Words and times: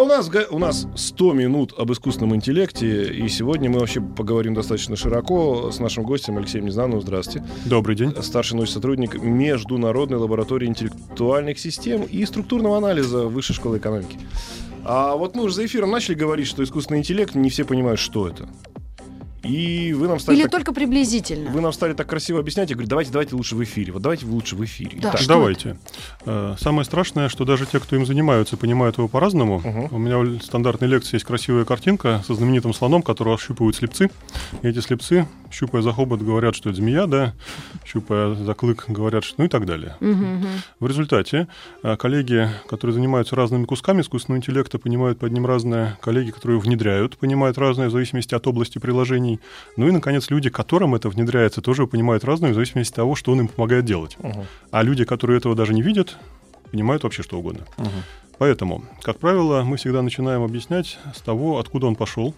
У 0.00 0.06
нас, 0.06 0.30
у 0.50 0.58
нас 0.58 0.86
100 0.94 1.32
минут 1.34 1.74
об 1.76 1.92
искусственном 1.92 2.34
интеллекте, 2.34 3.12
и 3.12 3.28
сегодня 3.28 3.68
мы 3.68 3.80
вообще 3.80 4.00
поговорим 4.00 4.54
достаточно 4.54 4.96
широко 4.96 5.70
с 5.70 5.78
нашим 5.78 6.04
гостем 6.04 6.38
Алексеем 6.38 6.64
Незнановым. 6.64 7.02
Здравствуйте. 7.02 7.46
Добрый 7.66 7.96
день. 7.96 8.14
Старший 8.22 8.56
научный 8.56 8.74
сотрудник 8.74 9.22
Международной 9.22 10.18
лаборатории 10.18 10.66
интеллектуальных 10.66 11.58
систем 11.58 12.02
и 12.02 12.24
структурного 12.24 12.78
анализа 12.78 13.26
Высшей 13.26 13.54
школы 13.54 13.78
экономики. 13.78 14.18
А 14.84 15.16
вот 15.16 15.34
мы 15.34 15.44
уже 15.44 15.54
за 15.54 15.66
эфиром 15.66 15.90
начали 15.90 16.14
говорить, 16.14 16.46
что 16.46 16.64
искусственный 16.64 17.00
интеллект, 17.00 17.34
не 17.34 17.50
все 17.50 17.64
понимают, 17.64 18.00
что 18.00 18.26
это. 18.26 18.48
И 19.42 19.94
вы 19.94 20.06
нам 20.08 20.18
стали, 20.20 20.36
Или 20.36 20.42
так, 20.44 20.52
только 20.52 20.72
приблизительно. 20.72 21.50
вы 21.50 21.60
нам 21.60 21.72
стали 21.72 21.94
так 21.94 22.06
красиво 22.06 22.40
объяснять, 22.40 22.68
я 22.70 22.76
говорю, 22.76 22.88
давайте, 22.88 23.10
давайте 23.10 23.34
лучше 23.34 23.56
в 23.56 23.62
эфире. 23.64 23.92
Вот 23.92 24.02
давайте 24.02 24.26
лучше 24.26 24.54
в 24.56 24.64
эфире. 24.64 24.98
Да. 25.00 25.10
Итак, 25.14 25.26
Давайте. 25.26 25.76
Э, 26.26 26.56
Самое 26.58 26.84
страшное, 26.84 27.28
что 27.28 27.44
даже 27.44 27.64
те, 27.66 27.80
кто 27.80 27.96
им 27.96 28.04
занимаются, 28.04 28.56
понимают 28.56 28.98
его 28.98 29.08
по-разному. 29.08 29.58
Мгм. 29.60 29.88
У 29.90 29.98
меня 29.98 30.18
в 30.18 30.40
стандартной 30.42 30.88
лекции 30.88 31.16
есть 31.16 31.24
красивая 31.24 31.64
картинка 31.64 32.22
со 32.26 32.34
знаменитым 32.34 32.74
слоном, 32.74 33.02
которого 33.02 33.38
щупают 33.38 33.76
слепцы. 33.76 34.10
И 34.62 34.68
эти 34.68 34.80
слепцы, 34.80 35.26
щупая 35.50 35.82
за 35.82 35.92
хобот, 35.92 36.22
говорят, 36.22 36.54
что 36.54 36.70
это 36.70 36.78
змея, 36.78 37.06
да, 37.06 37.34
щупая 37.84 38.34
за 38.34 38.54
клык, 38.54 38.84
говорят, 38.88 39.24
что 39.24 39.36
ну 39.38 39.44
и 39.44 39.48
так 39.48 39.66
далее. 39.66 39.96
Мгм, 40.00 40.34
мгм. 40.36 40.48
В 40.78 40.86
результате 40.86 41.48
э, 41.82 41.96
коллеги, 41.96 42.48
которые 42.68 42.94
занимаются 42.94 43.36
разными 43.36 43.64
кусками 43.64 44.00
искусственного 44.02 44.38
интеллекта, 44.38 44.78
понимают 44.78 45.18
под 45.18 45.32
ним 45.32 45.46
разное. 45.46 45.98
Коллеги, 46.00 46.30
которые 46.30 46.60
внедряют, 46.60 47.16
понимают 47.16 47.58
разное 47.58 47.88
в 47.88 47.92
зависимости 47.92 48.34
от 48.34 48.46
области 48.46 48.78
приложений. 48.78 49.40
Ну 49.76 49.88
и, 49.88 49.90
наконец, 49.90 50.30
люди, 50.30 50.50
которым 50.50 50.94
это 50.94 51.08
внедряется, 51.08 51.60
тоже 51.60 51.86
понимают 51.86 52.24
разное 52.24 52.50
в 52.50 52.54
зависимости 52.54 52.92
от 52.92 52.96
того, 52.96 53.14
что 53.14 53.32
он 53.32 53.40
им 53.40 53.48
помогает 53.48 53.84
делать. 53.84 54.16
Мгм. 54.20 54.46
А 54.70 54.82
люди, 54.82 55.04
которые 55.04 55.38
этого 55.38 55.54
даже 55.54 55.74
не 55.74 55.82
видят, 55.82 56.16
понимают 56.70 57.02
вообще 57.02 57.22
что 57.22 57.38
угодно. 57.38 57.64
Мгм. 57.78 57.88
Поэтому, 58.38 58.84
как 59.02 59.18
правило, 59.18 59.62
мы 59.64 59.76
всегда 59.76 60.00
начинаем 60.00 60.42
объяснять 60.42 60.98
с 61.14 61.20
того, 61.20 61.58
откуда 61.58 61.86
он 61.86 61.94
пошел. 61.94 62.34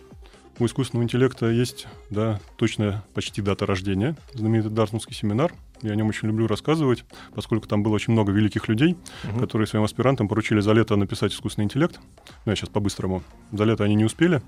У 0.58 0.66
искусственного 0.66 1.04
интеллекта 1.04 1.50
есть, 1.50 1.86
да, 2.10 2.38
точная 2.56 3.02
почти 3.14 3.40
дата 3.42 3.66
рождения, 3.66 4.16
знаменитый 4.34 4.70
Дартмутский 4.70 5.14
семинар. 5.14 5.52
Я 5.80 5.92
о 5.92 5.96
нем 5.96 6.08
очень 6.08 6.28
люблю 6.28 6.46
рассказывать, 6.46 7.04
поскольку 7.34 7.66
там 7.66 7.82
было 7.82 7.94
очень 7.94 8.12
много 8.12 8.30
великих 8.30 8.68
людей, 8.68 8.96
Мгм. 9.24 9.40
которые 9.40 9.66
своим 9.66 9.84
аспирантам 9.84 10.28
поручили 10.28 10.60
за 10.60 10.72
лето 10.72 10.94
написать 10.96 11.32
искусственный 11.32 11.64
интеллект. 11.64 11.98
Ну, 12.44 12.52
я 12.52 12.54
сейчас 12.56 12.68
по-быстрому. 12.68 13.22
За 13.50 13.64
лето 13.64 13.82
они 13.82 13.94
не 13.96 14.04
успели, 14.04 14.42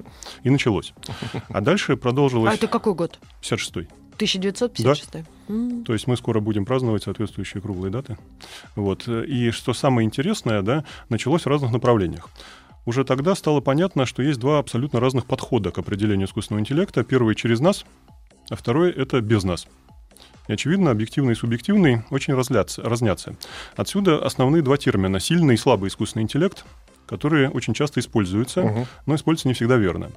и 0.45 0.51
началось. 0.51 0.93
А 1.49 1.61
дальше 1.61 1.97
продолжилось 1.97 2.53
А 2.53 2.55
это 2.55 2.69
какой 2.69 2.95
год? 2.95 3.19
56-й. 3.43 3.89
1956. 4.17 5.25
М. 5.49 5.85
То 5.85 5.93
есть 5.93 6.07
мы 6.07 6.17
скоро 6.17 6.39
будем 6.39 6.65
праздновать 6.65 7.03
соответствующие 7.03 7.61
круглые 7.61 7.91
даты. 7.91 8.17
Вот. 8.77 9.09
И 9.09 9.51
что 9.51 9.75
самое 9.75 10.07
интересное, 10.07 10.63
да, 10.63 10.85
началось 11.09 11.43
в 11.43 11.49
разных 11.49 11.73
направлениях. 11.73 12.29
Уже 12.87 13.05
тогда 13.05 13.35
стало 13.35 13.61
понятно, 13.61 14.05
что 14.07 14.23
есть 14.23 14.39
два 14.39 14.59
абсолютно 14.59 15.01
разных 15.01 15.27
подхода 15.27 15.71
к 15.71 15.79
определению 15.79 16.27
искусственного 16.27 16.61
интеллекта. 16.61 17.03
Первый 17.03 17.35
через 17.35 17.61
нас, 17.61 17.85
а 18.51 18.57
второй 18.57 18.91
это 18.93 19.21
без 19.21 19.43
нас. 19.45 19.67
И, 20.49 20.53
очевидно, 20.53 20.91
объективный 20.91 21.33
и 21.33 21.37
субъективный 21.37 22.03
очень 22.11 22.35
разлятся, 22.35 22.83
разнятся. 22.83 23.37
Отсюда 23.77 24.25
основные 24.25 24.63
два 24.63 24.77
термина– 24.77 25.19
сильный 25.21 25.55
и 25.55 25.59
слабый 25.59 25.89
искусственный 25.89 26.25
интеллект, 26.25 26.67
которые 27.07 27.49
очень 27.49 27.73
часто 27.73 28.01
используются, 28.01 28.63
Мгм. 28.63 28.87
но 29.07 29.15
используются 29.15 29.49
не 29.49 29.55
всегда 29.55 29.77
верно. 29.77 30.11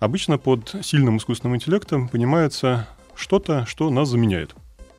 Обычно 0.00 0.38
под 0.38 0.74
сильным 0.82 1.18
искусственным 1.18 1.56
интеллектом 1.56 2.08
понимается 2.08 2.88
что-то, 3.14 3.66
что 3.66 3.90
нас 3.90 4.08
заменяет. 4.08 4.54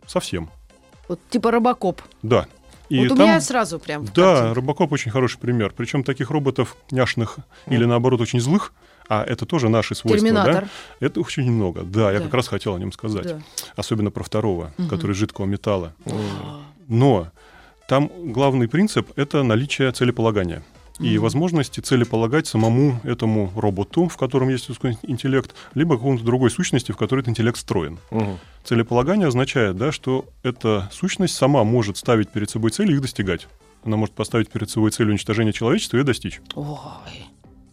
Совсем. 0.07 0.49
Вот 1.09 1.19
типа 1.29 1.51
робокоп. 1.51 2.01
Да. 2.21 2.47
И 2.89 2.99
вот 2.99 3.11
у 3.11 3.15
там- 3.15 3.27
меня 3.27 3.41
сразу 3.41 3.79
прям. 3.79 4.05
Да, 4.05 4.11
картинке. 4.13 4.53
Робокоп 4.53 4.91
очень 4.91 5.11
хороший 5.11 5.39
пример. 5.39 5.73
Причем 5.75 6.03
таких 6.03 6.29
роботов 6.31 6.75
няшных 6.91 7.37
или 7.67 7.85
наоборот 7.85 8.19
очень 8.21 8.39
злых, 8.39 8.73
а 9.07 9.23
это 9.23 9.45
тоже 9.45 9.69
наши 9.69 9.95
свойства, 9.95 10.19
Терминатор. 10.27 10.63
да? 10.99 11.05
Это 11.05 11.19
очень 11.19 11.51
много. 11.51 11.83
Да, 11.83 12.11
я 12.11 12.17
Да. 12.19 12.25
как 12.25 12.33
раз 12.33 12.47
хотел 12.47 12.75
о 12.75 12.79
нем 12.79 12.91
сказать. 12.91 13.23
Да. 13.27 13.39
Особенно 13.75 14.11
про 14.11 14.23
второго, 14.23 14.71
Мгм. 14.77 14.89
который 14.89 15.13
жидкого 15.15 15.45
металла. 15.45 15.93
М. 16.05 16.15
Но 16.87 17.27
там 17.87 18.09
главный 18.33 18.67
принцип— 18.67 19.11
это 19.15 19.43
наличие 19.43 19.91
целеполагания. 19.91 20.63
И 20.99 21.17
возможности 21.17 21.79
целеполагать 21.79 22.47
самому 22.47 22.99
этому 23.03 23.51
роботу, 23.55 24.07
в 24.07 24.17
котором 24.17 24.49
есть 24.49 24.65
искусственный 24.69 24.97
интеллект, 25.03 25.55
либо 25.73 25.95
какому-то 25.95 26.23
другой 26.23 26.51
сущности, 26.51 26.91
в 26.91 26.97
которой 26.97 27.21
этот 27.21 27.29
интеллект 27.29 27.57
встроен. 27.57 27.99
Мгм. 28.11 28.37
Целеполагание 28.63 29.27
означает, 29.27 29.77
да, 29.77 29.91
что 29.91 30.25
эта 30.43 30.89
сущность 30.91 31.35
сама 31.35 31.63
может 31.63 31.97
ставить 31.97 32.29
перед 32.29 32.49
собой 32.49 32.71
цели 32.71 32.91
и 32.91 32.95
их 32.95 33.01
достигать. 33.01 33.47
Она 33.83 33.95
может 33.95 34.13
поставить 34.13 34.49
перед 34.49 34.69
собой 34.69 34.91
цель 34.91 35.09
уничтожения 35.09 35.53
человечества 35.53 35.97
и 35.97 35.99
ее 36.01 36.03
достичь. 36.03 36.41
Ой. 36.55 36.77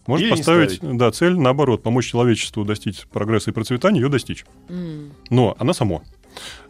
Может 0.05 0.23
Или 0.25 0.31
поставить, 0.31 0.79
да, 0.81 1.11
цель, 1.11 1.37
наоборот, 1.37 1.83
помочь 1.83 2.09
человечеству 2.09 2.63
достичь 2.63 3.05
прогресса 3.07 3.51
и 3.51 3.53
процветания, 3.53 3.99
ее 3.99 4.07
достичь. 4.07 4.45
М. 4.69 5.11
Но 5.29 5.53
она 5.59 5.73
само. 5.73 6.01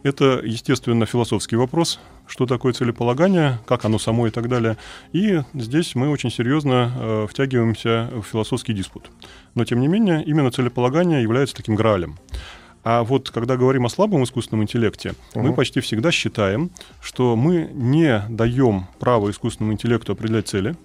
Это, 0.03 0.41
естественно, 0.43 1.05
философский 1.05 1.55
вопрос, 1.55 1.99
что 2.27 2.45
такое 2.45 2.73
целеполагание, 2.73 3.59
как 3.65 3.85
оно 3.85 3.99
само 3.99 4.27
и 4.27 4.31
так 4.31 4.49
далее. 4.49 4.77
И 5.13 5.41
здесь 5.53 5.95
мы 5.95 6.09
очень 6.09 6.31
серьезно 6.31 6.91
э, 6.95 7.27
втягиваемся 7.29 8.09
в 8.13 8.23
философский 8.23 8.73
диспут. 8.73 9.09
Но, 9.55 9.65
тем 9.65 9.79
не 9.79 9.87
менее, 9.87 10.23
именно 10.23 10.51
целеполагание 10.51 11.21
является 11.21 11.55
таким 11.55 11.75
граалем. 11.75 12.17
А 12.83 13.03
вот 13.03 13.31
когда 13.31 13.57
говорим 13.57 13.85
о 13.85 13.89
слабом 13.89 14.23
искусственном 14.23 14.63
интеллекте, 14.63 15.13
мы 15.35 15.47
Мгм. 15.49 15.55
почти 15.55 15.81
всегда 15.81 16.11
считаем, 16.11 16.71
что 17.01 17.35
мы 17.35 17.69
не 17.73 18.23
даем 18.29 18.87
право 18.99 19.29
искусственному 19.29 19.73
интеллекту 19.73 20.13
определять 20.13 20.47
цели, 20.47 20.75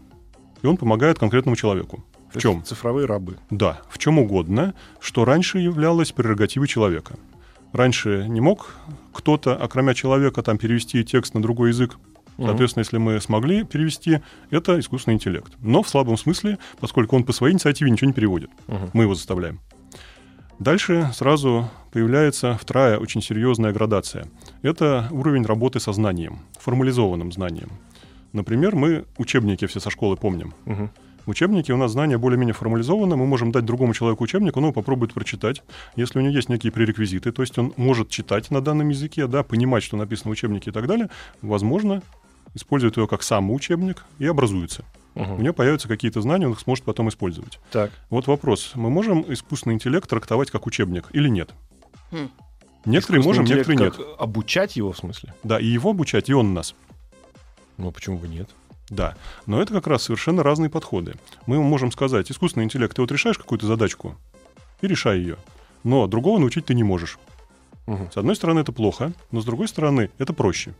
и 0.62 0.66
он 0.66 0.76
помогает 0.76 1.18
конкретному 1.18 1.54
человеку. 1.56 2.04
В 2.34 2.40
чем? 2.40 2.64
Цифровые 2.64 3.06
рабы. 3.06 3.36
Да, 3.50 3.80
в 3.90 3.98
чем 3.98 4.18
угодно, 4.18 4.74
что 5.00 5.24
раньше 5.24 5.58
являлось 5.58 6.12
прерогативой 6.12 6.66
человека. 6.66 7.14
Раньше 7.72 8.26
не 8.28 8.40
мог 8.40 8.74
кто-то, 9.12 9.56
окромя 9.56 9.94
человека, 9.94 10.42
там 10.42 10.58
перевести 10.58 11.04
текст 11.04 11.34
на 11.34 11.42
другой 11.42 11.70
язык. 11.70 11.98
Соответственно, 12.38 12.82
если 12.82 12.98
мы 12.98 13.20
смогли 13.20 13.62
перевести, 13.62 14.20
это 14.50 14.78
искусственный 14.80 15.14
интеллект. 15.14 15.52
Но 15.60 15.82
в 15.82 15.88
слабом 15.88 16.16
смысле, 16.16 16.58
поскольку 16.80 17.14
он 17.14 17.24
по 17.24 17.32
своей 17.32 17.52
инициативе 17.52 17.90
ничего 17.90 18.08
не 18.08 18.14
переводит. 18.14 18.50
Мгм. 18.66 18.90
Мы 18.94 19.04
его 19.04 19.14
заставляем. 19.14 19.60
Дальше 20.58 21.10
сразу 21.14 21.70
появляется 21.92 22.56
вторая 22.60 22.98
очень 22.98 23.22
серьезная 23.22 23.72
градация. 23.72 24.26
Это 24.62 25.08
уровень 25.10 25.44
работы 25.44 25.80
со 25.80 25.92
знанием, 25.92 26.38
формализованным 26.58 27.32
знанием. 27.32 27.70
Например, 28.32 28.74
мы 28.74 29.04
учебники 29.18 29.66
все 29.66 29.80
со 29.80 29.90
школы 29.90 30.16
помним. 30.16 30.54
Мгм. 30.64 30.90
Учебнике 31.26 31.72
у 31.72 31.76
нас 31.76 31.92
знания 31.92 32.18
более-менее 32.18 32.54
формализованы, 32.54 33.16
мы 33.16 33.26
можем 33.26 33.52
дать 33.52 33.64
другому 33.64 33.94
человеку 33.94 34.24
учебник, 34.24 34.56
он 34.56 34.64
его 34.64 34.72
попробует 34.72 35.12
прочитать. 35.12 35.62
Если 35.96 36.18
у 36.18 36.22
него 36.22 36.32
есть 36.32 36.48
некие 36.48 36.72
пререквизиты, 36.72 37.32
то 37.32 37.42
есть 37.42 37.58
он 37.58 37.72
может 37.76 38.08
читать 38.08 38.50
на 38.50 38.60
данном 38.60 38.88
языке, 38.88 39.26
да, 39.26 39.42
понимать, 39.42 39.82
что 39.82 39.96
написано 39.96 40.30
в 40.30 40.32
учебнике 40.32 40.70
и 40.70 40.72
так 40.72 40.86
далее, 40.86 41.10
возможно, 41.40 42.02
использует 42.54 42.96
его 42.96 43.06
как 43.06 43.22
сам 43.22 43.50
учебник 43.50 44.04
и 44.18 44.26
образуется. 44.26 44.84
Мгм. 45.14 45.34
У 45.34 45.42
него 45.42 45.54
появятся 45.54 45.88
какие-то 45.88 46.20
знания, 46.22 46.46
он 46.46 46.52
их 46.52 46.60
сможет 46.60 46.84
потом 46.84 47.08
использовать. 47.08 47.60
Так. 47.70 47.90
Вот 48.08 48.26
вопрос. 48.26 48.72
Мы 48.74 48.90
можем 48.90 49.24
искусственный 49.28 49.74
интеллект 49.74 50.08
трактовать 50.08 50.50
как 50.50 50.66
учебник 50.66 51.08
или 51.12 51.28
нет? 51.28 51.50
Хм. 52.10 52.30
Некоторые 52.84 53.22
можем, 53.22 53.44
некоторые 53.44 53.78
нет. 53.78 53.94
Обучать 54.18 54.76
его, 54.76 54.92
в 54.92 54.96
смысле? 54.96 55.34
Да, 55.44 55.60
и 55.60 55.66
его 55.66 55.90
обучать, 55.90 56.28
и 56.28 56.34
он 56.34 56.54
нас. 56.54 56.74
Ну, 57.78 57.90
почему 57.90 58.18
бы 58.18 58.28
нет? 58.28 58.48
Да, 58.92 59.16
но 59.46 59.62
это 59.62 59.72
как 59.72 59.86
раз 59.86 60.02
совершенно 60.02 60.42
разные 60.42 60.68
подходы. 60.68 61.14
Мы 61.46 61.62
можем 61.62 61.90
сказать, 61.90 62.30
искусственный 62.30 62.64
интеллект, 62.64 62.94
ты 62.94 63.00
вот 63.00 63.10
решаешь 63.10 63.38
какую-то 63.38 63.66
задачку 63.66 64.16
и 64.82 64.86
решай 64.86 65.18
ее. 65.18 65.38
Но 65.82 66.06
другого 66.06 66.38
научить 66.38 66.66
ты 66.66 66.74
не 66.74 66.82
можешь. 66.82 67.18
Мгм. 67.86 68.12
С 68.12 68.18
одной 68.18 68.36
стороны, 68.36 68.60
это 68.60 68.70
плохо, 68.70 69.14
но 69.30 69.40
с 69.40 69.46
другой 69.46 69.68
стороны, 69.68 70.10
это 70.18 70.34
проще. 70.34 70.74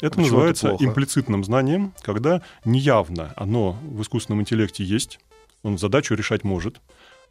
Это 0.00 0.16
Почему 0.16 0.24
это 0.24 0.32
называется 0.32 0.68
плохо? 0.70 0.84
имплицитным 0.84 1.44
знанием, 1.44 1.92
когда 2.02 2.42
неявно 2.64 3.32
оно 3.36 3.78
в 3.84 4.02
искусственном 4.02 4.40
интеллекте 4.40 4.82
есть, 4.82 5.20
он 5.62 5.78
задачу 5.78 6.14
решать 6.14 6.42
может, 6.42 6.80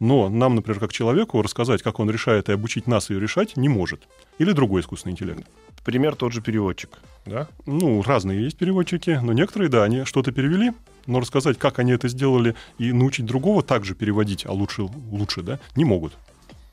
но 0.00 0.28
нам, 0.28 0.54
например, 0.54 0.80
как 0.80 0.92
человеку 0.92 1.40
рассказать, 1.42 1.82
как 1.82 2.00
он 2.00 2.10
решает 2.10 2.48
и 2.48 2.52
обучить 2.52 2.86
нас 2.86 3.10
ее 3.10 3.20
решать, 3.20 3.56
не 3.56 3.68
может. 3.68 4.02
Или 4.38 4.52
другой 4.52 4.82
искусственный 4.82 5.12
интеллект. 5.12 5.44
Пример 5.84 6.16
тот 6.16 6.32
же 6.32 6.40
переводчик, 6.40 6.90
да? 7.24 7.48
Ну, 7.64 8.02
разные 8.02 8.42
есть 8.42 8.58
переводчики, 8.58 9.20
но 9.22 9.32
некоторые, 9.32 9.68
да, 9.68 9.84
они 9.84 10.04
что-то 10.04 10.32
перевели, 10.32 10.72
но 11.06 11.20
рассказать, 11.20 11.58
как 11.58 11.78
они 11.78 11.92
это 11.92 12.08
сделали, 12.08 12.54
и 12.78 12.92
научить 12.92 13.26
другого 13.26 13.62
также 13.62 13.94
переводить, 13.94 14.44
а 14.46 14.52
лучше, 14.52 14.82
лучше, 14.82 15.42
да, 15.42 15.60
не 15.76 15.84
могут. 15.84 16.12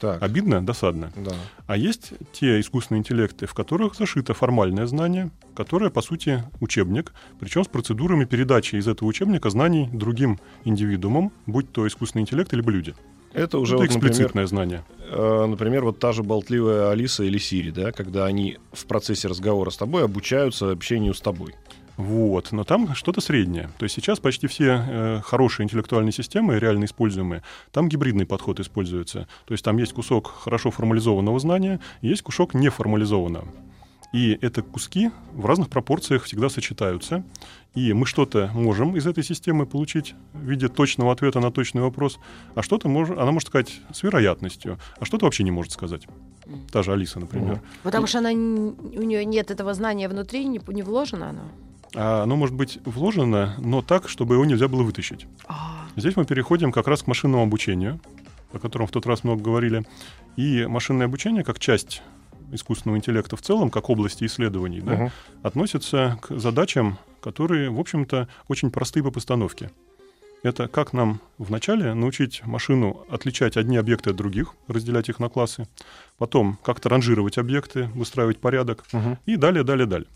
Так, 0.03 0.21
Обидно, 0.21 0.61
досадно. 0.65 1.13
да. 1.15 1.31
А 1.65 1.77
есть 1.77 2.11
те 2.33 2.59
искусственные 2.59 2.99
интеллекты, 2.99 3.45
в 3.45 3.53
которых 3.53 3.95
зашито 3.95 4.33
формальное 4.33 4.85
знание, 4.85 5.31
которое, 5.55 5.89
по 5.89 6.01
сути, 6.01 6.43
учебник, 6.59 7.13
причем 7.39 7.63
с 7.63 7.69
процедурами 7.69 8.25
передачи 8.25 8.75
из 8.75 8.85
этого 8.89 9.07
учебника 9.07 9.49
знаний 9.49 9.89
другим 9.93 10.41
индивидуумам, 10.65 11.31
будь 11.45 11.71
то 11.71 11.87
искусственный 11.87 12.23
интеллект 12.23 12.51
либо 12.51 12.69
люди. 12.69 12.93
Это 13.31 13.59
уже, 13.59 13.75
Это 13.75 13.83
вот, 13.83 13.93
например, 13.93 14.11
эксплицитное 14.11 14.45
знание. 14.45 14.83
э, 15.09 15.45
например, 15.47 15.85
вот 15.85 15.99
та 15.99 16.11
же 16.11 16.21
болтливая 16.21 16.89
Алиса 16.89 17.23
или 17.23 17.37
Сири, 17.37 17.71
да, 17.71 17.93
когда 17.93 18.25
они 18.25 18.57
в 18.73 18.85
процессе 18.85 19.29
разговора 19.29 19.69
с 19.69 19.77
тобой 19.77 20.03
обучаются 20.03 20.69
общению 20.71 21.13
с 21.13 21.21
тобой. 21.21 21.55
Вот, 21.97 22.51
но 22.51 22.63
там 22.63 22.95
что-то 22.95 23.21
среднее. 23.21 23.69
То 23.77 23.83
есть 23.83 23.95
сейчас 23.95 24.19
почти 24.19 24.47
все 24.47 24.83
э, 24.87 25.21
хорошие 25.23 25.65
интеллектуальные 25.65 26.11
системы, 26.11 26.57
реально 26.57 26.85
используемые, 26.85 27.43
там 27.71 27.87
гибридный 27.87 28.25
подход 28.25 28.59
используется. 28.59 29.27
То 29.45 29.53
есть 29.53 29.63
там 29.63 29.77
есть 29.77 29.93
кусок 29.93 30.27
хорошо 30.27 30.71
формализованного 30.71 31.39
знания, 31.39 31.79
есть 32.01 32.23
кусок 32.23 32.53
неформализованного. 32.53 33.47
И 34.13 34.37
это 34.41 34.61
куски 34.61 35.09
в 35.33 35.45
разных 35.45 35.69
пропорциях 35.69 36.23
всегда 36.23 36.47
сочетаются. 36.47 37.23
И 37.73 37.93
мы 37.93 38.05
что-то 38.05 38.51
можем 38.53 38.95
из 38.95 39.07
этой 39.07 39.23
системы 39.23 39.65
получить 39.65 40.13
в 40.33 40.43
виде 40.47 40.67
точного 40.67 41.11
ответа 41.11 41.39
на 41.39 41.51
точный 41.51 41.81
вопрос, 41.81 42.19
а 42.53 42.61
что-то 42.61 42.87
мож... 42.87 43.09
она 43.09 43.31
может 43.31 43.49
сказать 43.49 43.81
с 43.91 44.03
вероятностью, 44.03 44.77
а 44.99 45.05
что-то 45.05 45.25
вообще 45.25 45.43
не 45.43 45.49
может 45.49 45.71
сказать. 45.71 46.07
Та 46.71 46.83
же 46.83 46.93
Алиса, 46.93 47.19
например. 47.19 47.61
Потому 47.81 48.05
что 48.05 48.19
она, 48.19 48.29
у 48.29 48.33
нее 48.33 49.25
нет 49.25 49.49
этого 49.49 49.73
знания 49.73 50.07
внутри, 50.07 50.45
не, 50.45 50.61
не 50.67 50.83
вложено 50.83 51.29
оно. 51.29 51.41
А 51.95 52.23
оно 52.23 52.35
может 52.35 52.55
быть 52.55 52.79
вложено, 52.85 53.55
но 53.59 53.81
так, 53.81 54.09
чтобы 54.09 54.35
его 54.35 54.45
нельзя 54.45 54.67
было 54.67 54.83
вытащить. 54.83 55.27
А, 55.47 55.85
Здесь 55.95 56.15
мы 56.15 56.25
переходим 56.25 56.71
как 56.71 56.87
раз 56.87 57.03
к 57.03 57.07
машинному 57.07 57.43
обучению, 57.43 57.99
о 58.51 58.59
котором 58.59 58.87
в 58.87 58.91
тот 58.91 59.05
раз 59.05 59.23
много 59.23 59.41
говорили. 59.43 59.85
И 60.35 60.65
машинное 60.65 61.05
обучение, 61.05 61.43
как 61.43 61.59
часть 61.59 62.01
искусственного 62.51 62.97
интеллекта 62.97 63.35
в 63.35 63.41
целом, 63.41 63.69
как 63.69 63.89
области 63.89 64.25
исследований, 64.25 64.81
да, 64.81 65.11
относится 65.43 66.17
к 66.21 66.35
задачам, 66.39 66.97
которые, 67.21 67.69
в 67.69 67.79
общем-то, 67.79 68.27
очень 68.47 68.69
простые 68.71 69.03
по 69.03 69.11
постановке. 69.11 69.71
Это 70.43 70.67
как 70.67 70.91
нам 70.93 71.21
вначале 71.37 71.93
научить 71.93 72.45
машину 72.45 73.05
отличать 73.09 73.55
одни 73.55 73.77
объекты 73.77 74.09
от 74.09 74.17
других, 74.17 74.55
разделять 74.67 75.07
их 75.09 75.19
на 75.19 75.29
классы, 75.29 75.67
потом 76.17 76.57
как-то 76.63 76.89
ранжировать 76.89 77.37
объекты, 77.37 77.89
выстраивать 77.95 78.39
порядок, 78.39 78.83
Мгм. 78.91 79.17
и 79.25 79.35
далее, 79.37 79.63
далее, 79.63 79.85
далее. 79.87 80.07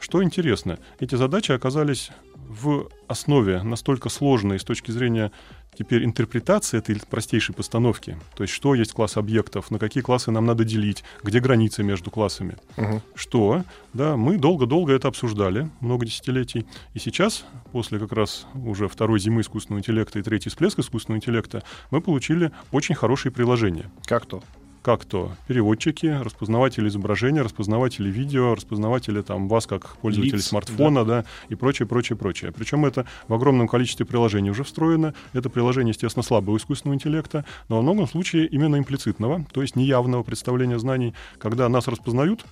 Что 0.00 0.22
интересно, 0.24 0.78
эти 0.98 1.14
задачи 1.14 1.52
оказались 1.52 2.10
в 2.34 2.88
основе 3.06 3.62
настолько 3.62 4.08
сложной 4.08 4.58
с 4.58 4.64
точки 4.64 4.90
зрения 4.90 5.30
теперь 5.78 6.04
интерпретации 6.04 6.78
этой 6.78 7.00
простейшей 7.08 7.54
постановки. 7.54 8.18
То 8.34 8.42
есть 8.42 8.52
что 8.52 8.74
есть 8.74 8.92
класс 8.92 9.16
объектов, 9.16 9.70
на 9.70 9.78
какие 9.78 10.02
классы 10.02 10.30
нам 10.30 10.46
надо 10.46 10.64
делить, 10.64 11.04
где 11.22 11.38
границы 11.38 11.82
между 11.82 12.10
классами. 12.10 12.56
Мгм. 12.76 13.02
Что, 13.14 13.64
да, 13.92 14.16
мы 14.16 14.36
долго-долго 14.36 14.92
это 14.92 15.08
обсуждали, 15.08 15.70
много 15.80 16.06
десятилетий. 16.06 16.66
И 16.94 16.98
сейчас, 16.98 17.44
после 17.70 17.98
как 17.98 18.12
раз 18.12 18.46
уже 18.54 18.88
второй 18.88 19.20
зимы 19.20 19.42
искусственного 19.42 19.80
интеллекта 19.80 20.18
и 20.18 20.22
третий 20.22 20.50
всплеск 20.50 20.78
искусственного 20.78 21.18
интеллекта, 21.18 21.62
мы 21.90 22.00
получили 22.00 22.50
очень 22.72 22.94
хорошие 22.94 23.30
приложения 23.32 23.90
Как 24.06 24.26
то? 24.26 24.42
Как 24.82 25.04
то 25.04 25.32
переводчики, 25.46 26.06
распознаватели 26.06 26.88
изображения, 26.88 27.42
распознаватели 27.42 28.08
видео, 28.08 28.54
распознаватели 28.54 29.20
там 29.22 29.48
вас 29.48 29.66
как 29.66 29.96
пользователя 29.98 30.36
Лиц, 30.36 30.46
смартфона, 30.46 31.04
да. 31.04 31.24
и 31.48 31.54
прочее, 31.54 31.86
прочее, 31.86 32.16
прочее. 32.16 32.52
Причем 32.52 32.86
это 32.86 33.06
в 33.28 33.34
огромном 33.34 33.68
количестве 33.68 34.06
приложений 34.06 34.50
уже 34.50 34.64
встроено. 34.64 35.14
Это 35.32 35.50
приложение, 35.50 35.90
естественно, 35.90 36.22
слабого 36.22 36.56
искусственного 36.56 36.94
интеллекта, 36.94 37.44
но 37.68 37.76
во 37.76 37.82
многом 37.82 38.08
случае 38.08 38.46
именно 38.46 38.76
имплицитного, 38.76 39.44
то 39.52 39.62
есть 39.62 39.76
неявного 39.76 40.22
представления 40.22 40.78
знаний, 40.78 41.14
когда 41.38 41.68
нас 41.68 41.88
распознают, 41.88 42.44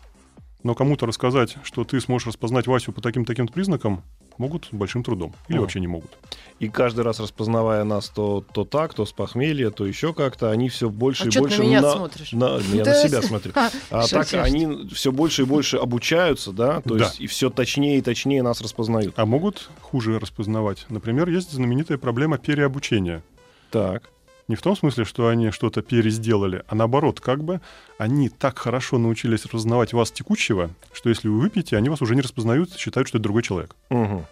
но 0.62 0.74
кому-то 0.74 1.06
рассказать, 1.06 1.56
что 1.62 1.84
ты 1.84 2.00
сможешь 2.00 2.28
распознать 2.28 2.66
Васю 2.66 2.92
по 2.92 3.00
таким-таким 3.00 3.48
признакам, 3.48 4.02
могут 4.38 4.67
с 4.67 4.69
большим 4.73 5.02
трудом. 5.05 5.35
Или 5.49 5.56
Ага. 5.56 5.62
вообще 5.62 5.81
не 5.81 5.87
могут. 5.87 6.11
И 6.58 6.69
каждый 6.69 7.05
раз 7.05 7.20
распознавая 7.20 7.85
нас 7.85 8.08
то, 8.08 8.44
то 8.52 8.64
так, 8.64 8.94
то 8.94 9.06
с 9.06 9.12
похмелья, 9.12 9.70
то 9.70 9.87
еще 9.87 10.12
как-то, 10.12 10.50
они 10.50 10.69
все 10.69 10.90
больше 10.90 11.25
А 11.25 11.26
и 11.26 11.31
чё 11.31 11.40
ты 11.40 11.40
больше 11.40 11.62
на 11.62 11.67
меня 11.67 11.93
смотришь? 11.93 12.32
на, 12.32 12.58
я 12.75 12.85
на 12.85 12.94
себя 12.94 13.23
смотрю. 13.23 13.52
А 13.90 14.06
так 14.08 14.35
они 14.35 14.88
все 14.93 15.12
больше 15.12 15.43
и 15.43 15.44
больше 15.44 15.76
обучаются, 15.76 16.52
да, 16.52 16.81
то 16.81 16.96
есть 16.96 17.20
и 17.20 17.26
все 17.26 17.50
точнее 17.50 17.99
и 17.99 18.02
точнее 18.02 18.43
нас 18.43 18.61
распознают. 18.61 19.14
А 19.17 19.26
могут 19.26 19.70
хуже 19.81 20.19
распознавать. 20.19 20.87
Например, 20.88 21.29
есть 21.29 21.52
знаменитая 21.52 21.99
проблема 21.99 22.38
переобучения. 22.38 23.23
Так. 23.70 24.11
Не 24.48 24.56
в 24.56 24.62
том 24.62 24.74
смысле, 24.76 25.04
что 25.04 25.28
они 25.28 25.50
что-то 25.50 25.82
пересделали, 25.82 26.62
а 26.68 26.74
наоборот, 26.74 27.20
как 27.20 27.44
бы 27.44 27.60
они 27.98 28.30
так 28.30 28.58
хорошо 28.58 28.96
научились 28.96 29.42
распознавать 29.44 29.92
вас 29.92 30.10
текущего, 30.10 30.70
что 30.92 31.10
если 31.10 31.28
вы 31.28 31.38
выпьете, 31.38 31.76
они 31.76 31.90
вас 31.90 32.00
уже 32.00 32.14
не 32.14 32.22
распознают, 32.22 32.72
считают, 32.74 33.08
что 33.08 33.18
это 33.18 33.24
другой 33.24 33.42
человек. 33.42 33.76
Мгм. 33.90 34.24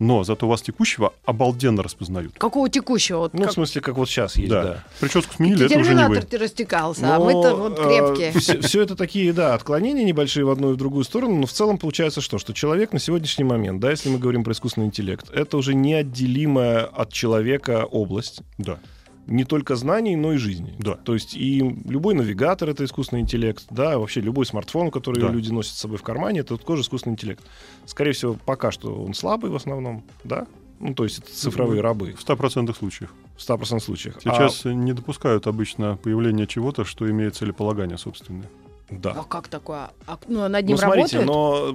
Но 0.00 0.24
зато 0.24 0.48
вас 0.48 0.60
текущего 0.60 1.12
обалденно 1.24 1.80
распознают. 1.82 2.34
Какого 2.36 2.68
текущего? 2.68 3.18
Вот 3.18 3.32
Ну, 3.32 3.42
в 3.42 3.44
как- 3.44 3.52
смысле, 3.52 3.80
как 3.80 3.96
вот 3.96 4.08
сейчас 4.08 4.36
есть, 4.36 4.50
да. 4.50 4.62
да. 4.62 4.84
Прическу 5.00 5.32
сменили, 5.34 5.66
это 5.66 5.74
уже 5.74 5.76
не 5.76 5.84
терминатор 5.84 6.16
вы. 6.20 6.26
ты 6.26 6.38
растекался, 6.38 7.14
а 7.14 7.18
мы-то 7.20 7.54
вот 7.54 7.76
крепкие. 7.80 8.32
Все, 8.60 8.82
это 8.82 8.96
такие, 8.96 9.32
да, 9.32 9.54
отклонения 9.54 10.04
небольшие 10.04 10.44
в 10.44 10.50
одну 10.50 10.70
и 10.70 10.74
в 10.74 10.76
другую 10.76 11.04
сторону, 11.04 11.36
но 11.36 11.46
в 11.46 11.52
целом 11.52 11.78
получается 11.78 12.20
что? 12.20 12.38
Что 12.38 12.52
человек 12.52 12.92
на 12.92 12.98
сегодняшний 12.98 13.44
момент, 13.44 13.80
да, 13.80 13.90
если 13.90 14.08
мы 14.08 14.18
говорим 14.18 14.42
про 14.42 14.52
искусственный 14.52 14.86
интеллект, 14.88 15.30
это 15.32 15.56
уже 15.56 15.74
неотделимая 15.74 16.84
от 16.86 17.12
человека 17.12 17.84
область. 17.84 18.40
Да. 18.58 18.78
Не 19.26 19.44
только 19.44 19.74
знаний, 19.76 20.16
но 20.16 20.32
и 20.34 20.36
жизни. 20.36 20.74
Да. 20.78 20.94
То 20.96 21.14
есть 21.14 21.34
и 21.34 21.60
любой 21.86 22.14
навигатор— 22.14 22.68
это 22.70 22.84
искусственный 22.84 23.22
интеллект, 23.22 23.64
да, 23.70 23.98
вообще 23.98 24.20
любой 24.20 24.44
смартфон, 24.46 24.90
который 24.90 25.20
Да. 25.22 25.28
люди 25.30 25.50
носят 25.50 25.74
с 25.74 25.78
собой 25.78 25.96
в 25.98 26.02
кармане, 26.02 26.40
это 26.40 26.56
тоже 26.58 26.82
искусственный 26.82 27.14
интеллект. 27.14 27.42
Скорее 27.86 28.12
всего, 28.12 28.36
пока 28.44 28.70
что 28.70 28.94
он 29.02 29.14
слабый 29.14 29.50
в 29.50 29.56
основном, 29.56 30.04
да? 30.24 30.46
Ну, 30.80 30.92
то 30.94 31.04
есть 31.04 31.20
это 31.20 31.32
цифровые 31.32 31.80
рабы 31.80 32.12
В 32.18 32.20
100% 32.20 32.76
случаев. 32.76 33.14
в 33.36 33.40
100% 33.40 33.80
случаях. 33.82 34.16
А- 34.24 34.34
Сейчас 34.34 34.64
не 34.64 34.92
допускают 34.92 35.46
обычно 35.46 35.96
появления 35.96 36.46
чего-то, 36.46 36.84
что 36.84 37.08
имеет 37.10 37.34
целеполагание 37.36 37.96
собственное. 37.96 38.50
да. 38.90 39.12
А 39.12 39.22
как 39.24 39.48
такое? 39.48 39.90
А, 40.06 40.18
ну, 40.28 40.46
над 40.48 40.66
ним 40.66 40.72
Ну, 40.72 40.76
смотрите, 40.82 41.20
работают? 41.20 41.26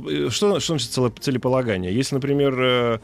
но 0.05 0.11
э, 0.11 0.29
что, 0.29 0.59
что 0.59 0.73
значит 0.77 0.91
целе- 0.91 1.19
целеполагание? 1.19 1.91
Если, 1.95 2.13
например, 2.15 2.53
э, 2.61 2.99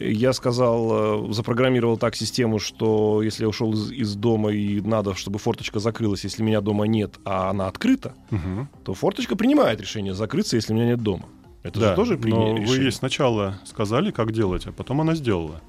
я 0.00 0.32
сказал, 0.32 1.28
э, 1.28 1.32
запрограммировал 1.32 1.96
так 1.96 2.14
систему, 2.16 2.58
что 2.58 3.22
если 3.22 3.42
я 3.44 3.48
ушел 3.48 3.72
из, 3.72 3.90
из 3.90 4.14
дома 4.14 4.50
и 4.50 4.80
надо, 4.80 5.14
чтобы 5.14 5.38
форточка 5.38 5.78
закрылась, 5.80 6.24
если 6.24 6.42
меня 6.42 6.60
дома 6.60 6.84
нет, 6.86 7.18
а 7.24 7.50
она 7.50 7.66
открыта, 7.68 8.14
Мгм. 8.30 8.68
то 8.84 8.94
форточка 8.94 9.36
принимает 9.36 9.80
решение 9.80 10.14
закрыться, 10.14 10.56
если 10.56 10.72
меня 10.72 10.86
нет 10.86 11.00
дома. 11.02 11.24
Это 11.62 11.80
да, 11.80 11.90
же 11.90 11.96
тоже 11.96 12.14
но 12.16 12.22
принятие 12.22 12.66
вы 12.66 12.76
ей 12.84 12.92
сначала 12.92 13.58
сказали, 13.64 14.10
как 14.10 14.32
делать, 14.32 14.66
а 14.66 14.72
потом 14.72 15.00
она 15.00 15.14
сделала. 15.14 15.60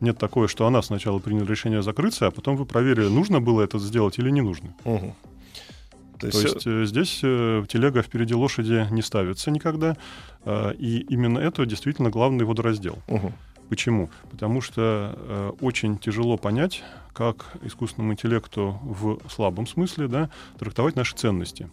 Нет 0.00 0.18
такое, 0.18 0.46
что 0.46 0.66
она 0.66 0.82
сначала 0.82 1.18
приняла 1.18 1.46
решение 1.46 1.82
закрыться, 1.82 2.26
а 2.26 2.30
потом 2.30 2.56
вы 2.56 2.66
проверили, 2.66 3.08
нужно 3.08 3.40
было 3.40 3.62
это 3.62 3.78
сделать 3.78 4.18
или 4.18 4.30
не 4.30 4.42
нужно. 4.42 4.74
Мгм. 4.84 5.14
То 6.20 6.30
То 6.30 6.38
есть, 6.40 6.54
есть 6.54 6.66
э, 6.66 6.84
здесь 6.84 7.20
э, 7.22 7.64
телега 7.68 8.02
впереди 8.02 8.34
лошади 8.34 8.86
не 8.90 9.02
ставится 9.02 9.50
никогда, 9.50 9.96
э, 10.44 10.74
и 10.74 11.00
именно 11.08 11.38
это 11.38 11.64
действительно 11.64 12.10
главный 12.10 12.44
водораздел. 12.44 12.98
мгм. 13.08 13.32
Почему? 13.68 14.10
Потому 14.30 14.60
что 14.60 15.14
э, 15.16 15.52
очень 15.60 15.98
тяжело 15.98 16.36
понять, 16.36 16.82
как 17.12 17.46
искусственному 17.62 18.12
интеллекту 18.14 18.78
в 18.82 19.18
слабом 19.30 19.66
смысле 19.66 20.08
да, 20.08 20.30
трактовать 20.58 20.96
наши 20.96 21.14
ценности. 21.16 21.68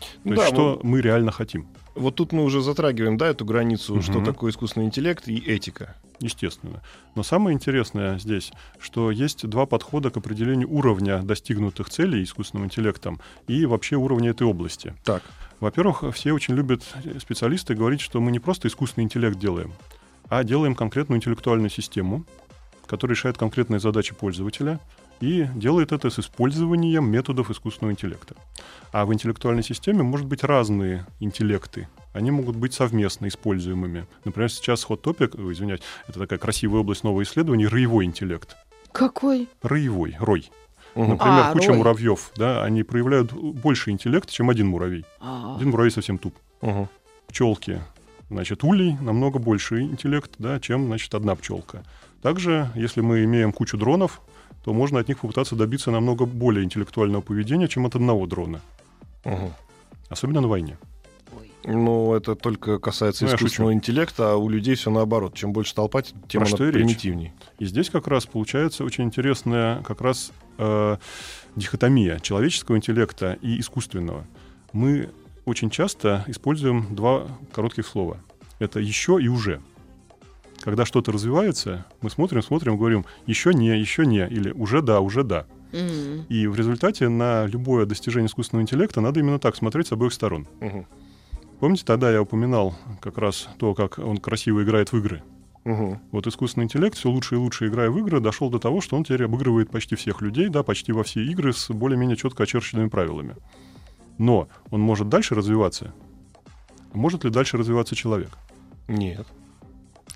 То 0.00 0.06
Ну 0.24 0.32
есть 0.32 0.42
да, 0.44 0.48
что 0.48 0.80
мы 0.82 1.00
реально 1.00 1.30
хотим, 1.30 1.66
Вот 1.94 2.16
тут 2.16 2.32
мы 2.32 2.42
уже 2.42 2.62
затрагиваем, 2.62 3.16
да, 3.18 3.28
эту 3.28 3.44
границу, 3.44 4.00
что 4.02 4.14
Мгм. 4.14 4.24
такое 4.24 4.50
искусственный 4.50 4.86
интеллект 4.86 5.28
и 5.28 5.36
этика. 5.38 5.94
естественно. 6.20 6.82
Но 7.16 7.22
самое 7.24 7.52
интересное 7.54 8.16
здесь, 8.18 8.52
что 8.78 9.10
есть 9.10 9.44
два 9.48 9.66
подхода 9.66 10.10
к 10.10 10.16
определению 10.16 10.70
уровня 10.72 11.18
достигнутых 11.22 11.90
целей 11.90 12.22
искусственным 12.22 12.66
интеллектом 12.66 13.20
и 13.48 13.66
вообще 13.66 13.96
уровня 13.96 14.30
этой 14.30 14.46
области. 14.46 14.94
Так. 15.04 15.22
Во-первых, 15.58 16.04
все 16.14 16.32
очень 16.32 16.54
любят 16.54 16.82
специалисты 17.20 17.74
говорить, 17.74 18.00
что 18.00 18.20
мы 18.20 18.30
не 18.30 18.38
просто 18.38 18.68
искусственный 18.68 19.04
интеллект 19.04 19.36
делаем, 19.38 19.72
а 20.32 20.44
делаем 20.44 20.74
конкретную 20.74 21.18
интеллектуальную 21.18 21.68
систему, 21.68 22.24
которая 22.86 23.14
решает 23.14 23.36
конкретные 23.36 23.80
задачи 23.80 24.14
пользователя 24.14 24.80
и 25.20 25.46
делает 25.54 25.92
это 25.92 26.08
с 26.08 26.18
использованием 26.18 27.04
методов 27.10 27.50
искусственного 27.50 27.92
интеллекта. 27.92 28.34
А 28.92 29.04
в 29.04 29.12
интеллектуальной 29.12 29.62
системе 29.62 30.02
может 30.02 30.26
быть 30.26 30.42
разные 30.42 31.04
интеллекты. 31.20 31.86
Они 32.14 32.30
могут 32.30 32.56
быть 32.56 32.72
совместно 32.72 33.28
используемыми. 33.28 34.06
Например, 34.24 34.50
сейчас 34.50 34.86
hot 34.88 35.02
topic, 35.02 35.38
ой, 35.38 35.52
извиняюсь, 35.52 35.82
это 36.08 36.18
такая 36.20 36.38
красивая 36.38 36.80
область 36.80 37.04
нового 37.04 37.22
исследования, 37.24 37.68
роевой 37.68 38.06
интеллект. 38.06 38.56
Какой? 38.90 39.50
Роевой, 39.60 40.16
рой. 40.18 40.50
Мгм. 40.94 41.10
Например, 41.10 41.44
А, 41.48 41.52
куча 41.52 41.68
рой. 41.68 41.76
муравьев, 41.76 42.30
да, 42.36 42.64
они 42.64 42.84
проявляют 42.84 43.34
больше 43.34 43.90
интеллект, 43.90 44.30
чем 44.30 44.48
один 44.48 44.68
муравей. 44.68 45.04
А, 45.20 45.56
Один 45.56 45.70
муравей 45.72 45.90
совсем 45.90 46.16
туп 46.16 46.34
Мгм. 46.62 46.88
пчелки, 47.28 47.80
значит, 48.32 48.64
улей 48.64 48.96
намного 49.00 49.38
больше 49.38 49.80
интеллект, 49.82 50.32
да, 50.38 50.58
чем, 50.60 50.86
значит, 50.86 51.14
одна 51.14 51.34
пчелка. 51.34 51.82
Также, 52.22 52.70
если 52.74 53.00
мы 53.00 53.24
имеем 53.24 53.52
кучу 53.52 53.76
дронов, 53.76 54.20
то 54.64 54.72
можно 54.72 54.98
от 55.00 55.08
них 55.08 55.18
попытаться 55.18 55.56
добиться 55.56 55.90
намного 55.90 56.24
более 56.26 56.64
интеллектуального 56.64 57.20
поведения, 57.22 57.68
чем 57.68 57.86
от 57.86 57.94
одного 57.94 58.26
дрона. 58.26 58.60
Мгм. 59.24 59.52
Особенно 60.08 60.40
на 60.40 60.48
войне. 60.48 60.76
Ну, 61.64 62.12
это 62.14 62.34
только 62.34 62.78
касается 62.78 63.24
Ну, 63.24 63.30
искусственного 63.34 63.72
шучу. 63.72 63.78
интеллекта, 63.78 64.32
а 64.32 64.36
у 64.36 64.48
людей 64.48 64.74
все 64.74 64.90
наоборот. 64.90 65.34
Чем 65.34 65.52
больше 65.52 65.74
толпа, 65.74 66.02
тем 66.02 66.12
Про 66.28 66.38
она 66.40 66.46
что 66.48 66.64
речь. 66.64 66.74
примитивней. 66.74 67.32
И 67.60 67.66
здесь 67.66 67.88
как 67.88 68.08
раз 68.08 68.26
получается 68.26 68.84
очень 68.84 69.04
интересная 69.04 69.80
как 69.82 70.00
раз 70.00 70.32
э, 70.58 70.96
дихотомия 71.54 72.18
человеческого 72.18 72.76
интеллекта 72.76 73.38
и 73.42 73.60
искусственного. 73.60 74.24
Мы 74.72 75.10
очень 75.44 75.70
часто 75.70 76.24
используем 76.26 76.94
два 76.94 77.26
коротких 77.52 77.86
слова. 77.86 78.18
Это 78.58 78.80
еще 78.80 79.18
и 79.20 79.28
уже. 79.28 79.60
Когда 80.60 80.86
что-то 80.86 81.10
развивается, 81.10 81.84
мы 82.00 82.10
смотрим, 82.10 82.42
смотрим, 82.42 82.76
говорим 82.76 83.04
еще 83.26 83.52
не, 83.52 83.76
еще 83.78 84.06
не, 84.06 84.26
или 84.28 84.52
уже 84.52 84.80
да, 84.80 85.00
уже 85.00 85.24
да. 85.24 85.46
М. 85.72 86.24
И 86.28 86.46
в 86.46 86.54
результате 86.54 87.08
на 87.08 87.46
любое 87.46 87.86
достижение 87.86 88.26
искусственного 88.26 88.62
интеллекта 88.62 89.00
надо 89.00 89.20
именно 89.20 89.38
так 89.38 89.56
смотреть 89.56 89.88
с 89.88 89.92
обоих 89.92 90.12
сторон. 90.12 90.46
Мгм. 90.60 90.86
Помните, 91.58 91.84
тогда 91.84 92.10
я 92.12 92.22
упоминал 92.22 92.74
как 93.00 93.18
раз 93.18 93.48
то, 93.58 93.74
как 93.74 93.98
он 93.98 94.18
красиво 94.18 94.62
играет 94.62 94.92
в 94.92 94.98
игры. 94.98 95.22
Мгм. 95.64 96.00
Вот 96.10 96.26
искусственный 96.26 96.64
интеллект 96.64 96.96
все 96.96 97.08
лучше 97.08 97.36
и 97.36 97.38
лучше 97.38 97.68
играя 97.68 97.90
в 97.90 97.98
игры 97.98 98.20
дошел 98.20 98.50
до 98.50 98.58
того, 98.58 98.80
что 98.80 98.96
он 98.96 99.04
теперь 99.04 99.24
обыгрывает 99.24 99.70
почти 99.70 99.94
всех 99.94 100.20
людей, 100.20 100.48
да, 100.48 100.62
почти 100.62 100.92
во 100.92 101.04
все 101.04 101.24
игры 101.24 101.52
с 101.52 101.70
более-менее 101.70 102.16
четко 102.16 102.42
очерченными 102.44 102.88
правилами. 102.88 103.36
Но 104.18 104.48
он 104.70 104.80
может 104.80 105.08
дальше 105.08 105.34
развиваться. 105.34 105.94
А 106.92 106.96
Может 106.98 107.24
ли 107.24 107.30
дальше 107.30 107.56
развиваться 107.56 107.94
человек? 107.96 108.30
Нет. 108.88 109.26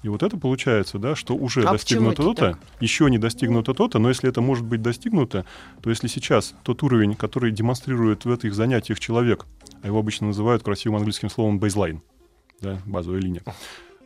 И 0.02 0.08
вот 0.08 0.22
это 0.22 0.36
получается, 0.36 0.98
да, 0.98 1.16
что 1.16 1.34
уже 1.34 1.62
А 1.64 1.72
достигнуто 1.72 2.22
то-то, 2.22 2.58
еще 2.80 3.10
не 3.10 3.18
достигнуто 3.18 3.72
то-то, 3.74 3.98
но 3.98 4.08
если 4.08 4.28
это 4.28 4.40
может 4.40 4.64
быть 4.64 4.82
достигнуто, 4.82 5.44
то 5.80 5.90
если 5.90 6.06
сейчас 6.06 6.54
тот 6.62 6.82
уровень, 6.82 7.14
который 7.14 7.50
демонстрирует 7.50 8.24
в 8.24 8.30
этих 8.30 8.54
занятиях 8.54 9.00
человек, 9.00 9.46
а 9.82 9.86
его 9.86 9.98
обычно 9.98 10.28
называют 10.28 10.62
красивым 10.62 10.98
английским 10.98 11.30
словом 11.30 11.58
baseline, 11.58 12.00
да, 12.60 12.78
базовая 12.84 13.20
линия, 13.20 13.42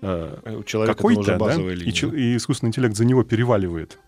э, 0.01 0.39
Э, 0.45 0.57
У 0.57 0.63
человека 0.65 0.97
какой-то, 0.97 1.21
уже 1.21 1.33
да, 1.33 1.39
базовая 1.39 1.75
и, 1.75 1.77
линия. 1.77 1.93
чел- 1.93 2.15
и 2.15 2.37
искусственный 2.37 2.69
интеллект 2.69 2.97
за 2.97 3.05
него 3.05 3.23
переваливает 3.23 3.99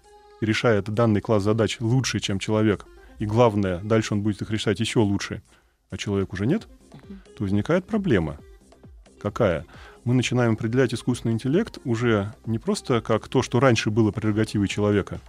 и 0.41 0.47
решает 0.47 0.89
данный 0.89 1.21
класс 1.21 1.43
задач 1.43 1.77
лучше, 1.81 2.21
чем 2.21 2.39
человек, 2.39 2.87
и 3.19 3.27
главное, 3.27 3.81
дальше 3.81 4.15
он 4.15 4.23
будет 4.23 4.41
их 4.41 4.51
решать 4.51 4.81
еще 4.81 5.01
лучше, 5.01 5.43
а 5.93 5.99
человек 5.99 6.33
уже 6.33 6.47
нет, 6.47 6.67
то 7.37 7.45
возникает 7.45 7.85
проблема. 7.85 8.39
Какая? 9.21 9.67
Мы 10.05 10.15
начинаем 10.15 10.55
определять 10.55 10.93
искусственный 10.95 11.35
интеллект 11.35 11.79
уже 11.85 12.35
не 12.47 12.59
просто 12.59 13.01
как 13.03 13.29
то, 13.29 13.43
что 13.43 13.61
раньше 13.61 13.91
было 13.91 14.11
прерогативой 14.11 14.67
человека, 14.67 15.21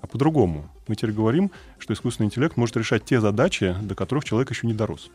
а 0.00 0.06
по-другому. 0.06 0.68
Мы 0.88 0.96
теперь 0.96 1.12
говорим, 1.12 1.52
что 1.78 1.92
искусственный 1.92 2.26
интеллект 2.26 2.56
может 2.56 2.76
решать 2.76 3.04
те 3.04 3.20
задачи, 3.20 3.76
до 3.82 3.94
которых 3.94 4.24
человек 4.24 4.50
еще 4.50 4.66
не 4.66 4.72
дорос. 4.72 5.10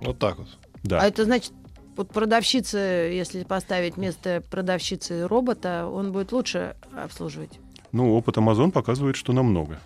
Вот 0.00 0.18
так 0.18 0.38
вот. 0.38 0.48
Да. 0.84 1.00
А 1.00 1.06
это 1.06 1.24
значит, 1.24 1.52
вот 1.96 2.10
продавщица, 2.10 2.78
если 2.78 3.42
поставить 3.42 3.96
вместо 3.96 4.42
продавщицы 4.50 5.26
робота, 5.26 5.86
он 5.86 6.12
будет 6.12 6.30
лучше 6.32 6.76
обслуживать. 6.96 7.58
Ну, 7.90 8.14
опыт 8.14 8.36
Amazon 8.36 8.70
показывает, 8.70 9.16
что 9.16 9.32
намного. 9.32 9.78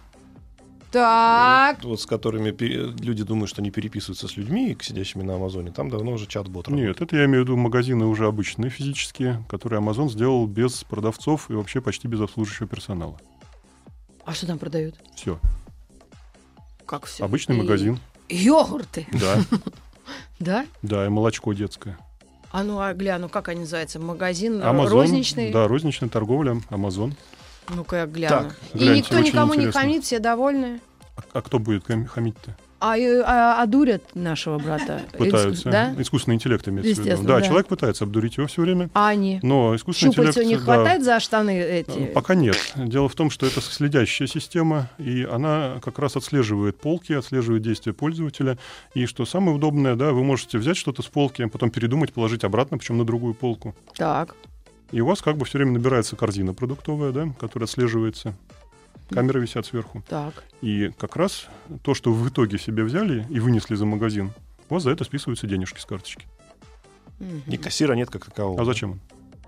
Так. 0.90 1.82
Вот 1.84 2.00
с 2.00 2.06
которыми 2.06 2.50
люди 3.02 3.22
думают, 3.24 3.50
что 3.50 3.60
они 3.60 3.70
переписываются 3.70 4.28
с 4.28 4.36
людьми, 4.36 4.76
сидящими 4.80 5.22
на 5.22 5.34
Амазоне. 5.34 5.70
Там 5.72 5.90
давно 5.90 6.12
уже 6.12 6.26
чат-бот 6.26 6.68
работает. 6.68 6.88
Нет, 6.88 7.00
это 7.02 7.16
я 7.16 7.24
имею 7.26 7.42
в 7.42 7.46
виду 7.46 7.56
магазины 7.56 8.06
уже 8.06 8.26
обычные, 8.26 8.70
физические, 8.70 9.44
которые 9.48 9.80
Amazon 9.80 10.08
сделал 10.08 10.46
без 10.46 10.84
продавцов 10.84 11.50
и 11.50 11.54
вообще 11.54 11.80
почти 11.80 12.08
без 12.08 12.20
обслуживающего 12.20 12.68
персонала. 12.68 13.18
А 14.24 14.32
что 14.32 14.46
там 14.46 14.58
продают? 14.58 14.94
Все. 15.14 15.38
Как 16.86 17.06
все? 17.06 17.24
Обычный 17.24 17.56
магазин. 17.56 17.98
Йогурты, 18.28 19.06
Да, 19.12 19.38
да? 20.40 20.66
да, 20.82 21.06
и 21.06 21.08
молочко 21.08 21.52
детское. 21.52 21.98
А 22.50 22.62
ну, 22.62 22.80
а 22.80 22.94
гляну, 22.94 23.28
как 23.28 23.48
они 23.48 23.60
называются? 23.60 24.00
Магазин 24.00 24.62
Amazon, 24.62 24.88
розничный? 24.88 25.52
Да, 25.52 25.68
розничная 25.68 26.08
торговля, 26.08 26.60
Amazon. 26.70 27.12
Ну-ка 27.74 27.96
я 27.96 28.06
гляну. 28.06 28.48
Так, 28.50 28.56
И 28.74 28.78
гляньте, 28.78 28.98
никто 29.00 29.16
очень 29.16 29.26
никому 29.26 29.52
не 29.54 29.58
интересно. 29.60 29.80
хамит, 29.80 30.04
все 30.04 30.18
довольны. 30.18 30.80
А, 31.16 31.20
а 31.32 31.42
кто 31.42 31.58
будет 31.58 31.84
хам- 31.86 32.06
хамить-то? 32.06 32.56
А, 32.78 32.96
и- 32.98 33.06
а, 33.24 33.62
одурят 33.62 34.14
нашего 34.14 34.58
брата. 34.58 35.00
Пытаются. 35.18 35.70
Да? 35.70 35.94
Искусственный 35.98 36.34
интеллект 36.34 36.68
имеется 36.68 36.88
в 36.88 36.92
виду. 36.92 37.00
Естественно, 37.08 37.28
Да, 37.34 37.40
да. 37.40 37.46
человек 37.46 37.66
пытается 37.68 38.04
обдурить 38.04 38.36
его 38.36 38.46
все 38.48 38.60
время, 38.60 38.90
А 38.92 39.08
они? 39.08 39.40
но 39.42 39.74
искусственный 39.74 40.12
Щупальца 40.12 40.40
у 40.40 40.42
интеллект... 40.42 40.60
них 40.60 40.66
да, 40.66 40.74
хватает 40.74 41.02
за 41.02 41.18
штаны 41.18 41.58
э, 41.58 41.80
эти? 41.80 42.04
Пока 42.12 42.34
нет. 42.34 42.56
Дело 42.76 43.08
в 43.08 43.14
том, 43.14 43.30
что 43.30 43.46
это 43.46 43.62
следящая 43.62 44.28
система, 44.28 44.90
и 44.98 45.24
она 45.24 45.80
как 45.82 45.98
раз 45.98 46.16
отслеживает 46.16 46.78
полки, 46.78 47.14
отслеживает 47.14 47.62
действия 47.62 47.94
пользователя. 47.94 48.58
И 48.92 49.06
что 49.06 49.24
самое 49.24 49.56
удобное, 49.56 49.96
да, 49.96 50.12
вы 50.12 50.22
можете 50.22 50.58
взять 50.58 50.76
что-то 50.76 51.00
с 51.02 51.06
полки, 51.06 51.40
а 51.42 51.48
потом 51.48 51.70
передумать, 51.70 52.12
положить 52.12 52.44
обратно, 52.44 52.76
причем 52.76 52.98
на 52.98 53.06
другую 53.06 53.32
полку. 53.32 53.74
Так. 53.96 54.34
И 54.92 55.00
у 55.00 55.06
вас 55.06 55.20
как 55.20 55.36
бы 55.36 55.44
все 55.44 55.58
время 55.58 55.72
набирается 55.72 56.16
корзина 56.16 56.54
продуктовая, 56.54 57.12
да, 57.12 57.28
которая 57.40 57.66
отслеживается. 57.66 58.34
Камеры 59.10 59.40
висят 59.40 59.66
сверху. 59.66 60.02
Так. 60.08 60.44
И 60.62 60.90
как 60.98 61.16
раз 61.16 61.46
то, 61.82 61.94
что 61.94 62.12
вы 62.12 62.24
в 62.24 62.28
итоге 62.28 62.58
себе 62.58 62.82
взяли 62.82 63.26
и 63.30 63.38
вынесли 63.40 63.74
за 63.74 63.86
магазин, 63.86 64.32
у 64.68 64.74
вас 64.74 64.82
за 64.82 64.90
это 64.90 65.04
списываются 65.04 65.46
денежки 65.46 65.78
с 65.78 65.84
карточки. 65.84 66.26
Мгм. 67.20 67.42
И 67.46 67.56
кассира 67.56 67.94
нет 67.94 68.10
как 68.10 68.24
такового. 68.26 68.60
А 68.60 68.64
зачем 68.64 68.92
он? 68.92 69.00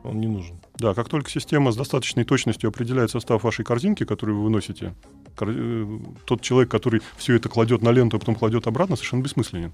Он 0.04 0.20
не 0.20 0.28
нужен. 0.28 0.58
Да, 0.76 0.94
как 0.94 1.08
только 1.08 1.28
система 1.28 1.72
с 1.72 1.76
достаточной 1.76 2.24
точностью 2.24 2.68
определяет 2.68 3.10
состав 3.10 3.42
вашей 3.42 3.64
корзинки, 3.64 4.04
которую 4.04 4.38
вы 4.38 4.44
выносите, 4.44 4.94
кор- 5.34 5.50
э, 5.50 5.98
тот 6.24 6.40
человек, 6.40 6.70
который 6.70 7.02
все 7.16 7.34
это 7.34 7.48
кладет 7.48 7.82
на 7.82 7.90
ленту, 7.90 8.16
а 8.16 8.20
потом 8.20 8.36
кладет 8.36 8.68
обратно, 8.68 8.94
совершенно 8.94 9.22
бессмысленен. 9.22 9.72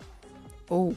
Оу. 0.70 0.94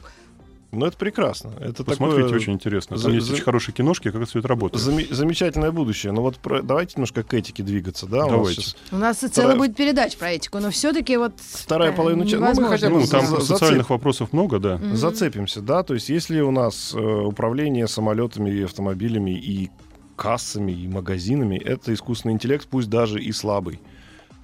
Но 0.70 0.86
это 0.86 0.98
прекрасно. 0.98 1.52
Это 1.60 1.82
Посмотрите, 1.82 2.24
такое 2.24 2.36
очень 2.40 2.52
интересно. 2.52 2.96
Там 2.96 3.02
за- 3.04 3.10
есть 3.10 3.26
за- 3.26 3.32
очень 3.34 3.42
хорошие 3.42 3.74
киношки, 3.74 4.10
как 4.10 4.28
все 4.28 4.40
это 4.40 4.48
работает. 4.48 4.84
заме- 4.84 5.12
замечательное 5.12 5.70
будущее. 5.72 6.12
Но 6.12 6.20
вот 6.20 6.36
про- 6.36 6.60
давайте 6.60 6.94
немножко 6.96 7.22
к 7.22 7.32
этике 7.32 7.62
двигаться. 7.62 8.06
Да? 8.06 8.18
У 8.18 8.20
нас 8.28 8.30
Давайте. 8.30 8.60
щас 8.60 8.76
У 8.92 8.96
нас 8.96 9.16
и 9.24 9.28
целая 9.28 9.52
Вторая- 9.54 9.56
будет 9.56 9.76
передача 9.76 10.18
про 10.18 10.30
этику, 10.32 10.58
но 10.58 10.70
все-таки 10.70 11.16
вот... 11.16 11.32
Вторая 11.40 11.90
э, 11.92 11.94
половина 11.96 12.26
часа. 12.26 12.52
Ну, 12.54 12.60
мы 12.60 12.68
хотя 12.68 12.90
бы 12.90 13.00
Ну, 13.00 13.06
там 13.06 13.26
за- 13.26 13.36
зацеп- 13.36 13.40
социальных 13.46 13.88
вопросов 13.88 14.32
много, 14.34 14.58
да. 14.58 14.76
Мгм. 14.76 14.94
Зацепимся, 14.94 15.62
да, 15.62 15.82
то 15.82 15.94
есть 15.94 16.10
если 16.10 16.40
у 16.42 16.50
нас 16.50 16.92
э, 16.94 16.98
управление 17.00 17.88
самолетами 17.88 18.50
и 18.50 18.62
автомобилями 18.64 19.30
и 19.30 19.70
кассами 20.16 20.72
и 20.72 20.86
магазинами, 20.86 21.56
это 21.56 21.94
искусственный 21.94 22.34
интеллект, 22.34 22.66
пусть 22.68 22.90
даже 22.90 23.22
и 23.22 23.32
слабый. 23.32 23.80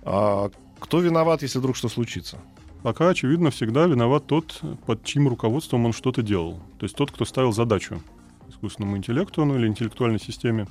А 0.04 0.48
кто 0.78 1.00
виноват, 1.00 1.42
если 1.42 1.58
вдруг 1.58 1.76
что 1.76 1.88
случится? 1.90 2.38
Пока, 2.84 3.08
очевидно, 3.08 3.50
всегда 3.50 3.86
виноват 3.86 4.26
тот, 4.26 4.60
под 4.84 5.02
чьим 5.04 5.26
руководством 5.26 5.86
он 5.86 5.94
что-то 5.94 6.20
делал. 6.20 6.60
То 6.78 6.84
есть 6.84 6.94
тот, 6.94 7.10
кто 7.10 7.24
ставил 7.24 7.50
задачу 7.50 8.02
искусственному 8.50 8.98
интеллекту 8.98 9.42
ну, 9.46 9.56
или 9.56 9.66
интеллектуальной 9.66 10.20
системе. 10.20 10.66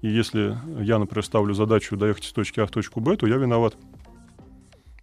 И 0.00 0.08
если 0.08 0.56
я, 0.82 0.98
например, 0.98 1.22
ставлю 1.22 1.52
задачу 1.52 1.98
доехать 1.98 2.24
из 2.24 2.32
точки 2.32 2.60
А 2.60 2.66
в 2.66 2.70
точку 2.70 3.00
Б, 3.00 3.14
то 3.18 3.26
я 3.26 3.36
виноват. 3.36 3.76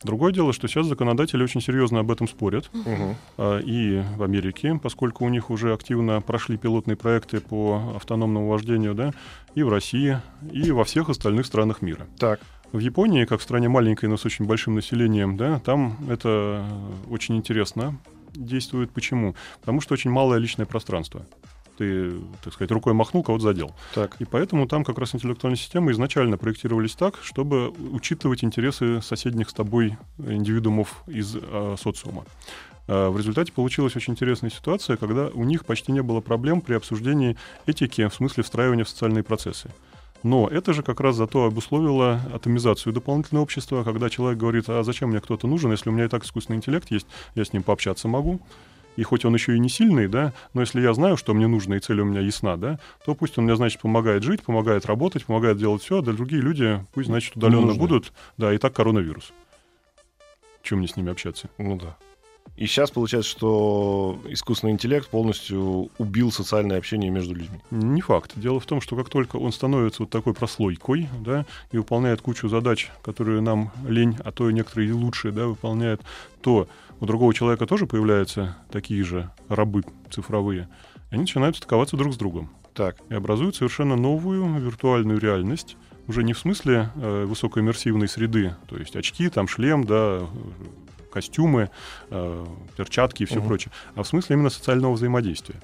Другое 0.03 0.31
дело, 0.31 0.51
что 0.51 0.67
сейчас 0.67 0.87
законодатели 0.87 1.43
очень 1.43 1.61
серьезно 1.61 1.99
об 1.99 2.09
этом 2.09 2.27
спорят. 2.27 2.71
А, 3.37 3.59
И 3.59 4.01
в 4.15 4.23
Америке, 4.23 4.79
поскольку 4.81 5.25
у 5.25 5.29
них 5.29 5.51
уже 5.51 5.73
активно 5.73 6.21
прошли 6.21 6.57
пилотные 6.57 6.95
проекты 6.95 7.39
по 7.39 7.93
автономному 7.95 8.49
вождению, 8.49 8.95
да, 8.95 9.13
и 9.53 9.61
в 9.61 9.69
России, 9.69 10.19
и 10.51 10.71
во 10.71 10.83
всех 10.85 11.09
остальных 11.09 11.45
странах 11.45 11.83
мира. 11.83 12.07
Так, 12.17 12.39
В 12.71 12.79
Японии, 12.79 13.25
как 13.25 13.39
в 13.39 13.43
стране 13.43 13.69
маленькой, 13.69 14.09
но 14.09 14.17
с 14.17 14.25
очень 14.25 14.45
большим 14.45 14.75
населением, 14.75 15.37
да, 15.37 15.59
там 15.59 15.97
это 16.09 16.65
очень 17.09 17.37
интересно 17.37 17.97
действует. 18.33 18.91
Почему? 18.91 19.35
Потому 19.61 19.81
что 19.81 19.93
очень 19.93 20.11
малое 20.11 20.37
личное 20.37 20.65
пространство. 20.65 21.25
Ты, 21.77 22.13
так 22.43 22.53
сказать, 22.53 22.71
рукой 22.71 22.93
махнул, 22.93 23.23
кого-то 23.23 23.43
задел. 23.43 23.71
так. 23.93 24.15
И 24.19 24.25
поэтому 24.25 24.67
там 24.67 24.83
как 24.83 24.97
раз 24.97 25.13
интеллектуальные 25.13 25.57
системы 25.59 25.91
изначально 25.91 26.37
проектировались 26.37 26.93
так, 26.95 27.19
чтобы 27.21 27.69
учитывать 27.69 28.43
интересы 28.43 28.99
соседних 29.01 29.49
с 29.49 29.53
тобой 29.53 29.95
индивидуумов 30.17 31.03
из 31.05 31.35
э, 31.39 31.75
социума. 31.79 32.25
Э, 32.87 33.09
В 33.09 33.17
результате 33.17 33.51
получилась 33.53 33.95
очень 33.95 34.13
интересная 34.13 34.49
ситуация, 34.49 34.97
когда 34.97 35.27
у 35.27 35.43
них 35.43 35.65
почти 35.65 35.91
не 35.91 36.01
было 36.01 36.19
проблем 36.19 36.61
при 36.61 36.73
обсуждении 36.73 37.37
этики 37.67 38.07
в 38.07 38.13
смысле 38.13 38.43
встраивания 38.43 38.83
в 38.83 38.89
социальные 38.89 39.23
процессы. 39.23 39.69
Но 40.23 40.47
это 40.47 40.73
же 40.73 40.83
как 40.83 40.99
раз 40.99 41.15
зато 41.15 41.45
обусловило 41.45 42.21
атомизацию 42.33 42.93
дополнительного 42.93 43.43
общества, 43.43 43.83
когда 43.83 44.09
человек 44.09 44.39
говорит, 44.39 44.65
а 44.67 44.83
зачем 44.83 45.09
мне 45.09 45.21
кто-то 45.21 45.47
нужен, 45.47 45.71
если 45.71 45.89
у 45.89 45.93
меня 45.93 46.05
и 46.05 46.09
так 46.09 46.25
искусственный 46.25 46.57
интеллект 46.57 46.89
есть, 46.91 47.07
я 47.35 47.45
с 47.45 47.53
ним 47.53 47.63
пообщаться 47.63 48.07
могу. 48.07 48.41
И 48.95 49.03
хоть 49.03 49.25
он 49.25 49.33
еще 49.35 49.55
и 49.55 49.59
не 49.59 49.69
сильный, 49.69 50.07
да, 50.07 50.33
но 50.55 50.61
если 50.61 50.81
я 50.81 50.91
знаю, 50.93 51.17
что 51.17 51.35
мне 51.35 51.45
нужно, 51.45 51.75
и 51.75 51.79
цель 51.79 52.01
у 52.01 52.05
меня 52.05 52.19
ясна, 52.19 52.57
да, 52.57 52.79
то 53.05 53.13
пусть 53.13 53.37
он 53.37 53.43
мне, 53.43 53.55
значит, 53.55 53.79
помогает 53.79 54.23
жить, 54.23 54.41
помогает 54.41 54.87
работать, 54.87 55.23
помогает 55.25 55.59
делать 55.59 55.83
все, 55.83 55.99
а 55.99 56.01
другие 56.01 56.41
люди 56.41 56.83
пусть, 56.95 57.07
значит, 57.07 57.35
удаленно 57.35 57.75
будут, 57.75 58.11
да, 58.37 58.51
и 58.51 58.57
так 58.57 58.73
коронавирус. 58.73 59.31
Чем 60.63 60.79
мне 60.79 60.87
с 60.87 60.95
ними 60.95 61.11
общаться? 61.11 61.47
Ну 61.59 61.77
да. 61.77 61.95
И 62.55 62.65
сейчас 62.65 62.91
получается, 62.91 63.29
что 63.29 64.19
искусственный 64.29 64.73
интеллект 64.73 65.07
полностью 65.09 65.89
убил 65.97 66.31
социальное 66.31 66.77
общение 66.77 67.11
между 67.11 67.35
людьми. 67.35 67.59
Не 67.71 68.01
факт. 68.01 68.31
Дело 68.35 68.59
в 68.59 68.65
том, 68.65 68.81
что 68.81 68.95
как 68.95 69.09
только 69.09 69.35
он 69.37 69.51
становится 69.51 70.03
вот 70.03 70.09
такой 70.09 70.33
прослойкой, 70.33 71.09
да, 71.19 71.45
и 71.71 71.77
выполняет 71.77 72.21
кучу 72.21 72.49
задач, 72.49 72.89
которые 73.03 73.41
нам 73.41 73.71
лень, 73.87 74.17
а 74.23 74.31
то 74.31 74.49
и 74.49 74.53
некоторые 74.53 74.93
лучшие, 74.93 75.31
да, 75.31 75.47
выполняет, 75.47 76.01
то 76.41 76.67
у 76.99 77.05
другого 77.05 77.33
человека 77.33 77.67
тоже 77.67 77.85
появляются 77.85 78.57
такие 78.71 79.03
же 79.03 79.29
рабы 79.49 79.83
цифровые. 80.09 80.67
И 81.11 81.15
они 81.15 81.21
начинают 81.21 81.57
стыковаться 81.57 81.95
друг 81.95 82.13
с 82.13 82.17
другом. 82.17 82.49
Так. 82.73 82.97
И 83.09 83.13
образуют 83.13 83.55
совершенно 83.55 83.95
новую 83.95 84.59
виртуальную 84.59 85.19
реальность, 85.19 85.77
уже 86.07 86.23
не 86.23 86.33
в 86.33 86.39
смысле 86.39 86.89
э, 86.95 87.25
высокоиммерсивной 87.25 88.07
среды, 88.07 88.55
то 88.67 88.77
есть 88.77 88.95
очки, 88.95 89.29
там 89.29 89.47
шлем, 89.47 89.83
да, 89.83 90.27
костюмы, 91.11 91.69
э, 92.09 92.45
перчатки 92.75 93.23
и 93.23 93.25
все 93.25 93.37
Мгм. 93.37 93.47
прочее, 93.47 93.71
а 93.95 94.03
в 94.03 94.07
смысле 94.07 94.35
именно 94.35 94.49
социального 94.49 94.93
взаимодействия. 94.93 95.59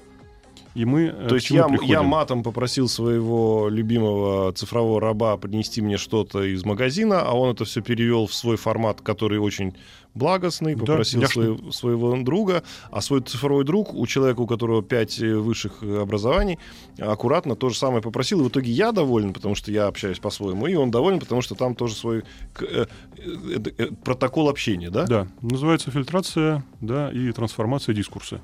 И 0.74 0.84
мы 0.84 1.02
э, 1.04 1.28
То 1.28 1.36
есть 1.36 1.50
я, 1.50 1.68
приходим? 1.68 1.92
я 1.92 2.02
матом 2.02 2.42
попросил 2.42 2.88
своего 2.88 3.68
любимого 3.68 4.52
цифрового 4.52 5.00
раба 5.00 5.36
принести 5.36 5.80
мне 5.80 5.96
что-то 5.98 6.42
из 6.42 6.64
магазина, 6.64 7.22
а 7.22 7.32
он 7.32 7.52
это 7.54 7.64
все 7.64 7.80
перевел 7.80 8.26
в 8.26 8.34
свой 8.34 8.56
формат, 8.56 9.00
который 9.00 9.38
очень 9.38 9.74
благостный, 10.14 10.74
Да, 10.74 10.80
попросил 10.80 11.20
яшный. 11.20 11.44
свое- 11.56 11.72
своего 11.72 12.16
друга, 12.22 12.62
а 12.90 13.00
свой 13.00 13.20
цифровой 13.20 13.64
друг, 13.64 13.94
у 13.94 14.04
человека, 14.06 14.40
у 14.40 14.46
которого 14.48 14.82
пять 14.82 15.20
э, 15.20 15.36
высших 15.36 15.82
э, 15.82 16.00
образований, 16.02 16.58
аккуратно 16.98 17.54
то 17.56 17.68
же 17.68 17.76
самое 17.76 18.02
попросил, 18.02 18.40
и 18.40 18.44
в 18.44 18.48
итоге 18.48 18.70
я 18.72 18.90
доволен, 18.92 19.32
потому 19.32 19.54
что 19.54 19.70
я 19.72 19.86
общаюсь 19.86 20.18
по-своему, 20.18 20.66
и 20.66 20.74
он 20.74 20.90
доволен, 20.90 21.20
потому 21.20 21.40
что 21.42 21.54
там 21.54 21.74
тоже 21.76 21.94
свой 21.94 22.22
э, 22.60 22.86
э, 23.18 23.60
э, 23.78 23.86
протокол 24.04 24.48
общения, 24.48 24.90
да? 24.90 25.04
Да, 25.06 25.28
называется 25.40 25.90
фильтрация, 25.92 26.64
да, 26.80 27.10
и 27.12 27.30
трансформация 27.32 27.94
дискурса. 27.94 28.40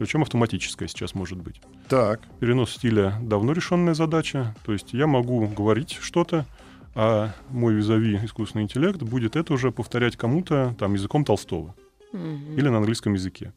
Причем 0.00 0.22
автоматическая 0.22 0.88
сейчас 0.88 1.14
может 1.14 1.36
быть. 1.36 1.60
Так. 1.86 2.20
Перенос 2.40 2.70
стиля 2.72 3.18
давно 3.20 3.52
решенная 3.52 3.92
задача. 3.92 4.54
То 4.64 4.72
есть 4.72 4.94
я 4.94 5.06
могу 5.06 5.46
говорить 5.46 5.98
что-то, 6.00 6.46
а 6.94 7.34
мой 7.50 7.74
визави 7.74 8.18
искусственный 8.24 8.62
интеллект 8.64 9.02
будет 9.02 9.36
это 9.36 9.52
уже 9.52 9.70
повторять 9.70 10.16
кому-то 10.16 10.74
там 10.78 10.94
языком 10.94 11.26
Толстого 11.26 11.74
Мгм. 12.14 12.56
или 12.56 12.68
на 12.70 12.78
английском 12.78 13.12
языке. 13.12 13.52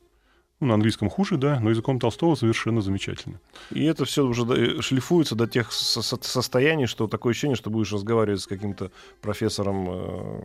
Ну, 0.60 0.68
на 0.68 0.74
английском 0.74 1.10
хуже, 1.10 1.38
да, 1.38 1.62
но 1.62 1.70
языком 1.70 1.98
Толстого 1.98 2.36
совершенно 2.36 2.82
замечательно. 2.82 3.40
И 3.72 3.86
это 3.86 4.04
все 4.04 4.26
уже 4.26 4.44
э, 4.44 4.82
шлифуется 4.82 5.36
до 5.36 5.48
тех 5.48 5.72
со- 5.72 6.02
со- 6.02 6.22
состояний, 6.22 6.88
что 6.88 7.08
такое 7.08 7.32
ощущение, 7.32 7.56
что 7.56 7.70
будешь 7.70 7.94
разговаривать 7.94 8.42
с 8.42 8.48
каким-то 8.48 8.92
профессором 9.22 9.88
э, 9.90 10.42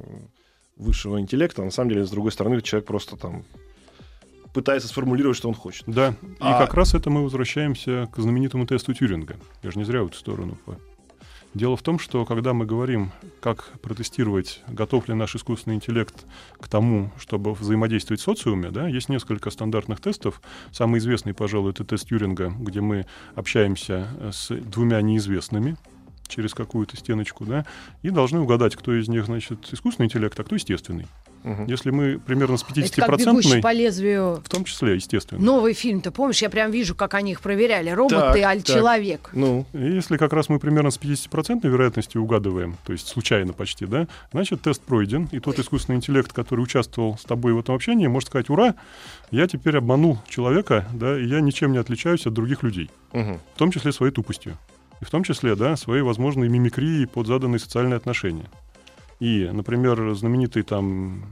высшего 0.76 1.20
интеллекта, 1.20 1.62
а 1.62 1.64
на 1.64 1.72
самом 1.72 1.90
деле, 1.90 2.06
с 2.06 2.10
другой 2.10 2.30
стороны, 2.30 2.60
человек 2.62 2.86
просто 2.86 3.16
там 3.16 3.42
пытается 4.58 4.88
сформулировать, 4.88 5.36
что 5.36 5.48
он 5.48 5.54
хочет. 5.54 5.84
Да, 5.86 6.16
и 6.20 6.36
А- 6.40 6.58
как 6.58 6.74
раз 6.74 6.92
это 6.92 7.10
мы 7.10 7.22
возвращаемся 7.22 8.08
к 8.12 8.18
знаменитому 8.20 8.66
тесту 8.66 8.92
Тюринга. 8.92 9.36
Я 9.62 9.70
же 9.70 9.78
не 9.78 9.84
зря 9.84 10.02
в 10.02 10.06
эту 10.06 10.16
сторону. 10.16 10.58
Дело 11.54 11.76
в 11.76 11.82
том, 11.82 12.00
что 12.00 12.26
когда 12.26 12.54
мы 12.54 12.66
говорим, 12.66 13.12
как 13.40 13.70
протестировать, 13.82 14.60
готов 14.66 15.06
ли 15.06 15.14
наш 15.14 15.36
искусственный 15.36 15.76
интеллект 15.76 16.26
к 16.60 16.66
тому, 16.66 17.12
чтобы 17.20 17.54
взаимодействовать 17.54 18.20
в 18.20 18.24
социуме, 18.24 18.70
да, 18.72 18.88
есть 18.88 19.08
несколько 19.08 19.50
стандартных 19.50 20.00
тестов. 20.00 20.42
Самый 20.72 20.98
известный, 20.98 21.34
пожалуй, 21.34 21.70
это 21.70 21.84
тест 21.84 22.08
Тюринга, 22.08 22.52
где 22.58 22.80
мы 22.80 23.06
общаемся 23.36 24.08
э, 24.18 24.30
с 24.32 24.48
двумя 24.50 25.00
неизвестными 25.02 25.76
через 26.26 26.52
какую-то 26.52 26.96
стеночку, 26.96 27.44
да, 27.44 27.64
и 28.02 28.10
должны 28.10 28.40
угадать, 28.40 28.74
кто 28.74 28.92
из 28.92 29.06
них, 29.06 29.26
значит, 29.26 29.72
искусственный 29.72 30.06
интеллект, 30.06 30.38
а 30.38 30.42
кто 30.42 30.56
естественный. 30.56 31.06
Мгм. 31.44 31.66
Если 31.66 31.90
мы 31.90 32.18
примерно 32.18 32.56
с 32.56 32.62
Это 32.62 32.74
как 32.74 32.78
бегущий 32.78 33.00
50-процентной, 33.00 33.62
по 33.62 33.72
лезвию. 33.72 34.42
в 34.44 34.48
том 34.48 34.64
числе, 34.64 34.94
естественно. 34.94 35.40
Новый 35.40 35.72
фильм, 35.72 36.00
ты 36.00 36.10
помнишь? 36.10 36.42
Я 36.42 36.50
прям 36.50 36.70
вижу, 36.70 36.94
как 36.94 37.14
они 37.14 37.32
их 37.32 37.40
проверяли. 37.40 37.90
Робот 37.90 38.18
Так, 38.18 38.34
ты, 38.34 38.42
аль 38.42 38.62
человек. 38.62 39.30
Ну, 39.32 39.66
И 39.72 39.78
Если 39.78 40.16
как 40.16 40.32
раз 40.32 40.48
мы 40.48 40.58
примерно 40.58 40.90
с 40.90 40.98
50% 40.98 41.66
вероятностью 41.68 42.22
угадываем, 42.22 42.76
то 42.84 42.92
есть 42.92 43.08
случайно 43.08 43.52
почти, 43.52 43.86
да, 43.86 44.08
значит 44.32 44.62
тест 44.62 44.82
пройден, 44.82 45.28
и 45.32 45.40
тот 45.40 45.58
искусственный 45.58 45.96
интеллект, 45.96 46.32
который 46.32 46.60
участвовал 46.60 47.16
с 47.16 47.24
тобой 47.24 47.52
в 47.52 47.58
этом 47.58 47.74
общении, 47.74 48.06
может 48.06 48.28
сказать, 48.28 48.50
ура, 48.50 48.74
я 49.30 49.46
теперь 49.46 49.76
обманул 49.76 50.18
человека, 50.28 50.86
да, 50.92 51.18
и 51.18 51.26
я 51.26 51.40
ничем 51.40 51.72
не 51.72 51.78
отличаюсь 51.78 52.26
от 52.26 52.32
других 52.32 52.62
людей, 52.62 52.90
мгм. 53.12 53.40
в 53.54 53.58
том 53.58 53.70
числе 53.70 53.92
своей 53.92 54.12
тупостью, 54.12 54.56
и 55.00 55.04
в 55.04 55.10
том 55.10 55.24
числе, 55.24 55.54
да, 55.54 55.76
своей 55.76 56.02
возможной 56.02 56.48
мимикрией 56.48 57.06
под 57.06 57.26
заданные 57.26 57.58
социальные 57.58 57.96
отношения. 57.96 58.46
И, 59.20 59.48
например, 59.52 60.14
знаменитый 60.14 60.62
там 60.62 61.24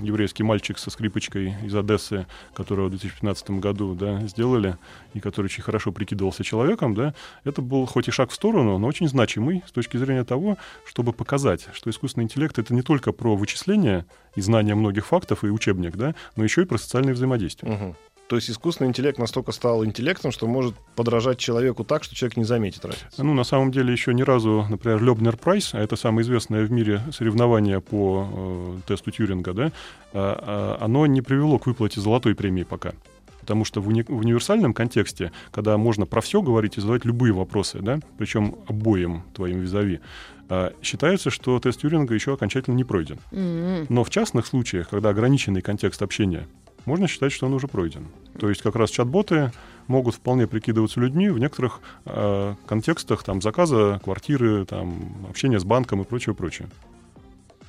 еврейский 0.00 0.42
мальчик 0.42 0.78
со 0.78 0.90
скрипочкой 0.90 1.54
из 1.62 1.74
Одессы, 1.74 2.26
которого 2.54 2.86
в 2.86 2.90
2015 2.90 3.50
году 3.52 3.94
да, 3.94 4.20
сделали, 4.26 4.76
и 5.14 5.20
который 5.20 5.46
очень 5.46 5.62
хорошо 5.62 5.92
прикидывался 5.92 6.44
человеком, 6.44 6.94
да, 6.94 7.14
это 7.44 7.62
был 7.62 7.86
хоть 7.86 8.08
и 8.08 8.10
шаг 8.10 8.30
в 8.30 8.34
сторону, 8.34 8.78
но 8.78 8.86
очень 8.86 9.08
значимый 9.08 9.62
с 9.66 9.72
точки 9.72 9.96
зрения 9.96 10.24
того, 10.24 10.56
чтобы 10.84 11.12
показать, 11.12 11.68
что 11.72 11.90
искусственный 11.90 12.24
интеллект— 12.24 12.58
это 12.58 12.74
не 12.74 12.82
только 12.82 13.12
про 13.12 13.36
вычисление 13.36 14.06
и 14.34 14.40
знание 14.40 14.74
многих 14.74 15.06
фактов 15.06 15.44
и 15.44 15.48
учебник, 15.48 15.96
да, 15.96 16.14
но 16.36 16.44
еще 16.44 16.62
и 16.62 16.66
про 16.66 16.78
социальное 16.78 17.14
взаимодействие. 17.14 17.72
Мгм. 17.72 17.96
То 18.28 18.36
есть 18.36 18.48
искусственный 18.48 18.88
интеллект 18.88 19.18
настолько 19.18 19.52
стал 19.52 19.84
интеллектом, 19.84 20.32
что 20.32 20.46
может 20.46 20.74
подражать 20.96 21.38
человеку 21.38 21.84
так, 21.84 22.02
что 22.02 22.14
человек 22.14 22.38
не 22.38 22.44
заметит 22.44 22.84
разницы. 22.84 23.22
Ну, 23.22 23.34
на 23.34 23.44
самом 23.44 23.70
деле, 23.70 23.92
еще 23.92 24.14
ни 24.14 24.22
разу, 24.22 24.66
например, 24.70 25.02
Лебнер 25.02 25.36
Прайс, 25.36 25.74
а 25.74 25.80
это 25.80 25.96
самое 25.96 26.24
известное 26.24 26.64
в 26.64 26.72
мире 26.72 27.02
соревнование 27.12 27.80
по 27.80 28.26
э, 28.32 28.78
тесту 28.88 29.10
Тьюринга, 29.10 29.52
да, 29.52 29.72
а, 30.12 30.78
оно 30.80 31.04
не 31.06 31.20
привело 31.20 31.58
к 31.58 31.66
выплате 31.66 32.00
золотой 32.00 32.34
премии 32.34 32.62
пока. 32.62 32.92
Потому 33.40 33.64
что 33.64 33.80
в, 33.80 33.88
уни- 33.88 34.04
в 34.06 34.18
универсальном 34.18 34.72
контексте, 34.72 35.32
когда 35.50 35.76
можно 35.76 36.06
про 36.06 36.20
все 36.20 36.40
говорить 36.42 36.78
и 36.78 36.80
задавать 36.80 37.04
любые 37.04 37.32
вопросы, 37.32 37.80
да, 37.80 37.98
причем 38.16 38.56
обоим 38.68 39.24
твоим 39.34 39.60
визави, 39.60 40.00
а, 40.48 40.72
считается, 40.80 41.30
что 41.30 41.58
тест 41.58 41.80
Тьюринга 41.80 42.14
еще 42.14 42.34
окончательно 42.34 42.76
не 42.76 42.84
пройден. 42.84 43.18
М-м. 43.32 43.86
Но 43.88 44.04
в 44.04 44.10
частных 44.10 44.46
случаях, 44.46 44.90
когда 44.90 45.10
ограниченный 45.10 45.60
контекст 45.60 46.02
общения, 46.02 46.46
можно 46.84 47.08
считать, 47.08 47.32
что 47.32 47.46
он 47.46 47.54
уже 47.54 47.68
пройден. 47.68 48.06
То 48.38 48.48
есть 48.48 48.62
как 48.62 48.76
раз 48.76 48.90
чат-боты 48.90 49.52
могут 49.86 50.14
вполне 50.14 50.46
прикидываться 50.46 51.00
людьми 51.00 51.28
в 51.28 51.38
некоторых 51.38 51.80
э, 52.04 52.54
контекстах 52.66 53.22
там 53.24 53.42
заказа 53.42 54.00
квартиры, 54.02 54.64
там 54.64 55.26
общения 55.28 55.58
с 55.58 55.64
банком 55.64 56.02
и 56.02 56.04
прочее, 56.04 56.34
прочее. 56.34 56.68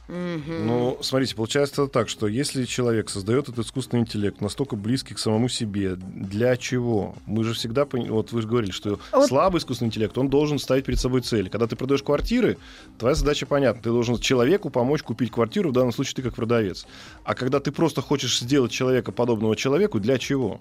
Ну, 0.07 0.97
смотрите, 1.01 1.35
получается 1.35 1.87
так, 1.87 2.09
что 2.09 2.27
если 2.27 2.65
человек 2.65 3.09
создает 3.09 3.49
этот 3.49 3.65
искусственный 3.65 4.01
интеллект 4.01 4.41
настолько 4.41 4.75
близкий 4.75 5.13
к 5.13 5.19
самому 5.19 5.47
себе, 5.49 5.95
для 5.95 6.57
чего? 6.57 7.15
Мы 7.25 7.43
же 7.43 7.53
всегда, 7.53 7.85
вот 7.91 8.31
вы 8.31 8.41
же 8.41 8.47
говорили, 8.47 8.71
что 8.71 8.99
Вот- 9.11 9.27
слабый 9.27 9.59
искусственный 9.59 9.87
интеллект, 9.87 10.17
он 10.17 10.29
должен 10.29 10.59
ставить 10.59 10.85
перед 10.85 10.99
собой 10.99 11.21
цели. 11.21 11.49
Когда 11.49 11.67
ты 11.67 11.75
продаешь 11.75 12.03
квартиры, 12.03 12.57
твоя 12.97 13.15
задача 13.15 13.45
понятна. 13.45 13.81
Ты 13.81 13.89
должен 13.89 14.17
человеку 14.17 14.69
помочь 14.69 15.03
купить 15.03 15.31
квартиру, 15.31 15.69
в 15.69 15.73
данном 15.73 15.91
случае 15.93 16.15
ты 16.15 16.21
как 16.21 16.35
продавец. 16.35 16.85
А 17.23 17.33
когда 17.33 17.59
ты 17.59 17.71
просто 17.71 18.01
хочешь 18.01 18.39
сделать 18.39 18.71
человека 18.71 19.11
подобного 19.11 19.55
человеку, 19.55 19.99
для 19.99 20.17
чего? 20.17 20.59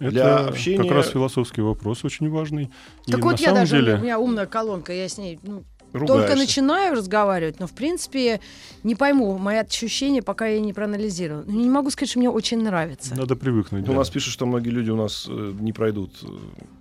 Это 0.00 0.10
Для 0.10 0.36
общения- 0.38 0.82
как 0.82 0.90
раз 0.90 1.08
философский 1.10 1.60
вопрос 1.60 2.04
очень 2.04 2.28
важный. 2.28 2.70
И 3.06 3.12
Так 3.12 3.20
на 3.20 3.26
вот 3.30 3.38
я 3.40 3.46
самом 3.46 3.60
даже, 3.60 3.76
деле... 3.76 3.94
у 3.94 3.98
меня 3.98 4.18
умная 4.18 4.46
колонка, 4.46 4.92
я 4.92 5.08
с 5.08 5.18
ней 5.18 5.38
ну, 5.44 5.62
только 6.00 6.12
Ругаешься. 6.12 6.36
начинаю 6.36 6.96
разговаривать, 6.96 7.60
но 7.60 7.66
в 7.66 7.72
принципе 7.72 8.40
не 8.82 8.94
пойму, 8.94 9.38
мои 9.38 9.58
ощущения 9.58 10.22
пока 10.22 10.46
я 10.46 10.60
не 10.60 10.72
проанализировала. 10.72 11.44
Ну, 11.46 11.60
Не 11.60 11.70
могу 11.70 11.90
сказать, 11.90 12.10
что 12.10 12.18
мне 12.18 12.30
очень 12.30 12.62
нравится. 12.62 13.14
Надо 13.14 13.36
привыкнуть. 13.36 13.84
У 13.84 13.92
да. 13.92 13.98
нас 13.98 14.10
пишут, 14.10 14.32
что 14.32 14.44
многие 14.46 14.70
люди 14.70 14.90
у 14.90 14.96
нас 14.96 15.26
э, 15.28 15.52
не 15.60 15.72
пройдут 15.72 16.12
э, 16.22 16.26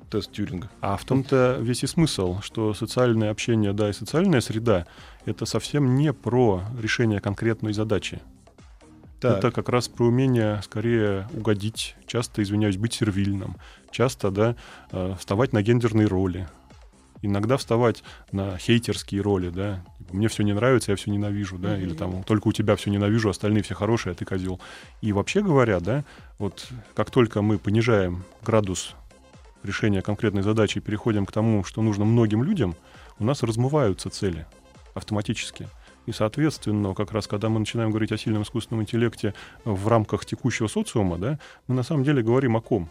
тест 0.09 0.31
Тьюринга. 0.31 0.69
А 0.81 0.97
в 0.97 1.05
том-то 1.05 1.57
весь 1.61 1.83
и 1.83 1.87
смысл, 1.87 2.41
что 2.41 2.73
социальное 2.73 3.29
общение, 3.29 3.73
да, 3.73 3.89
и 3.89 3.93
социальная 3.93 4.41
среда— 4.41 4.87
это 5.25 5.45
совсем 5.45 5.95
не 5.95 6.11
про 6.11 6.63
решение 6.81 7.19
конкретной 7.19 7.73
задачи. 7.73 8.19
Так. 9.19 9.37
Это 9.37 9.51
как 9.51 9.69
раз 9.69 9.87
про 9.87 10.05
умение 10.05 10.59
скорее 10.63 11.29
угодить, 11.33 11.95
часто, 12.07 12.43
извиняюсь, 12.43 12.75
быть 12.75 12.93
сервильным, 12.93 13.55
часто, 13.89 14.31
да, 14.31 14.55
э, 14.91 15.15
вставать 15.17 15.53
на 15.53 15.61
гендерные 15.61 16.07
роли, 16.07 16.47
иногда 17.23 17.57
вставать 17.57 18.03
на 18.31 18.57
хейтерские 18.57 19.21
роли, 19.21 19.49
да, 19.49 19.83
Типа, 20.13 20.17
мне 20.17 20.27
все 20.27 20.43
не 20.43 20.53
нравится, 20.53 20.91
я 20.91 20.95
все 20.95 21.11
ненавижу, 21.11 21.57
да, 21.57 21.77
или 21.77 21.93
там 21.93 22.23
только 22.23 22.47
у 22.47 22.51
тебя 22.51 22.75
все 22.75 22.91
ненавижу, 22.91 23.29
остальные 23.29 23.63
все 23.63 23.73
хорошие, 23.73 24.11
а 24.11 24.15
ты 24.15 24.25
козел. 24.25 24.59
И 25.01 25.11
вообще 25.11 25.41
говоря, 25.41 25.79
да, 25.79 26.03
вот 26.37 26.67
как 26.93 27.09
только 27.09 27.41
мы 27.41 27.57
понижаем 27.57 28.23
градус 28.43 28.95
решения 29.63 30.01
конкретной 30.01 30.43
задачи 30.43 30.77
и 30.77 30.81
переходим 30.81 31.25
к 31.25 31.31
тому, 31.31 31.63
что 31.63 31.81
нужно 31.81 32.05
многим 32.05 32.43
людям, 32.43 32.75
у 33.19 33.23
нас 33.25 33.43
размываются 33.43 34.09
цели 34.09 34.45
автоматически. 34.93 35.67
И, 36.05 36.11
соответственно, 36.11 36.93
как 36.93 37.13
раз 37.13 37.27
когда 37.27 37.49
мы 37.49 37.59
начинаем 37.59 37.89
говорить 37.89 38.11
о 38.11 38.17
сильном 38.17 38.43
искусственном 38.43 38.83
интеллекте 38.83 39.33
в 39.63 39.87
рамках 39.87 40.25
текущего 40.25 40.67
социума, 40.67 41.17
да, 41.17 41.39
мы 41.67 41.75
на 41.75 41.83
самом 41.83 42.03
деле 42.03 42.21
говорим 42.21 42.57
о 42.57 42.61
ком? 42.61 42.89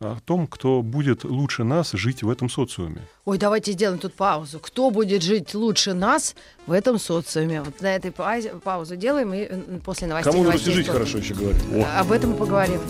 О 0.00 0.18
том, 0.24 0.46
кто 0.46 0.82
будет 0.82 1.24
лучше 1.24 1.64
нас 1.64 1.92
жить 1.92 2.22
в 2.22 2.28
этом 2.28 2.50
социуме. 2.50 3.02
Ой, 3.24 3.38
давайте 3.38 3.72
сделаем 3.72 3.98
тут 3.98 4.14
паузу. 4.14 4.58
Кто 4.58 4.90
будет 4.90 5.22
жить 5.22 5.54
лучше 5.54 5.94
нас 5.94 6.34
в 6.66 6.72
этом 6.72 6.98
социуме? 6.98 7.62
Вот 7.62 7.80
на 7.80 7.96
этой 7.96 8.12
паузе, 8.12 8.50
паузу 8.62 8.96
делаем 8.96 9.32
и 9.32 9.78
после 9.80 10.06
новостей. 10.06 10.32
Кому 10.32 10.44
новостей 10.44 10.74
жить 10.74 10.88
хорошо 10.88 11.18
еще 11.18 11.34
говорят. 11.34 11.62
А, 11.72 12.00
Об 12.00 12.12
этом 12.12 12.34
и 12.34 12.36
поговорим. 12.36 12.80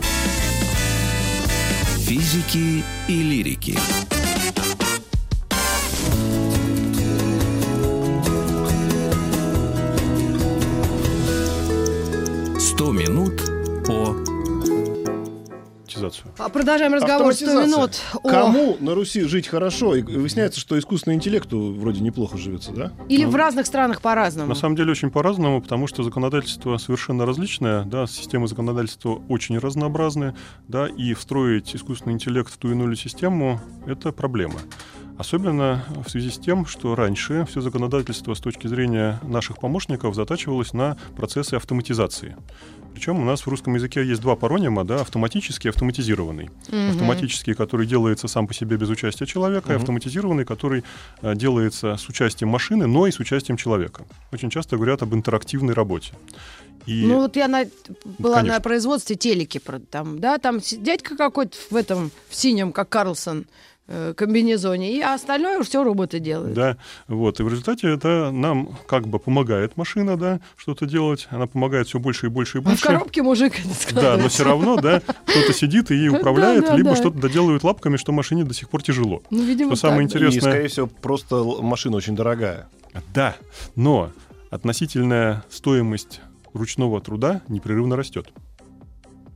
Физики 1.98 2.84
и 3.08 3.22
лирики. 3.22 3.78
Сто 12.58 12.92
минут 12.92 13.55
Автоматизацию. 15.96 16.32
А 16.38 16.48
Продолжаем 16.48 16.94
разговор 16.94 17.32
100 17.32 17.46
Автоматизация. 17.46 17.76
минут. 17.76 18.00
о- 18.22 18.28
Кому 18.28 18.76
на 18.80 18.94
Руси 18.94 19.22
жить 19.22 19.48
хорошо? 19.48 19.94
И 19.96 20.02
выясняется, 20.02 20.60
что 20.60 20.78
искусственному 20.78 21.18
интеллекту 21.18 21.72
вроде 21.74 22.00
неплохо 22.00 22.36
живется, 22.36 22.72
да? 22.72 22.92
Или 23.08 23.24
в 23.24 23.34
разных 23.34 23.66
странах 23.66 24.00
по-разному. 24.02 24.48
На 24.48 24.54
самом 24.54 24.76
деле 24.76 24.92
очень 24.92 25.10
по-разному, 25.10 25.60
потому 25.62 25.86
что 25.86 26.02
законодательство 26.02 26.76
совершенно 26.78 27.24
различное, 27.26 27.84
да, 27.84 28.06
системы 28.06 28.46
законодательства 28.48 29.20
очень 29.28 29.58
разнообразны, 29.58 30.34
да, 30.68 30.86
и 30.86 31.14
встроить 31.14 31.74
искусственный 31.74 32.14
интеллект 32.14 32.52
в 32.52 32.56
ту 32.58 32.68
или 32.68 32.74
иную 32.76 32.96
систему– 32.96 33.60
это 33.86 34.12
проблема. 34.12 34.60
Особенно 35.18 35.82
в 36.06 36.10
связи 36.10 36.30
с 36.30 36.36
тем, 36.36 36.66
что 36.66 36.94
раньше 36.94 37.46
все 37.48 37.62
законодательство 37.62 38.34
с 38.34 38.40
точки 38.40 38.66
зрения 38.66 39.18
наших 39.22 39.58
помощников 39.58 40.14
затачивалось 40.14 40.74
на 40.74 40.98
процессы 41.16 41.54
автоматизации. 41.54 42.36
Причем 42.96 43.20
у 43.20 43.24
нас 43.26 43.42
в 43.42 43.46
русском 43.48 43.74
языке 43.74 44.02
есть 44.06 44.22
два 44.22 44.36
паронима, 44.36 44.82
да, 44.82 45.02
автоматический 45.02 45.68
и 45.68 45.70
автоматизированный. 45.70 46.48
Мгм. 46.68 46.90
Автоматический, 46.92 47.52
который 47.52 47.86
делается 47.86 48.26
сам 48.26 48.46
по 48.46 48.54
себе 48.54 48.78
без 48.78 48.88
участия 48.88 49.26
человека, 49.26 49.68
и 49.68 49.72
Мгм. 49.74 49.82
автоматизированный, 49.82 50.46
который 50.46 50.82
э, 51.20 51.34
делается 51.34 51.98
с 51.98 52.08
участием 52.08 52.48
машины, 52.48 52.86
но 52.86 53.06
и 53.06 53.10
с 53.10 53.18
участием 53.20 53.58
человека. 53.58 54.06
Очень 54.32 54.48
часто 54.48 54.76
говорят 54.76 55.02
об 55.02 55.12
интерактивной 55.14 55.74
работе. 55.74 56.14
И 56.86 57.04
Ну 57.06 57.16
вот 57.16 57.36
я 57.36 57.48
на- 57.48 57.66
была 58.18 58.36
Конечно. 58.36 58.54
на 58.54 58.60
производстве 58.60 59.14
телеки, 59.16 59.60
там, 59.90 60.18
да, 60.18 60.38
там 60.38 60.60
дядька 60.60 61.18
какой-то 61.18 61.58
в 61.70 61.76
этом, 61.76 62.10
в 62.30 62.34
синем, 62.34 62.72
как 62.72 62.88
Карлсон, 62.88 63.44
комбинезоне, 64.16 64.96
и 64.96 65.00
остальное 65.00 65.62
все 65.62 65.84
роботы 65.84 66.18
делают. 66.18 66.54
Да, 66.54 66.76
вот. 67.08 67.40
И 67.40 67.42
в 67.42 67.48
результате 67.48 67.88
это 67.92 68.30
нам 68.32 68.76
как 68.88 69.06
бы 69.06 69.18
помогает 69.18 69.76
машина, 69.76 70.16
да, 70.16 70.40
что-то 70.56 70.86
делать. 70.86 71.28
Она 71.30 71.46
помогает 71.46 71.86
все 71.88 71.98
больше 71.98 72.26
и 72.26 72.28
больше 72.28 72.58
и 72.58 72.60
А 72.60 72.62
в 72.62 72.64
больше. 72.64 72.82
коробке 72.82 73.22
мужик 73.22 73.54
это 73.58 73.94
Да, 73.94 74.16
но 74.16 74.28
все 74.28 74.44
равно, 74.44 74.76
да, 74.76 75.00
кто-то 75.00 75.52
сидит 75.52 75.90
и 75.90 75.94
ей 75.96 76.08
Да, 76.16 76.18
управляет, 76.18 76.64
да, 76.66 76.76
либо 76.76 76.90
да. 76.90 76.96
что-то 76.96 77.18
доделывает 77.18 77.62
лапками, 77.64 77.96
что 77.96 78.12
машине 78.12 78.44
до 78.44 78.54
сих 78.54 78.68
пор 78.68 78.82
тяжело. 78.82 79.22
Ну, 79.30 79.42
видимо, 79.44 79.76
Что 79.76 79.88
самое 79.88 80.08
так, 80.08 80.20
да. 80.20 80.28
И, 80.28 80.40
скорее 80.40 80.68
всего, 80.68 80.86
просто 80.86 81.42
машина 81.44 81.96
очень 81.96 82.16
дорогая. 82.16 82.68
Да, 83.14 83.36
но 83.74 84.10
относительная 84.50 85.44
стоимость 85.50 86.20
ручного 86.54 87.00
труда 87.00 87.42
непрерывно 87.48 87.96
растет. 87.96 88.28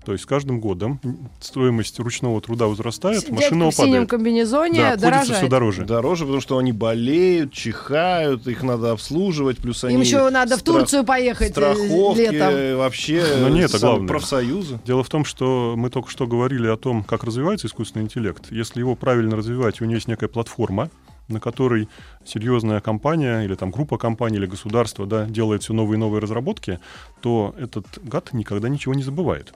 То 0.04 0.12
есть 0.12 0.24
с 0.24 0.26
каждым 0.26 0.60
годом 0.60 0.98
стоимость 1.40 1.98
ручного 2.00 2.40
труда 2.40 2.66
возрастает, 2.66 3.20
Дядька 3.20 3.34
машина 3.34 3.70
в 3.70 3.74
синем 3.74 3.88
падает. 3.92 4.10
комбинезоне 4.10 4.80
Да, 4.80 4.96
дорожает. 4.96 5.38
все 5.38 5.48
дороже. 5.48 5.84
Дороже, 5.84 6.24
потому 6.24 6.40
что 6.40 6.56
они 6.58 6.72
болеют, 6.72 7.52
чихают, 7.52 8.46
их 8.46 8.62
надо 8.62 8.92
обслуживать, 8.92 9.58
плюс 9.58 9.84
они... 9.84 9.94
Им 9.96 10.00
еще 10.00 10.28
надо 10.30 10.56
в 10.56 10.62
Турцию 10.62 11.04
поехать 11.04 11.50
э, 11.50 11.52
Страховки, 11.52 12.18
летом. 12.18 12.78
вообще 12.78 13.24
Но 13.40 13.48
не 13.50 13.60
это 13.60 13.78
главное. 13.78 14.08
профсоюзы. 14.08 14.80
Дело 14.86 15.02
в 15.04 15.08
том, 15.10 15.24
что 15.24 15.74
мы 15.76 15.90
только 15.90 16.10
что 16.10 16.26
говорили 16.26 16.66
о 16.68 16.76
том, 16.78 17.04
как 17.04 17.24
развивается 17.24 17.66
искусственный 17.66 18.04
интеллект. 18.06 18.46
Если 18.50 18.80
его 18.80 18.94
правильно 18.96 19.36
развивать, 19.36 19.80
у 19.80 19.84
него 19.84 19.94
есть 19.96 20.08
некая 20.08 20.28
платформа, 20.28 20.88
на 21.28 21.40
которой 21.40 21.88
серьезная 22.24 22.80
компания 22.80 23.42
или 23.42 23.54
там 23.54 23.70
группа 23.70 23.98
компаний 23.98 24.38
или 24.38 24.46
государство 24.46 25.06
да, 25.06 25.26
делает 25.26 25.62
все 25.62 25.72
новые 25.74 25.96
и 25.96 26.00
новые 26.00 26.20
разработки, 26.20 26.80
то 27.20 27.54
этот 27.58 27.86
гад 28.02 28.32
никогда 28.32 28.68
ничего 28.68 28.94
не 28.94 29.02
забывает. 29.02 29.52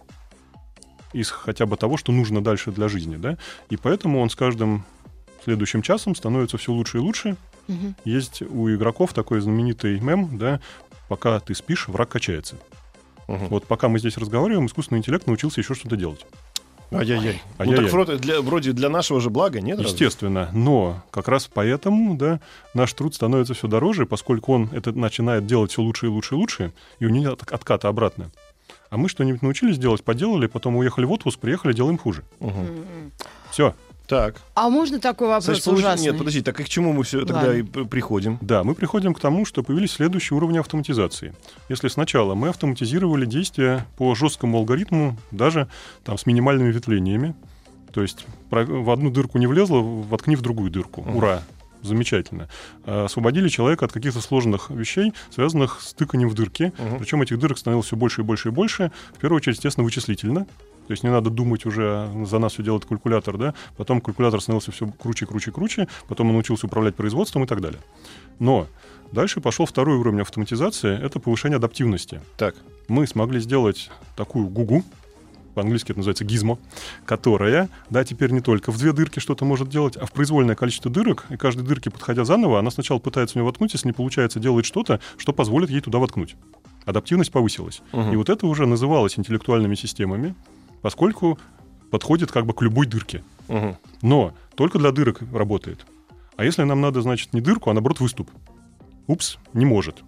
Из 1.15 1.31
хотя 1.31 1.65
бы 1.65 1.77
того, 1.77 1.97
что 1.97 2.13
нужно 2.13 2.43
дальше 2.43 2.73
для 2.73 2.89
жизни. 2.89 3.17
Да? 3.17 3.39
И 3.71 3.77
поэтому 3.77 4.21
он 4.21 4.29
с 4.29 4.35
каждым 4.35 4.85
следующим 5.45 5.81
часом 5.81 6.15
становится 6.15 6.59
все 6.59 6.73
лучше 6.73 6.99
и 6.99 7.01
лучше. 7.01 7.37
Мгм. 7.69 7.95
Есть 8.05 8.43
у 8.43 8.75
игроков 8.75 9.15
такой 9.15 9.41
знаменитый 9.41 9.99
мем, 10.01 10.37
да, 10.37 10.61
пока 11.09 11.41
ты 11.41 11.55
спишь, 11.55 11.89
враг 11.89 12.11
качается. 12.11 12.57
Мгм. 13.29 13.49
Вот 13.49 13.67
пока 13.67 13.89
мы 13.89 13.99
здесь 13.99 14.19
разговариваем, 14.19 14.67
искусственный 14.67 14.99
интеллект 14.99 15.27
научился 15.27 15.61
еще 15.61 15.75
что-то 15.75 15.97
делать. 15.97 16.27
Ай-яй-яй. 16.93 17.43
Ну 17.59 17.65
Ай-яй-яй. 17.65 17.85
так 17.85 17.93
вроде 17.93 18.17
для, 18.17 18.41
вроде 18.41 18.73
для 18.73 18.89
нашего 18.89 19.21
же 19.21 19.31
блага, 19.31 19.61
нет? 19.61 19.79
разве? 19.79 19.93
Естественно, 19.93 20.51
но 20.53 21.03
как 21.11 21.29
раз 21.29 21.49
поэтому, 21.53 22.17
да, 22.17 22.41
наш 22.75 22.93
труд 22.93 23.15
становится 23.15 23.55
все 23.55 23.67
дороже, 23.67 24.07
поскольку 24.07 24.53
он 24.53 24.69
это 24.73 24.93
начинает 24.93 25.47
делать 25.47 25.73
все 25.73 25.83
лучше 25.83 26.07
и 26.07 26.09
лучше 26.09 26.35
и 26.35 26.39
лучше, 26.39 26.73
и 26.99 27.07
у 27.07 27.09
него 27.09 27.31
нет 27.31 27.41
отката 27.51 27.89
обратно. 27.89 28.31
А 28.95 28.97
мы 28.97 29.09
что-нибудь 29.09 29.43
научились 29.43 29.77
делать, 29.77 30.05
поделали, 30.05 30.47
потом 30.47 30.77
уехали 30.77 31.05
в 31.05 31.11
отпуск, 31.11 31.41
приехали, 31.41 31.73
делаем 31.73 31.99
хуже. 31.99 32.23
Мгм. 32.39 33.11
Все. 33.51 33.75
Так. 34.07 34.37
А 34.55 34.69
можно 34.69 35.01
такой 35.01 35.27
вопрос 35.27 35.47
Значит, 35.47 35.65
получ- 35.65 35.79
ужасный? 35.79 36.07
Нет, 36.07 36.19
подожди, 36.19 36.43
так 36.43 36.61
и 36.61 36.63
к 36.63 36.69
чему 36.69 36.93
мы 36.93 37.03
все 37.03 37.25
тогда 37.25 37.49
Ладно. 37.49 37.55
и 37.55 37.63
приходим? 37.65 38.39
Да, 38.41 38.63
мы 38.63 38.77
приходим 38.77 39.13
к 39.13 39.19
тому, 39.19 39.47
что 39.47 39.65
появились 39.65 39.91
следующие 39.91 40.37
уровни 40.37 40.59
автоматизации. 40.59 41.35
Если 41.69 41.89
сначала 41.89 42.37
мы 42.37 42.51
автоматизировали 42.51 43.27
действия 43.27 43.85
по 43.97 44.15
жесткому 44.15 44.59
алгоритму, 44.59 45.17
даже 45.33 45.67
там 46.05 46.17
с 46.17 46.25
минимальными 46.25 46.71
ветвлениями, 46.71 47.35
то 47.93 48.01
есть 48.01 48.27
в 48.51 48.91
одну 48.93 49.11
дырку 49.11 49.39
не 49.39 49.49
влезло, 49.49 49.79
воткни 49.81 50.37
в 50.37 50.41
другую 50.43 50.71
дырку. 50.71 51.01
Ура! 51.01 51.43
Замечательно. 51.85 52.49
А, 52.85 53.05
Освободили 53.05 53.49
человека 53.49 53.85
от 53.85 53.93
каких-то 53.93 54.21
сложных 54.21 54.71
вещей, 54.71 55.13
связанных 55.31 55.81
с 55.83 55.93
тыканием 55.93 56.31
в 56.31 56.35
дырки. 56.35 56.73
Мгм. 56.79 56.99
Причем 56.99 57.23
этих 57.23 57.39
дырок 57.39 57.59
становилось 57.59 57.87
все 57.87 57.97
больше 57.97 58.23
и 58.23 58.25
больше 58.25 58.49
и 58.49 58.53
больше. 58.53 58.91
В 59.15 59.19
первую 59.19 59.37
очередь, 59.37 59.57
естественно, 59.57 59.85
вычислительно. 59.85 60.47
То 60.87 60.91
есть 60.93 61.03
не 61.03 61.11
надо 61.11 61.31
думать 61.31 61.65
уже, 61.65 62.11
за 62.25 62.39
нас 62.39 62.55
все 62.55 62.63
делает 62.63 62.85
калькулятор, 62.85 63.39
да. 63.39 63.55
Потом 63.77 64.01
калькулятор 64.01 64.41
становился 64.41 64.73
все 64.73 64.87
круче, 64.87 65.27
круче, 65.27 65.51
круче. 65.51 65.89
Потом 66.09 66.29
он 66.29 66.35
научился 66.35 66.67
управлять 66.67 66.95
производством 66.95 67.45
и 67.45 67.47
так 67.47 67.61
далее. 67.61 67.81
Но 68.39 68.67
дальше 69.13 69.41
пошел 69.41 69.67
второй 69.67 69.97
уровень 69.97 70.21
автоматизации. 70.21 70.99
Это 71.03 71.21
повышение 71.21 71.57
адаптивности. 71.57 72.21
Так. 72.37 72.55
Мы 72.89 73.07
смогли 73.07 73.41
сделать 73.41 73.91
такую 74.17 74.47
гугу, 74.47 74.85
по-английски 75.55 75.93
это 75.93 76.01
называется 76.01 76.25
гизмо, 76.25 76.59
которая, 77.05 77.69
да, 77.91 78.05
теперь 78.05 78.31
не 78.31 78.41
только 78.41 78.71
в 78.71 78.79
две 78.79 78.93
дырки 78.93 79.21
что-то 79.21 79.45
может 79.45 79.69
делать, 79.69 79.97
а 79.97 80.07
в 80.07 80.13
произвольное 80.13 80.55
количество 80.55 80.91
дырок, 80.91 81.27
и 81.31 81.37
каждой 81.37 81.65
дырке, 81.65 81.91
подходя 81.91 82.25
заново, 82.25 82.59
она 82.59 82.71
сначала 82.71 82.99
пытается 82.99 83.35
в 83.35 83.37
нее 83.37 83.45
воткнуть, 83.45 83.73
если 83.73 83.89
не 83.89 83.93
получается, 83.93 84.41
делает 84.41 84.67
что-то, 84.67 85.01
что 85.17 85.33
позволит 85.33 85.71
ей 85.71 85.81
туда 85.81 85.99
воткнуть. 85.99 86.37
Адаптивность 86.85 87.33
повысилась. 87.33 87.81
Мгм. 87.93 88.13
И 88.13 88.17
вот 88.17 88.29
это 88.29 88.47
уже 88.47 88.67
называлось 88.67 89.19
интеллектуальными 89.19 89.75
системами, 89.75 90.35
поскольку 90.83 91.39
подходит 91.91 92.31
как 92.31 92.45
бы 92.45 92.53
к 92.53 92.63
любой 92.63 92.87
дырке. 92.87 93.23
Мгм. 93.49 93.77
Но 94.03 94.35
только 94.55 94.79
для 94.79 94.91
дырок 94.91 95.23
работает. 95.33 95.87
А 96.37 96.45
если 96.45 96.65
нам 96.65 96.81
надо, 96.81 97.01
значит, 97.01 97.33
не 97.33 97.41
дырку, 97.41 97.71
а 97.71 97.75
наоборот 97.75 98.01
выступ? 98.01 98.31
Упс, 99.07 99.39
не 99.53 99.65
может. 99.65 100.03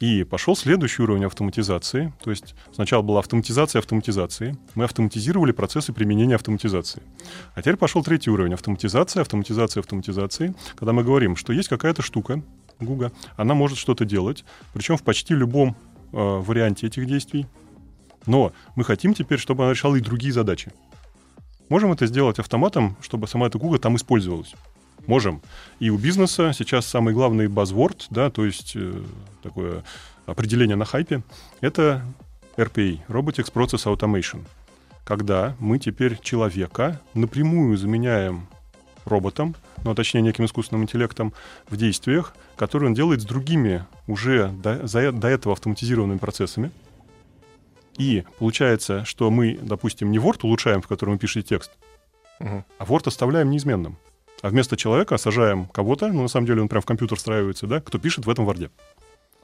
И 0.00 0.22
пошел 0.22 0.54
следующий 0.54 1.02
уровень 1.02 1.24
автоматизации. 1.24 2.12
То 2.22 2.30
есть 2.30 2.54
сначала 2.72 3.02
была 3.02 3.18
автоматизация 3.18 3.80
автоматизации. 3.80 4.56
Мы 4.74 4.84
автоматизировали 4.84 5.50
процессы 5.50 5.92
применения 5.92 6.36
автоматизации. 6.36 7.02
А 7.54 7.60
теперь 7.62 7.76
пошел 7.76 8.04
третий 8.04 8.30
уровень 8.30 8.54
автоматизация, 8.54 9.22
автоматизация, 9.22 9.80
автоматизации. 9.80 10.54
Когда 10.76 10.92
мы 10.92 11.02
говорим, 11.02 11.34
что 11.34 11.52
есть 11.52 11.68
какая-то 11.68 12.02
штука, 12.02 12.42
Гуга, 12.80 13.10
она 13.36 13.54
может 13.54 13.76
что-то 13.76 14.04
делать, 14.04 14.44
причем 14.72 14.96
в 14.96 15.02
почти 15.02 15.34
любом 15.34 15.70
э, 15.70 16.16
варианте 16.16 16.86
этих 16.86 17.06
действий. 17.06 17.48
Но 18.24 18.52
мы 18.76 18.84
хотим 18.84 19.14
теперь, 19.14 19.40
чтобы 19.40 19.64
она 19.64 19.72
решала 19.72 19.96
и 19.96 20.00
другие 20.00 20.32
задачи. 20.32 20.72
Можем 21.68 21.92
это 21.92 22.06
сделать 22.06 22.38
автоматом, 22.38 22.96
чтобы 23.00 23.26
сама 23.26 23.48
эта 23.48 23.58
Гуга 23.58 23.78
там 23.78 23.96
использовалась? 23.96 24.54
Можем. 25.08 25.40
И 25.80 25.88
у 25.90 25.96
бизнеса 25.98 26.52
сейчас 26.54 26.86
самый 26.86 27.14
главный 27.14 27.46
buzzword, 27.46 28.04
да, 28.10 28.30
то 28.30 28.44
есть 28.44 28.76
э, 28.76 29.02
такое 29.42 29.82
определение 30.26 30.76
на 30.76 30.84
хайпе, 30.84 31.22
это 31.62 32.04
RPA, 32.58 33.00
Robotics 33.08 33.50
Process 33.52 33.86
Automation. 33.92 34.44
Когда 35.04 35.56
мы 35.58 35.78
теперь 35.78 36.18
человека 36.20 37.00
напрямую 37.14 37.78
заменяем 37.78 38.46
роботом, 39.06 39.56
ну, 39.82 39.92
а 39.92 39.94
точнее 39.94 40.20
неким 40.20 40.44
искусственным 40.44 40.82
интеллектом 40.82 41.32
в 41.70 41.76
действиях, 41.78 42.34
которые 42.56 42.88
он 42.90 42.94
делает 42.94 43.22
с 43.22 43.24
другими 43.24 43.86
уже 44.06 44.48
до, 44.48 44.86
за- 44.86 45.12
до 45.12 45.28
этого 45.28 45.54
автоматизированными 45.54 46.18
процессами. 46.18 46.70
И 47.96 48.24
получается, 48.38 49.06
что 49.06 49.30
мы, 49.30 49.58
допустим, 49.62 50.10
не 50.12 50.18
Word 50.18 50.40
улучшаем, 50.42 50.82
в 50.82 50.86
котором 50.86 51.14
вы 51.14 51.18
пишете 51.18 51.48
текст, 51.48 51.70
Мгм. 52.40 52.64
а 52.78 52.84
Word 52.84 53.08
оставляем 53.08 53.50
неизменным. 53.50 53.96
А 54.42 54.48
вместо 54.50 54.76
человека 54.76 55.16
сажаем 55.18 55.66
кого-то, 55.66 56.08
ну, 56.08 56.22
на 56.22 56.28
самом 56.28 56.46
деле 56.46 56.62
он 56.62 56.68
прям 56.68 56.82
в 56.82 56.86
компьютер 56.86 57.18
встраивается, 57.18 57.66
да, 57.66 57.80
кто 57.80 57.98
пишет 57.98 58.26
в 58.26 58.30
этом 58.30 58.48
Word. 58.48 58.70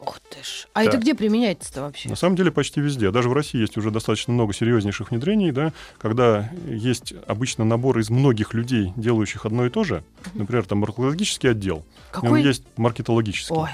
Ух 0.01 0.21
ты 0.21 0.43
ж. 0.45 0.67
А 0.75 0.83
Да. 0.83 0.89
это 0.91 0.99
где 0.99 1.15
применяется-то 1.15 1.81
вообще? 1.83 2.09
На 2.11 2.17
самом 2.17 2.37
деле 2.37 2.51
почти 2.51 2.81
везде. 2.81 3.11
Даже 3.11 3.29
в 3.29 3.33
России 3.33 3.59
есть 3.59 3.77
уже 3.79 3.91
достаточно 3.91 4.35
много 4.35 4.53
серьезнейших 4.53 5.11
внедрений, 5.11 5.51
да, 5.51 5.73
когда 5.99 6.51
есть 6.69 7.15
обычно 7.27 7.65
набор 7.65 7.99
из 7.99 8.11
многих 8.11 8.53
людей, 8.55 8.93
делающих 8.97 9.47
одно 9.47 9.65
и 9.67 9.71
то 9.71 9.83
же. 9.83 10.05
Например, 10.35 10.65
там 10.67 10.79
маркетологический 10.79 11.51
отдел. 11.51 11.85
Какой? 12.11 12.43
есть 12.43 12.65
маркетологический. 12.77 13.55
Ой, 13.57 13.71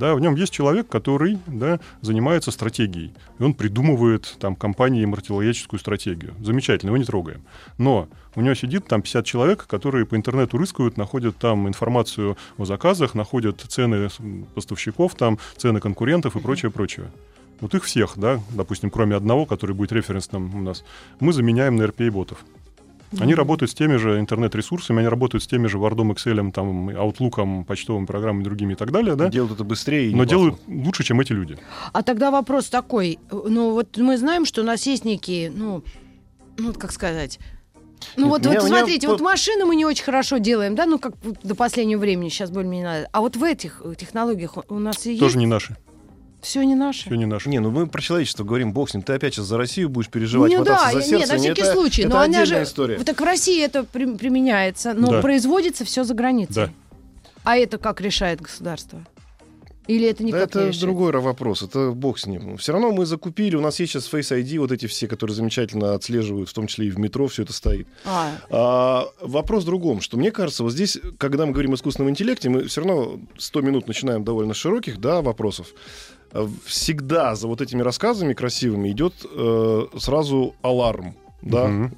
Да, 0.00 0.14
в 0.14 0.20
нем 0.20 0.34
есть 0.34 0.50
человек, 0.50 0.88
который 0.88 1.38
да, 1.46 1.78
занимается 2.00 2.50
стратегией. 2.50 3.12
И 3.38 3.42
он 3.42 3.52
придумывает 3.52 4.34
там 4.40 4.56
компании 4.56 5.04
маркетологическую 5.04 5.78
стратегию. 5.78 6.32
Замечательно, 6.40 6.88
его 6.88 6.96
не 6.96 7.04
трогаем. 7.04 7.42
Но 7.76 8.08
у 8.34 8.40
него 8.40 8.54
сидит 8.54 8.86
там 8.86 9.02
50 9.02 9.26
человек, 9.26 9.66
которые 9.66 10.06
по 10.06 10.16
интернету 10.16 10.56
рыскают, 10.56 10.96
находят 10.96 11.36
там 11.36 11.68
информацию 11.68 12.38
о 12.56 12.64
заказах, 12.64 13.14
находят 13.14 13.60
цены 13.60 14.08
поставщиков, 14.54 15.14
там, 15.16 15.38
цены 15.58 15.80
конкурентов 15.80 16.34
и 16.34 16.40
прочее, 16.40 16.70
прочее. 16.70 17.10
Вот 17.60 17.74
их 17.74 17.84
всех, 17.84 18.14
да, 18.16 18.40
допустим, 18.54 18.88
кроме 18.88 19.16
одного, 19.16 19.44
который 19.44 19.76
будет 19.76 19.92
референсным 19.92 20.54
у 20.54 20.62
нас, 20.62 20.82
мы 21.20 21.34
заменяем 21.34 21.76
на 21.76 21.82
RPA-ботов. 21.82 22.38
Они 23.18 23.34
работают 23.34 23.70
с 23.70 23.74
теми 23.74 23.96
же 23.96 24.20
интернет-ресурсами, 24.20 25.00
они 25.00 25.08
работают 25.08 25.42
с 25.42 25.46
теми 25.46 25.66
же 25.66 25.78
Word, 25.78 25.96
Excel, 26.14 26.52
там, 26.52 26.90
Outlook, 26.90 27.64
почтовыми 27.64 28.06
программами, 28.06 28.44
другими 28.44 28.74
и 28.74 28.76
так 28.76 28.92
далее, 28.92 29.16
да? 29.16 29.28
Делают 29.28 29.54
это 29.54 29.64
быстрее. 29.64 30.10
и 30.10 30.14
но 30.14 30.24
делают 30.24 30.56
лучше, 30.68 31.02
чем 31.02 31.20
эти 31.20 31.32
люди. 31.32 31.58
А 31.92 32.02
тогда 32.02 32.30
вопрос 32.30 32.68
такой. 32.68 33.18
Ну, 33.30 33.72
вот 33.72 33.96
мы 33.96 34.16
знаем, 34.16 34.44
что 34.44 34.60
у 34.62 34.64
нас 34.64 34.86
есть 34.86 35.04
некие, 35.04 35.50
ну, 35.50 35.82
ну, 36.56 36.72
как 36.72 36.92
сказать... 36.92 37.38
Ну 38.16 38.24
Нет, 38.24 38.30
вот, 38.30 38.40
меня- 38.46 38.60
вот 38.60 38.68
меня 38.70 38.78
смотрите, 38.78 39.06
по- 39.08 39.12
вот 39.12 39.20
машины 39.20 39.66
мы 39.66 39.76
не 39.76 39.84
очень 39.84 40.04
хорошо 40.04 40.38
делаем, 40.38 40.74
да, 40.74 40.86
ну 40.86 40.98
как 40.98 41.12
до 41.42 41.54
последнего 41.54 41.98
времени 42.00 42.30
сейчас 42.30 42.50
более-менее 42.50 42.86
надо. 42.86 43.08
А 43.12 43.20
вот 43.20 43.36
в 43.36 43.44
этих 43.44 43.82
технологиях 43.98 44.56
у- 44.70 44.78
нас 44.78 45.04
и 45.06 45.18
Тоже 45.18 45.32
есть 45.34 45.36
не 45.36 45.46
наши. 45.46 45.76
Все 46.42 46.62
не 46.62 46.74
наше. 46.74 47.06
Все 47.06 47.14
не 47.14 47.26
наши. 47.26 47.48
Не, 47.48 47.58
ну 47.60 47.70
мы 47.70 47.86
про 47.86 48.00
человечество 48.00 48.44
говорим, 48.44 48.72
бог 48.72 48.90
с 48.90 48.94
ним. 48.94 49.02
Ты 49.02 49.12
опять 49.14 49.34
сейчас 49.34 49.46
за 49.46 49.56
Россию 49.58 49.88
будешь 49.88 50.08
переживать, 50.08 50.52
ну 50.52 50.64
да, 50.64 50.90
за 50.90 50.98
нет, 50.98 51.06
сердце. 51.06 51.32
на 51.32 51.38
не, 51.38 51.44
всякий 51.46 51.62
это- 51.62 51.72
случай. 51.72 52.02
Это 52.02 52.10
но 52.10 52.16
она 52.16 52.24
отдельная 52.40 52.64
же, 52.64 52.70
история. 52.70 52.96
Вот 52.96 53.06
так 53.06 53.20
в 53.20 53.24
России 53.24 53.62
это 53.62 53.84
при- 53.84 54.16
применяется, 54.16 54.94
но 54.94 55.10
Да. 55.10 55.20
производится 55.20 55.84
все 55.84 56.04
за 56.04 56.14
границей. 56.14 56.66
Да. 56.66 56.70
А 57.44 57.56
это 57.56 57.78
как 57.78 58.00
решает 58.00 58.40
государство? 58.40 59.04
Или 59.86 60.06
это 60.08 60.18
Да 60.18 60.24
никак 60.24 60.40
не 60.40 60.44
это 60.44 60.58
решается? 60.60 60.80
другой 60.82 61.10
вопрос, 61.12 61.62
это 61.62 61.90
бог 61.90 62.18
с 62.18 62.26
ним. 62.26 62.58
Все 62.58 62.70
равно 62.72 62.92
мы 62.92 63.06
закупили, 63.06 63.56
у 63.56 63.60
нас 63.60 63.80
есть 63.80 63.92
сейчас 63.92 64.12
Face 64.12 64.30
ID, 64.40 64.58
вот 64.58 64.70
эти 64.70 64.86
все, 64.86 65.08
которые 65.08 65.34
замечательно 65.34 65.94
отслеживают, 65.94 66.48
в 66.48 66.52
том 66.52 66.68
числе 66.68 66.86
и 66.86 66.90
в 66.90 66.98
метро 66.98 67.26
все 67.26 67.42
это 67.42 67.52
стоит. 67.52 67.88
А, 68.04 68.30
А, 68.50 69.06
вопрос 69.20 69.64
в 69.64 69.66
другом, 69.66 70.00
что 70.00 70.16
мне 70.16 70.30
кажется, 70.30 70.62
вот 70.62 70.72
здесь, 70.72 70.98
когда 71.18 71.44
мы 71.44 71.52
говорим 71.52 71.72
о 71.72 71.74
искусственном 71.74 72.10
интеллекте, 72.10 72.50
мы 72.50 72.64
все 72.68 72.82
равно 72.82 73.18
100 73.38 73.60
минут 73.62 73.88
начинаем 73.88 74.22
довольно 74.22 74.54
широких 74.54 75.00
да, 75.00 75.22
вопросов. 75.22 75.68
А, 76.32 76.48
Всегда 76.64 77.34
за 77.34 77.46
вот 77.48 77.60
этими 77.60 77.82
рассказами 77.82 78.32
красивыми 78.34 78.90
идет 78.90 79.14
э, 79.30 79.86
сразу 79.98 80.54
аларм. 80.62 81.14
Да? 81.42 81.66
Мгм. 81.68 81.94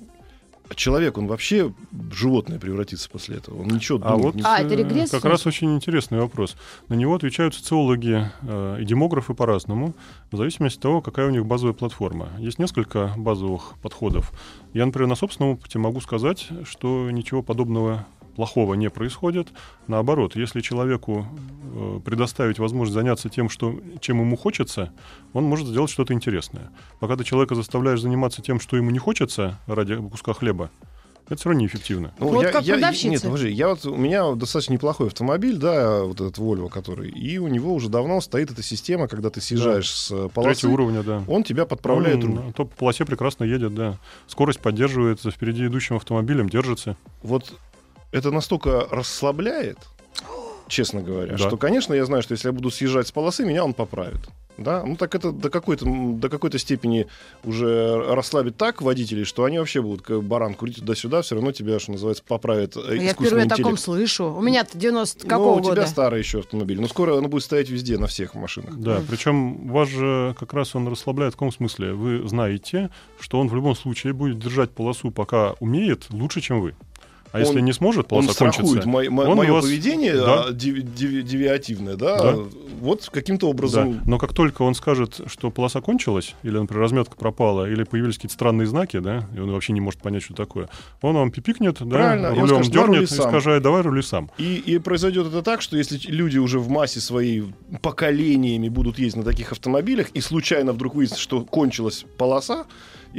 Человек, 0.75 1.19
он 1.19 1.27
вообще 1.27 1.71
в 1.91 2.15
животное 2.15 2.59
превратится 2.59 3.11
после 3.11 3.37
этого. 3.37 3.61
Он 3.61 3.69
ничего 3.69 4.01
А 4.03 4.17
вот 4.17 4.35
не- 4.37 4.43
А, 4.43 4.59
это 4.61 4.73
э, 4.73 4.77
регресс, 4.79 5.11
как 5.11 5.25
раз 5.27 5.47
очень 5.47 5.75
интересный 5.75 6.19
вопрос. 6.19 6.57
На 6.89 6.95
него 6.95 7.15
отвечают 7.15 7.55
социологи 7.55 8.27
э, 8.41 8.79
и 8.81 8.85
демографы 8.87 9.35
по-разному, 9.35 9.93
в 10.31 10.37
зависимости 10.39 10.79
от 10.79 10.83
того, 10.83 11.01
какая 11.03 11.27
у 11.27 11.31
них 11.31 11.45
базовая 11.45 11.75
платформа. 11.75 12.31
Есть 12.39 12.59
несколько 12.59 13.13
базовых 13.19 13.75
подходов. 13.83 14.33
Я, 14.73 14.87
например, 14.87 15.09
на 15.09 15.15
собственном 15.15 15.53
опыте 15.55 15.79
могу 15.79 16.01
сказать, 16.01 16.49
что 16.65 17.11
ничего 17.11 17.43
подобного 17.43 18.07
плохого 18.35 18.75
не 18.75 18.91
происходит. 18.91 19.49
Наоборот, 19.87 20.37
если 20.37 20.61
человеку 20.61 21.27
э, 21.75 22.01
предоставить 22.05 22.59
возможность 22.59 22.95
заняться 22.95 23.29
тем, 23.29 23.49
что, 23.49 23.79
чем 24.01 24.21
ему 24.21 24.37
хочется, 24.37 24.93
он 25.33 25.45
может 25.45 25.67
сделать 25.69 25.91
что-то 25.91 26.13
интересное. 26.15 26.71
Пока 27.01 27.17
ты 27.17 27.25
человека 27.25 27.55
заставляешь 27.55 28.01
заниматься 28.01 28.43
тем, 28.43 28.61
что 28.61 28.77
ему 28.77 28.91
не 28.91 28.99
хочется 28.99 29.59
ради 29.67 29.97
куска 29.97 30.33
хлеба, 30.33 30.71
это 31.27 31.37
все 31.37 31.49
равно 31.51 31.63
неэффективно. 31.63 32.13
Ну, 32.19 32.29
Вот 32.29 32.43
я, 32.43 32.51
как 32.51 32.65
я- 32.65 32.75
продавщица. 32.75 33.09
Нет, 33.09 33.23
подожди, 33.23 33.51
я 33.51 33.69
вот, 33.69 33.87
у 33.87 33.97
меня 33.97 34.33
достаточно 34.33 34.73
неплохой 34.73 35.07
автомобиль, 35.07 35.57
да, 35.57 36.03
вот 36.03 36.21
этот 36.21 36.37
Volvo, 36.39 36.69
который, 36.69 37.11
и 37.11 37.39
у 37.39 37.47
него 37.49 37.73
уже 37.75 37.89
давно 37.89 38.21
стоит 38.21 38.51
эта 38.51 38.63
система, 38.63 39.07
когда 39.09 39.31
ты 39.31 39.41
съезжаешь 39.41 39.89
с 39.91 40.11
э, 40.11 40.29
полосы, 40.35 40.55
Третьего 40.63 40.73
уровня, 40.73 41.03
да. 41.03 41.23
он 41.29 41.45
тебя 41.45 41.65
подправляет 41.65 42.17
Он 42.25 42.37
руль. 42.37 42.45
на 42.47 42.53
топ-полосе 42.53 43.05
прекрасно 43.05 43.45
едет, 43.45 43.75
да. 43.75 43.99
Скорость 44.27 44.59
поддерживает, 44.61 45.21
за 45.23 45.31
впереди 45.31 45.65
идущим 45.67 45.97
автомобилем 45.97 46.49
держится. 46.49 46.97
Вот 47.23 47.53
это 48.13 48.31
настолько 48.31 48.87
расслабляет, 48.91 49.79
честно 50.69 51.03
говоря, 51.03 51.33
Да. 51.33 51.39
что, 51.39 51.57
конечно, 51.57 51.93
я 51.95 52.05
знаю, 52.05 52.23
что 52.23 52.33
если 52.33 52.49
я 52.49 52.53
буду 52.53 52.71
съезжать 52.71 53.09
с 53.09 53.13
полосы, 53.13 53.45
меня 53.45 53.65
он 53.65 53.75
поправит. 53.75 54.21
Да, 54.59 54.85
ну 54.85 54.97
так 54.97 55.15
это 55.15 55.33
до 55.33 55.49
какой-то, 55.49 55.87
до 55.87 56.29
какой-то 56.29 56.59
степени 56.59 57.07
уже 57.43 57.97
расслабит 58.15 58.59
так 58.59 58.83
водителей, 58.83 59.25
что 59.25 59.45
они 59.45 59.59
вообще 59.59 59.81
будут 59.81 60.03
как 60.03 60.23
баран 60.23 60.53
курить 60.53 60.77
туда-сюда, 60.77 61.23
все 61.23 61.37
равно 61.37 61.53
тебя, 61.53 61.79
что 61.79 61.93
называется, 61.93 62.23
поправит 62.23 62.77
э, 62.77 62.99
я 62.99 63.15
впервые 63.15 63.45
о 63.45 63.49
таком 63.49 63.63
интеллект. 63.73 63.81
слышу. 63.81 64.27
У 64.27 64.43
меня-то 64.43 64.77
90 64.77 65.25
Ну, 65.25 65.29
какого 65.31 65.53
у 65.55 65.61
тебя 65.61 65.71
года? 65.71 65.87
старый 65.87 66.19
еще 66.21 66.41
автомобиль. 66.41 66.79
Но 66.79 66.87
скоро 66.87 67.15
он 67.15 67.31
будет 67.31 67.45
стоять 67.45 67.71
везде, 67.71 67.97
на 67.97 68.09
всех 68.09 68.35
машинах. 68.35 68.77
Да, 68.77 69.01
причем 69.09 69.69
вас 69.69 69.89
же 69.89 70.37
как 70.39 70.53
раз 70.53 70.75
он 70.75 70.87
расслабляет 70.87 71.33
в 71.33 71.37
каком 71.37 71.51
смысле? 71.51 71.95
Вы 71.95 72.29
знаете, 72.29 72.91
что 73.21 73.41
он 73.41 73.49
в 73.49 73.55
любом 73.55 73.75
случае 73.75 74.13
будет 74.13 74.39
держать 74.39 74.71
полосу, 74.73 75.11
пока 75.11 75.55
умеет, 75.61 76.09
лучше, 76.11 76.43
чем 76.43 76.61
вы. 76.61 76.75
А 77.33 77.41
если 77.41 77.59
Он- 77.59 77.65
не 77.65 77.73
сможет, 77.73 78.05
Он 78.05 78.09
полоса 78.27 78.33
страхует 78.35 78.85
кончится. 78.85 78.89
мо- 78.89 79.11
мо- 79.11 79.23
он 79.31 79.37
мое 79.39 79.53
вас- 79.53 79.65
поведение 79.65 80.15
Да. 80.15 80.45
а, 80.45 80.51
деви- 80.53 80.83
деви- 80.83 81.23
девиативное, 81.23 81.97
да? 81.97 82.17
Да. 82.23 82.37
Вот 82.81 83.09
каким-то 83.11 83.47
Да. 83.47 83.51
образом. 83.51 84.01
Но 84.05 84.19
как 84.19 84.35
только 84.35 84.63
он 84.63 84.75
скажет, 84.75 85.21
что 85.27 85.51
полоса 85.51 85.81
кончилась, 85.81 86.35
или, 86.43 86.59
например, 86.59 86.83
разметка 86.83 87.17
пропала, 87.17 87.71
или 87.71 87.85
появились 87.85 88.17
какие-то 88.17 88.35
странные 88.35 88.67
знаки, 88.67 88.99
да, 88.99 89.29
и 89.35 89.41
он 89.41 89.51
вообще 89.51 89.73
не 89.73 89.81
может 89.81 90.01
понять, 90.01 90.23
что 90.25 90.35
такое, 90.35 90.69
он 91.01 91.15
вам 91.15 91.31
пипикнет, 91.31 91.79
да, 91.81 91.87
Правильно, 91.87 92.29
он 92.33 92.35
рулем 92.41 92.49
скажет, 92.65 92.75
«На 92.75 92.83
рули 92.83 92.93
дернет 92.99 93.11
и 93.11 93.15
сам». 93.15 93.29
скажет, 93.29 93.63
давай 93.63 93.83
рули 93.83 94.03
сам. 94.03 94.31
И, 94.37 94.57
и 94.57 94.79
произойдет 94.79 95.27
это 95.29 95.43
так, 95.43 95.63
что 95.63 95.77
если 95.77 95.99
люди 96.11 96.39
уже 96.39 96.59
в 96.59 96.69
массе 96.69 97.01
своей 97.01 97.45
поколениями 97.81 98.69
будут 98.69 98.99
ездить 98.99 99.17
на 99.17 99.25
таких 99.25 99.53
автомобилях, 99.53 100.09
и 100.11 100.21
случайно 100.21 100.73
вдруг 100.73 100.95
выяснится, 100.95 101.23
что 101.23 101.43
кончилась 101.43 102.05
полоса, 102.19 102.65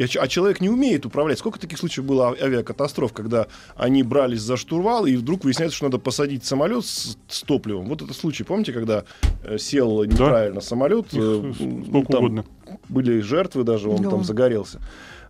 а, 0.01 0.27
человек 0.27 0.61
не 0.61 0.69
умеет 0.69 1.05
управлять. 1.05 1.39
Сколько 1.39 1.59
таких 1.59 1.77
случаев 1.77 2.05
было 2.05 2.29
а- 2.29 2.43
авиакатастроф, 2.45 3.13
когда 3.13 3.47
они 3.75 4.03
брались 4.03 4.41
за 4.41 4.57
штурвал, 4.57 5.05
и 5.05 5.15
вдруг 5.15 5.43
выясняется, 5.43 5.75
что 5.75 5.85
надо 5.85 5.99
посадить 5.99 6.45
самолет 6.45 6.85
с, 6.85 7.17
с 7.27 7.41
топливом. 7.43 7.85
Вот 7.87 8.01
это 8.01 8.13
случай, 8.13 8.43
помните, 8.43 8.73
когда 8.73 9.03
э, 9.43 9.57
сел 9.57 10.03
неправильно 10.03 10.61
самолет? 10.61 11.13
Их 11.13 11.21
э, 11.21 11.53
сколько 11.87 12.11
там 12.11 12.23
угодно. 12.23 12.45
были 12.89 13.19
жертвы 13.21 13.63
даже, 13.63 13.89
он 13.89 14.01
Да. 14.01 14.09
там 14.09 14.23
загорелся. 14.23 14.79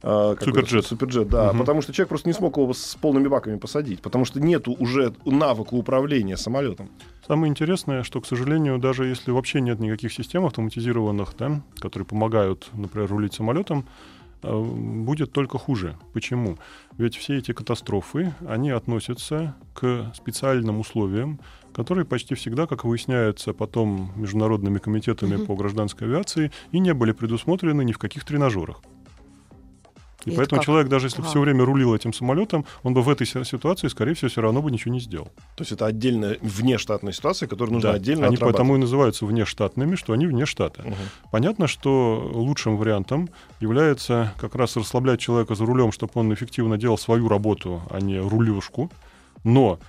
А, 0.06 0.36
Суперджет. 0.42 0.86
Суперджет, 0.86 1.30
да. 1.30 1.50
Мгм. 1.50 1.60
Потому 1.60 1.82
что 1.82 1.94
человек 1.94 2.10
просто 2.10 2.28
не 2.28 2.34
смог 2.34 2.58
его 2.58 2.74
с 2.74 2.96
полными 3.00 3.30
баками 3.30 3.58
посадить. 3.58 4.02
Потому 4.02 4.26
что 4.26 4.42
нету 4.42 4.76
уже 4.78 5.14
навыка 5.26 5.74
управления 5.76 6.36
самолетом. 6.36 6.90
Самое 7.26 7.50
интересное, 7.50 8.04
что, 8.04 8.20
к 8.20 8.26
сожалению, 8.28 8.80
даже 8.80 9.06
если 9.06 9.32
вообще 9.32 9.62
нет 9.62 9.80
никаких 9.80 10.12
систем 10.12 10.46
автоматизированных, 10.46 11.30
да, 11.40 11.62
которые 11.80 12.06
помогают, 12.06 12.68
например, 12.74 13.10
рулить 13.10 13.34
самолетом, 13.34 13.86
будет 14.44 15.32
только 15.32 15.58
хуже. 15.58 15.98
Почему? 16.14 16.58
Ведь 16.98 17.16
все 17.16 17.38
эти 17.38 17.54
катастрофы, 17.54 18.34
они 18.48 18.70
относятся 18.72 19.56
к 19.74 20.12
специальным 20.16 20.80
условиям, 20.80 21.40
которые 21.74 22.06
почти 22.06 22.36
всегда, 22.36 22.68
как 22.68 22.84
выясняется 22.84 23.54
потом 23.54 24.12
международными 24.16 24.78
комитетами 24.78 25.38
Мгм. 25.38 25.46
по 25.48 25.56
гражданской 25.56 26.08
авиации, 26.08 26.52
и 26.72 26.80
не 26.80 26.94
были 26.94 27.14
предусмотрены 27.14 27.84
ни 27.84 27.92
в 27.94 27.98
каких 27.98 28.26
тренажерах. 28.26 28.82
И, 30.26 30.30
И 30.30 30.32
это 30.34 30.38
поэтому 30.38 30.60
как? 30.60 30.66
человек, 30.66 30.88
даже 30.90 31.08
если 31.08 31.22
А. 31.22 31.26
все 31.26 31.40
время 31.40 31.66
рулил 31.66 31.94
этим 31.94 32.14
самолетом, 32.14 32.66
он 32.84 32.94
бы 32.94 33.02
в 33.02 33.10
этой 33.10 33.28
си- 33.28 33.44
ситуации, 33.44 33.88
скорее 33.90 34.14
всего, 34.14 34.30
все 34.30 34.42
равно 34.42 34.62
бы 34.62 34.72
ничего 34.72 34.94
не 34.94 35.00
сделал. 35.00 35.26
То 35.56 35.62
есть 35.62 35.72
это 35.72 35.86
отдельная 35.86 36.38
внештатная 36.42 37.12
ситуация, 37.14 37.48
которую 37.48 37.74
нужно 37.76 37.90
Да, 37.92 37.96
отдельно 37.96 38.28
они 38.28 38.36
отрабатывать. 38.36 38.54
потому 38.58 38.76
и 38.76 38.80
называются 38.80 39.26
внештатными, 39.26 39.96
что 39.96 40.14
они 40.14 40.28
вне 40.28 40.46
штата. 40.46 40.82
Мгм. 40.84 40.96
Понятно, 41.32 41.68
что 41.68 42.30
лучшим 42.34 42.78
вариантом 42.78 43.30
является 43.60 44.34
как 44.40 44.56
раз 44.56 44.76
расслаблять 44.78 45.20
человека 45.20 45.56
за 45.56 45.66
рулем, 45.66 45.92
чтобы 45.92 46.12
он 46.16 46.34
эффективно 46.34 46.78
делал 46.78 46.98
свою 46.98 47.28
работу, 47.28 47.82
а 47.90 48.00
не 48.00 48.20
рулюшку. 48.20 48.92
Но 49.44 49.80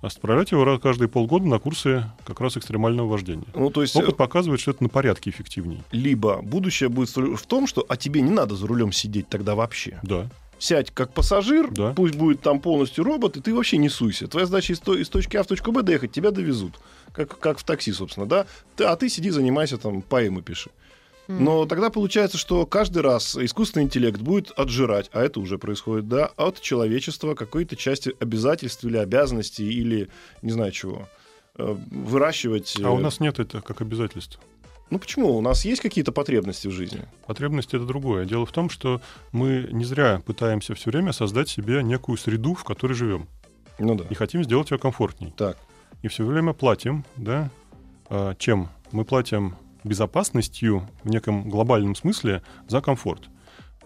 отправлять 0.00 0.50
его 0.52 0.78
каждые 0.78 1.08
полгода 1.08 1.46
на 1.46 1.58
курсы 1.58 2.04
как 2.24 2.40
раз 2.40 2.56
экстремального 2.56 3.06
вождения. 3.08 3.44
Ну, 3.54 3.70
то 3.70 3.82
есть, 3.82 3.94
Опыт 3.96 4.16
показывает, 4.16 4.60
что 4.60 4.70
это 4.70 4.82
на 4.82 4.88
порядке 4.88 5.30
эффективнее. 5.30 5.82
либо 5.92 6.40
будущее 6.42 6.88
будет 6.88 7.10
в 7.14 7.46
том, 7.46 7.66
что 7.66 7.84
а 7.88 7.96
тебе 7.96 8.20
не 8.22 8.30
надо 8.30 8.54
за 8.56 8.66
рулем 8.66 8.92
сидеть 8.92 9.28
тогда 9.28 9.54
вообще. 9.54 9.98
Да. 10.02 10.26
Сядь 10.58 10.90
как 10.90 11.14
пассажир, 11.14 11.70
Да. 11.70 11.94
пусть 11.94 12.14
будет 12.16 12.42
там 12.42 12.60
полностью 12.60 13.02
робот, 13.04 13.36
и 13.36 13.40
ты 13.40 13.54
вообще 13.54 13.78
не 13.78 13.88
суйся. 13.88 14.26
Твоя 14.28 14.46
задача 14.46 14.74
из, 14.74 14.80
из 14.86 15.08
точки 15.08 15.36
А 15.38 15.42
в 15.42 15.46
точку 15.46 15.72
Б 15.72 15.82
доехать, 15.82 16.12
тебя 16.12 16.30
довезут. 16.30 16.74
Как, 17.12 17.38
как 17.38 17.58
в 17.58 17.64
такси, 17.64 17.92
собственно, 17.92 18.26
да? 18.26 18.46
Ты- 18.76 18.84
а 18.84 18.94
ты 18.96 19.08
сиди, 19.08 19.30
занимайся 19.30 19.78
там, 19.78 20.02
поэмы 20.02 20.42
пиши. 20.42 20.70
Но 21.38 21.66
тогда 21.66 21.90
получается, 21.90 22.38
что 22.38 22.66
каждый 22.66 23.02
раз 23.02 23.36
искусственный 23.36 23.84
интеллект 23.84 24.20
будет 24.20 24.50
отжирать, 24.52 25.10
а 25.12 25.22
это 25.22 25.40
уже 25.40 25.58
происходит, 25.58 26.08
да, 26.08 26.26
от 26.36 26.60
человечества 26.60 27.34
какой-то 27.34 27.76
части 27.76 28.14
обязательств 28.18 28.84
или 28.84 28.96
обязанностей 28.96 29.70
или 29.70 30.08
не 30.42 30.50
знаю 30.50 30.72
чего. 30.72 31.08
Э, 31.56 31.76
Выращивать... 31.90 32.76
А 32.82 32.90
у 32.90 32.98
э, 32.98 33.00
нас 33.00 33.20
нет 33.20 33.38
это 33.38 33.60
как 33.60 33.80
обязательств. 33.80 34.40
Ну 34.90 34.98
почему? 34.98 35.36
У 35.36 35.40
нас 35.40 35.64
есть 35.64 35.80
какие-то 35.80 36.10
потребности 36.10 36.66
в 36.66 36.72
жизни? 36.72 37.06
Потребность 37.26 37.74
это 37.74 37.84
другое. 37.84 38.24
Дело 38.24 38.44
в 38.44 38.52
том, 38.52 38.68
что 38.68 39.00
мы 39.30 39.68
не 39.70 39.84
зря 39.84 40.20
пытаемся 40.26 40.74
все 40.74 40.90
время 40.90 41.12
создать 41.12 41.48
себе 41.48 41.82
некую 41.84 42.18
среду, 42.18 42.54
в 42.54 42.64
которой 42.64 42.94
живем. 42.94 43.28
Ну 43.78 43.94
да. 43.94 44.04
И 44.10 44.14
хотим 44.14 44.42
сделать 44.42 44.70
ее 44.72 44.78
комфортней. 44.78 45.32
Так. 45.36 45.56
И 46.02 46.08
все 46.08 46.24
время 46.24 46.54
платим, 46.54 47.04
да, 47.16 47.50
а, 48.08 48.34
чем? 48.34 48.68
Мы 48.90 49.04
платим 49.04 49.54
безопасностью 49.84 50.88
в 51.04 51.10
неком 51.10 51.48
глобальном 51.48 51.94
смысле 51.94 52.42
за 52.68 52.80
комфорт. 52.80 53.28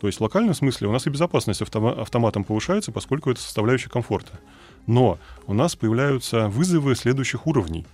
То 0.01 0.07
есть 0.09 0.19
в 0.19 0.23
локальном 0.23 0.55
смысле 0.55 0.89
у 0.89 0.93
нас 0.93 1.07
и 1.07 1.11
безопасность 1.11 1.63
автома- 1.63 2.01
автоматом 2.01 2.45
повышается, 2.45 2.93
поскольку 2.93 3.31
это 3.31 3.41
составляющая 3.41 3.89
комфорта. 3.89 4.41
Но 4.87 5.19
у 5.47 5.55
нас 5.55 5.77
появляются 5.77 6.49
вызовы 6.49 6.95
следующих 6.95 7.47
уровней. 7.47 7.87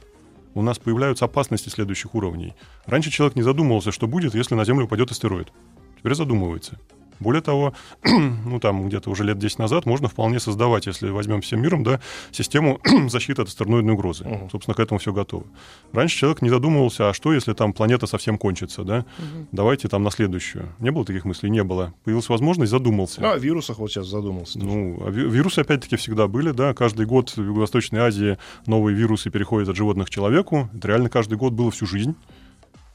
У 0.55 0.63
нас 0.63 0.79
появляются 0.79 1.27
опасности 1.27 1.69
следующих 1.69 2.15
уровней. 2.15 2.55
Раньше 2.87 3.11
человек 3.11 3.37
не 3.37 3.43
задумывался, 3.43 3.93
что 3.93 4.09
будет, 4.09 4.35
если 4.35 4.55
на 4.55 4.65
Землю 4.65 4.87
упадет 4.87 5.11
астероид. 5.11 5.53
Теперь 5.99 6.15
задумывается. 6.15 6.79
Более 7.21 7.43
того, 7.43 7.75
ну 8.05 8.59
там 8.61 8.89
где-то 8.89 9.11
уже 9.11 9.25
лет 9.25 9.39
10 9.39 9.59
назад 9.59 9.87
можно 9.87 10.09
вполне 10.09 10.41
создавать, 10.41 10.87
если 10.87 11.11
возьмем 11.11 11.41
всем 11.43 11.61
миром, 11.61 11.85
да, 11.85 12.01
систему 12.33 12.81
защиты 13.09 13.43
от 13.43 13.49
астероидной 13.49 13.93
угрозы. 13.95 14.25
Мгм. 14.25 14.51
Собственно, 14.51 14.75
к 14.75 14.81
этому 14.81 14.99
все 14.99 15.13
готово. 15.13 15.45
Раньше 15.93 16.17
человек 16.17 16.43
не 16.43 16.49
задумывался, 16.49 17.11
а 17.11 17.15
что, 17.15 17.33
если 17.33 17.53
там 17.53 17.73
планета 17.73 18.07
совсем 18.07 18.39
кончится, 18.39 18.83
да? 18.85 19.05
Давайте 19.53 19.89
там 19.89 20.03
на 20.03 20.11
следующую. 20.11 20.69
Не 20.79 20.91
было 20.91 21.05
таких 21.05 21.25
мыслей? 21.25 21.51
Не 21.51 21.63
было. 21.63 21.93
Появилась 22.05 22.29
возможность, 22.29 22.71
задумался. 22.71 23.21
Ну, 23.21 23.31
о 23.31 23.37
вирусах 23.39 23.79
вот 23.79 23.91
сейчас 23.91 24.07
задумался. 24.07 24.55
тоже. 24.59 24.65
Ну, 24.67 25.03
а 25.07 25.11
ви- 25.11 25.29
вирусы 25.29 25.59
опять-таки 25.61 25.97
всегда 25.97 26.27
были, 26.27 26.53
да. 26.53 26.73
Каждый 26.75 27.05
год 27.07 27.31
в 27.31 27.39
Юго-Восточной 27.45 28.01
Азии 28.01 28.39
новые 28.67 28.97
вирусы 28.97 29.31
переходят 29.31 29.69
от 29.69 29.77
животных 29.77 30.07
к 30.07 30.11
человеку. 30.11 30.71
Это 30.75 30.89
реально 30.89 31.11
каждый 31.11 31.37
год 31.37 31.53
было 31.53 31.71
всю 31.71 31.87
жизнь. 31.87 32.15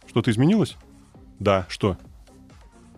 Что-то 0.07 0.31
изменилось? 0.31 0.77
Да, 1.39 1.65
что? 1.69 1.97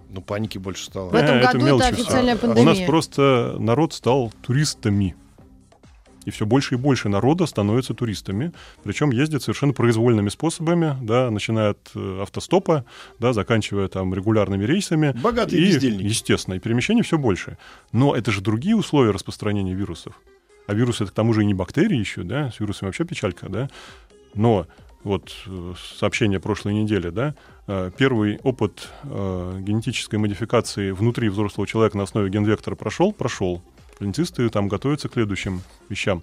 Ну, 0.09 0.21
паники 0.21 0.57
больше 0.57 0.85
стало. 0.85 1.09
В 1.09 1.15
этом 1.15 1.35
Э, 1.35 1.39
это 1.39 1.47
году 1.47 1.57
это 1.57 1.65
мелочи 1.65 1.87
официальная 1.87 2.37
всё. 2.37 2.45
У 2.45 2.49
нас 2.49 2.57
пандемия. 2.65 2.87
просто 2.87 3.55
народ 3.59 3.93
стал 3.93 4.31
туристами. 4.41 5.15
И 6.25 6.29
все 6.29 6.45
больше 6.45 6.75
и 6.75 6.77
больше 6.77 7.07
народа 7.07 7.45
становится 7.45 7.93
туристами. 7.93 8.51
Причем 8.83 9.11
ездит 9.11 9.43
совершенно 9.43 9.71
произвольными 9.71 10.27
способами, 10.27 10.97
да, 11.01 11.31
начиная 11.31 11.69
от 11.69 11.89
э, 11.95 12.19
автостопа, 12.21 12.83
да, 13.17 13.31
заканчивая 13.31 13.87
там 13.87 14.13
регулярными 14.13 14.65
рейсами. 14.65 15.13
Богатые 15.23 15.61
и, 15.61 15.67
бездельники. 15.67 16.03
Естественно, 16.05 16.55
и 16.55 16.59
перемещений 16.59 17.01
все 17.03 17.17
больше. 17.17 17.57
Но 17.93 18.13
это 18.13 18.31
же 18.31 18.41
другие 18.41 18.75
условия 18.75 19.11
распространения 19.11 19.73
вирусов. 19.73 20.19
А 20.67 20.73
вирусы 20.73 21.05
это 21.05 21.13
к 21.13 21.15
тому 21.15 21.31
же 21.31 21.43
и 21.43 21.45
не 21.45 21.53
бактерии 21.53 21.97
еще, 21.97 22.23
да, 22.23 22.51
с 22.51 22.59
вирусами 22.59 22.89
вообще 22.89 23.05
печалька, 23.05 23.47
да. 23.47 23.69
Но 24.35 24.67
вот 25.07 25.35
э, 25.47 25.73
сообщение 25.97 26.39
прошлой 26.39 26.73
недели, 26.73 27.09
да, 27.09 27.33
э, 27.65 27.91
первый 27.97 28.39
опыт 28.43 28.89
э, 29.03 29.59
генетической 29.61 30.17
модификации 30.17 30.91
внутри 30.91 31.29
взрослого 31.29 31.65
человека 31.67 31.97
на 31.97 32.03
основе 32.03 32.29
генвектора 32.29 32.75
прошел, 32.75 33.13
прошел. 33.13 33.63
Клиницисты 33.97 34.47
там 34.49 34.67
готовятся 34.67 35.09
к 35.09 35.13
следующим 35.13 35.61
вещам. 35.89 36.21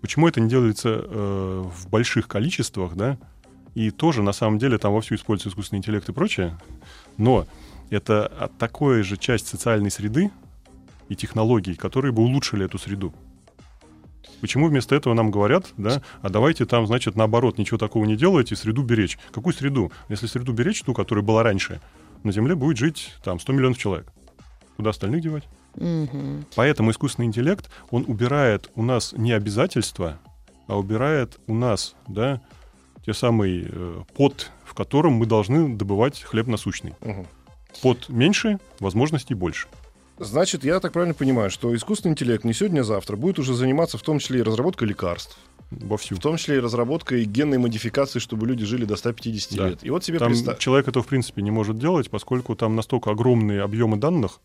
Почему 0.00 0.28
это 0.28 0.40
не 0.40 0.48
делается 0.48 1.02
в 1.08 1.88
больших 1.88 2.28
количествах, 2.28 2.94
да? 2.94 3.18
И 3.74 3.90
тоже, 3.90 4.22
на 4.22 4.32
самом 4.32 4.58
деле, 4.58 4.78
там 4.78 4.92
вовсю 4.92 5.14
используется 5.14 5.48
искусственный 5.48 5.78
интеллект 5.78 6.08
и 6.08 6.12
прочее. 6.12 6.58
Но 7.16 7.46
это 7.90 8.26
а, 8.26 8.48
такая 8.58 9.02
же 9.02 9.16
часть 9.16 9.46
социальной 9.46 9.90
среды 9.90 10.30
и 11.08 11.16
технологий, 11.16 11.74
которые 11.74 12.12
бы 12.12 12.22
улучшили 12.22 12.64
эту 12.64 12.78
среду. 12.78 13.14
Почему 14.44 14.68
вместо 14.68 14.94
этого 14.94 15.14
нам 15.14 15.30
говорят, 15.30 15.72
да, 15.78 16.02
а 16.20 16.28
давайте 16.28 16.66
там, 16.66 16.86
значит, 16.86 17.16
наоборот, 17.16 17.56
ничего 17.56 17.78
такого 17.78 18.04
не 18.04 18.14
делайте, 18.14 18.54
среду 18.54 18.82
беречь. 18.82 19.18
Какую 19.32 19.54
среду? 19.54 19.90
Если 20.10 20.26
среду 20.26 20.52
беречь, 20.52 20.82
ту, 20.82 20.92
которая 20.92 21.24
была 21.24 21.42
раньше, 21.42 21.80
на 22.24 22.30
Земле 22.30 22.54
будет 22.54 22.76
жить 22.76 23.14
там 23.24 23.40
100 23.40 23.52
миллионов 23.54 23.78
человек. 23.78 24.12
Куда 24.76 24.90
остальных 24.90 25.22
девать? 25.22 25.44
Мгм. 25.76 26.44
Поэтому 26.56 26.90
искусственный 26.90 27.24
интеллект, 27.24 27.70
он 27.88 28.04
убирает 28.06 28.70
у 28.74 28.82
нас 28.82 29.14
не 29.16 29.32
обязательства, 29.32 30.18
а 30.66 30.76
убирает 30.76 31.40
у 31.46 31.54
нас, 31.54 31.94
да, 32.06 32.42
те 33.06 33.14
самый 33.14 33.66
э, 33.66 34.02
пот, 34.14 34.50
в 34.66 34.74
котором 34.74 35.14
мы 35.14 35.24
должны 35.24 35.74
добывать 35.74 36.20
хлеб 36.20 36.48
насущный. 36.48 36.92
Мгм. 37.00 37.26
Пот 37.80 38.10
меньше, 38.10 38.58
возможностей 38.78 39.32
больше. 39.32 39.68
Значит, 40.18 40.64
я 40.64 40.78
так 40.80 40.92
правильно 40.92 41.14
понимаю, 41.14 41.50
что 41.50 41.74
искусственный 41.74 42.12
интеллект 42.12 42.44
не 42.44 42.52
сегодня, 42.54 42.80
а 42.82 42.84
завтра 42.84 43.16
будет 43.16 43.38
уже 43.38 43.54
заниматься 43.54 43.98
в 43.98 44.02
том 44.02 44.18
числе 44.20 44.40
и 44.40 44.42
разработкой 44.42 44.86
лекарств, 44.88 45.36
Вовсю. 45.70 46.14
в 46.14 46.20
том 46.20 46.36
числе 46.36 46.56
и 46.56 46.60
разработкой 46.60 47.24
генной 47.24 47.58
модификации, 47.58 48.20
чтобы 48.20 48.46
люди 48.46 48.64
жили 48.64 48.84
до 48.84 48.94
150 48.96 49.56
Да. 49.58 49.68
лет. 49.70 49.80
И 49.82 49.90
вот 49.90 50.04
себе 50.04 50.18
Там 50.20 50.28
представь. 50.28 50.58
человек 50.60 50.86
это 50.86 51.02
в 51.02 51.06
принципе 51.08 51.42
не 51.42 51.50
может 51.50 51.78
делать, 51.78 52.10
поскольку 52.10 52.54
там 52.54 52.76
настолько 52.76 53.10
огромные 53.10 53.62
объемы 53.62 53.96
данных, 53.96 54.40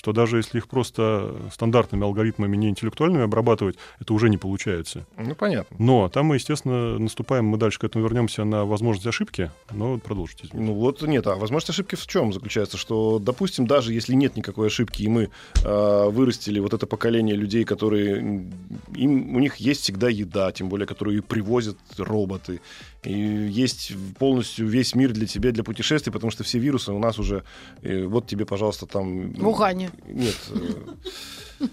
что 0.00 0.14
даже 0.14 0.38
если 0.38 0.56
их 0.56 0.66
просто 0.66 1.36
стандартными 1.52 2.04
алгоритмами, 2.04 2.56
не 2.56 2.70
интеллектуальными 2.70 3.22
обрабатывать, 3.22 3.76
это 4.00 4.14
уже 4.14 4.30
не 4.30 4.38
получается. 4.38 5.06
Ну, 5.18 5.34
понятно. 5.34 5.76
Но 5.78 6.08
там 6.08 6.24
мы, 6.24 6.36
естественно, 6.36 6.98
наступаем, 6.98 7.44
мы 7.44 7.58
дальше 7.58 7.78
к 7.78 7.84
этому 7.84 8.02
вернемся 8.04 8.44
на 8.44 8.64
возможность 8.64 9.06
ошибки, 9.06 9.50
но 9.70 9.98
продолжите. 9.98 10.46
извините. 10.46 10.72
Ну 10.72 10.78
вот 10.78 11.02
нет, 11.02 11.26
а 11.26 11.34
возможность 11.34 11.68
ошибки 11.68 11.96
в 11.96 12.06
чем 12.06 12.32
заключается? 12.32 12.78
Что, 12.78 13.18
допустим, 13.18 13.66
даже 13.66 13.92
если 13.92 14.14
нет 14.14 14.36
никакой 14.36 14.68
ошибки, 14.68 15.02
и 15.02 15.08
мы 15.08 15.28
э, 15.62 16.08
вырастили 16.08 16.60
вот 16.60 16.72
это 16.72 16.86
поколение 16.86 17.36
людей, 17.36 17.64
которые 17.64 18.48
им, 18.94 19.36
у 19.36 19.38
них 19.38 19.56
есть 19.56 19.82
всегда 19.82 20.08
еда, 20.08 20.50
тем 20.50 20.70
более, 20.70 20.86
которую 20.86 21.22
привозят 21.22 21.76
роботы, 21.98 22.62
и 23.02 23.12
есть 23.12 23.92
полностью 24.18 24.66
весь 24.66 24.94
мир 24.94 25.12
для 25.12 25.26
тебя, 25.26 25.52
для 25.52 25.64
путешествий, 25.64 26.12
потому 26.12 26.30
что 26.30 26.44
все 26.44 26.58
вирусы 26.58 26.92
у 26.92 26.98
нас 26.98 27.18
уже, 27.18 27.44
э, 27.82 28.04
вот 28.04 28.26
тебе, 28.26 28.44
пожалуйста, 28.44 28.86
там... 28.86 29.32
В 29.32 29.48
Ухане. 29.48 29.90
Нет. 30.06 30.36
э, 30.50 31.66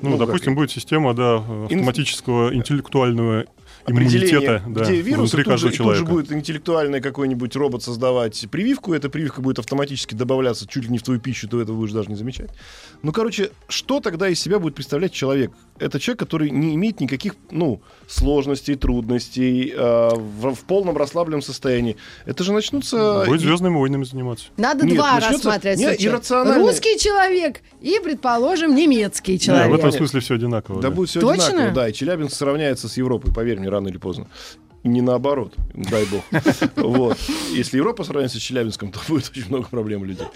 Ну, 0.00 0.10
ну, 0.10 0.16
допустим, 0.18 0.52
как- 0.52 0.56
будет 0.56 0.70
система 0.70 1.14
да, 1.14 1.36
автоматического 1.64 2.54
интеллектуального 2.54 3.46
определение, 3.84 4.30
иммунитета 4.36 4.62
да, 4.68 4.84
где 4.84 5.00
вирус, 5.00 5.32
внутри 5.32 5.44
тут 5.44 5.60
же, 5.60 5.68
и 5.70 5.76
тут 5.76 5.96
же 5.96 6.04
будет 6.04 6.32
интеллектуальный 6.32 7.00
какой-нибудь 7.00 7.54
робот 7.56 7.82
создавать 7.82 8.46
прививку, 8.50 8.92
эта 8.94 9.08
прививка 9.08 9.40
будет 9.40 9.58
автоматически 9.58 10.14
добавляться 10.14 10.66
чуть 10.66 10.84
ли 10.84 10.90
не 10.90 10.98
в 10.98 11.02
твою 11.02 11.20
пищу, 11.20 11.48
ты 11.48 11.58
этого 11.58 11.76
будешь 11.76 11.92
даже 11.92 12.08
не 12.08 12.14
замечать. 12.16 12.50
Ну, 13.02 13.12
короче, 13.12 13.50
что 13.68 14.00
тогда 14.00 14.28
из 14.28 14.40
себя 14.40 14.58
будет 14.58 14.74
представлять 14.74 15.12
человек? 15.12 15.50
Это 15.78 15.98
человек, 15.98 16.20
который 16.20 16.50
не 16.50 16.74
имеет 16.76 17.00
никаких, 17.00 17.34
ну, 17.50 17.80
сложностей, 18.06 18.76
трудностей, 18.76 19.72
э, 19.76 20.08
в, 20.14 20.54
в 20.54 20.60
полном 20.64 20.96
расслабленном 20.96 21.42
состоянии. 21.42 21.96
Это 22.24 22.44
же 22.44 22.52
начнутся... 22.52 23.24
Будет 23.26 23.40
и- 23.40 23.44
звездными 23.44 23.74
войнами 23.74 24.04
заниматься. 24.04 24.46
Надо 24.56 24.86
Нет, 24.86 24.94
два 24.96 25.14
начнется- 25.14 25.32
рассматривать 25.48 25.78
не, 25.78 25.86
случая. 25.88 26.08
иррациональное- 26.08 26.58
Русский 26.66 26.98
человек 26.98 27.60
и, 27.80 27.98
предположим, 28.02 28.74
немецкий 28.76 29.32
Да, 29.32 29.38
в 29.38 29.44
человек. 29.44 29.78
этом 29.78 29.92
смысле 29.92 30.20
все 30.20 30.34
одинаково. 30.34 30.80
Да, 30.80 30.88
да. 30.88 30.94
будет 30.94 31.08
все 31.08 31.20
Точно? 31.20 31.46
одинаково, 31.46 31.74
да. 31.74 31.88
И 31.88 31.92
Челябинск 31.92 32.34
сравняется 32.36 32.88
с 32.88 32.96
Европой, 32.96 33.32
поверь 33.32 33.58
мне, 33.58 33.68
рано 33.72 33.88
или 33.88 33.98
поздно. 33.98 34.28
Не 34.84 35.00
наоборот, 35.00 35.54
дай 35.74 36.04
бог. 36.06 36.22
Вот. 36.76 37.16
Если 37.52 37.76
Европа 37.76 38.02
сравняется 38.04 38.38
с 38.38 38.42
Челябинском, 38.42 38.90
то 38.90 38.98
будет 39.08 39.30
очень 39.30 39.48
много 39.48 39.68
проблем 39.68 40.02
у 40.02 40.04
людей. 40.04 40.26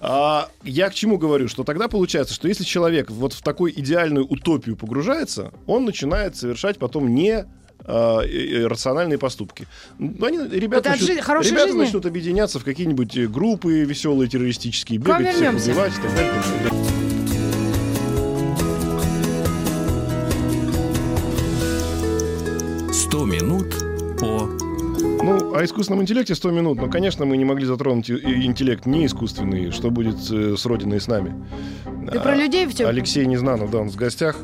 А 0.00 0.48
я 0.62 0.88
к 0.88 0.94
чему 0.94 1.18
говорю? 1.18 1.48
Что 1.48 1.64
тогда 1.64 1.88
получается, 1.88 2.32
что 2.32 2.46
если 2.46 2.62
человек 2.62 3.10
вот 3.10 3.32
в 3.32 3.42
такую 3.42 3.72
идеальную 3.78 4.24
утопию 4.26 4.76
погружается, 4.76 5.52
он 5.66 5.84
начинает 5.84 6.36
совершать 6.36 6.78
потом 6.78 7.12
не 7.12 7.44
э, 7.84 8.66
рациональные 8.66 9.18
поступки. 9.18 9.66
Ну, 9.98 10.24
Они, 10.24 10.38
ребята, 10.38 10.90
Это 10.90 10.92
от 10.92 11.00
начнут, 11.00 11.18
ребята 11.18 11.42
жизни? 11.66 11.78
начнут 11.78 12.06
объединяться 12.06 12.60
в 12.60 12.64
какие-нибудь 12.64 13.16
э, 13.16 13.26
группы 13.26 13.80
веселые, 13.80 14.28
террористические, 14.28 15.00
бегать, 15.00 15.34
всех 15.34 15.54
убивать 15.54 15.92
и 15.98 16.02
так 16.02 16.14
далее. 16.14 16.97
«100 23.10 23.26
минут 23.26 23.74
по...» 24.20 24.48
Ну, 25.00 25.54
о 25.54 25.64
искусственном 25.64 26.02
интеллекте 26.02 26.34
100 26.34 26.50
минут. 26.50 26.78
Но, 26.78 26.88
конечно, 26.88 27.24
мы 27.24 27.36
не 27.36 27.44
могли 27.44 27.64
затронуть 27.64 28.10
интеллект 28.10 28.86
не 28.86 29.06
искусственный. 29.06 29.70
Что 29.70 29.90
будет 29.90 30.16
э, 30.30 30.56
с 30.56 30.64
Родиной 30.66 30.98
и 30.98 31.00
с 31.00 31.08
нами? 31.08 31.34
Ты 32.10 32.18
А, 32.18 32.20
про 32.20 32.34
людей 32.34 32.66
все... 32.66 32.86
Алексей 32.86 33.26
Незнанов, 33.26 33.70
да, 33.70 33.78
он 33.78 33.90
в 33.90 33.96
гостях. 33.96 34.36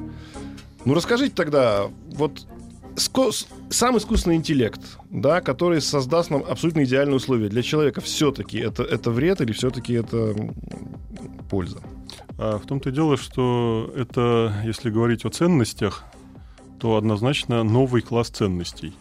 Ну, 0.85 0.95
расскажите 0.95 1.35
тогда, 1.35 1.89
вот 2.13 2.47
сам 3.71 3.99
искусственный 3.99 4.37
интеллект, 4.37 4.81
да, 5.11 5.41
который 5.41 5.81
создаст 5.81 6.31
нам 6.31 6.45
абсолютно 6.49 6.85
идеальные 6.85 7.17
условия 7.17 7.49
для 7.49 7.63
человека, 7.63 8.01
все-таки 8.01 8.59
это, 8.59 8.83
это 8.83 9.11
вред 9.11 9.41
или 9.41 9.53
все-таки 9.53 9.95
это 9.95 10.35
польза? 11.51 11.81
А 12.39 12.59
в 12.59 12.67
том-то 12.67 12.91
и 12.91 12.93
дело, 12.93 13.17
что 13.17 13.93
это, 13.97 14.55
если 14.65 14.91
говорить 14.91 15.25
о 15.25 15.31
ценностях, 15.31 16.05
то 16.85 16.97
однозначно 16.99 17.65
новый 17.65 18.03
класс 18.03 18.29
ценностей. 18.29 18.93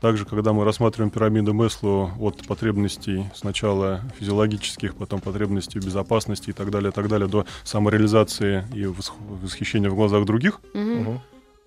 Также, 0.00 0.24
когда 0.24 0.52
мы 0.52 0.64
рассматриваем 0.64 1.12
пирамиду 1.12 1.54
Мэслоу 1.54 2.10
от 2.18 2.44
потребностей 2.44 3.24
сначала 3.36 4.00
физиологических, 4.18 4.96
потом 4.96 5.20
потребностей 5.20 5.78
безопасности 5.78 6.50
и 6.50 6.52
так 6.52 6.72
далее, 6.72 6.90
так 6.90 7.06
далее, 7.06 7.28
до 7.28 7.46
самореализации 7.62 8.64
и 8.74 8.82
восх- 8.86 9.12
восхищения 9.42 9.88
в 9.90 9.94
глазах 9.94 10.24
других. 10.24 10.60
Мгм. 10.74 11.20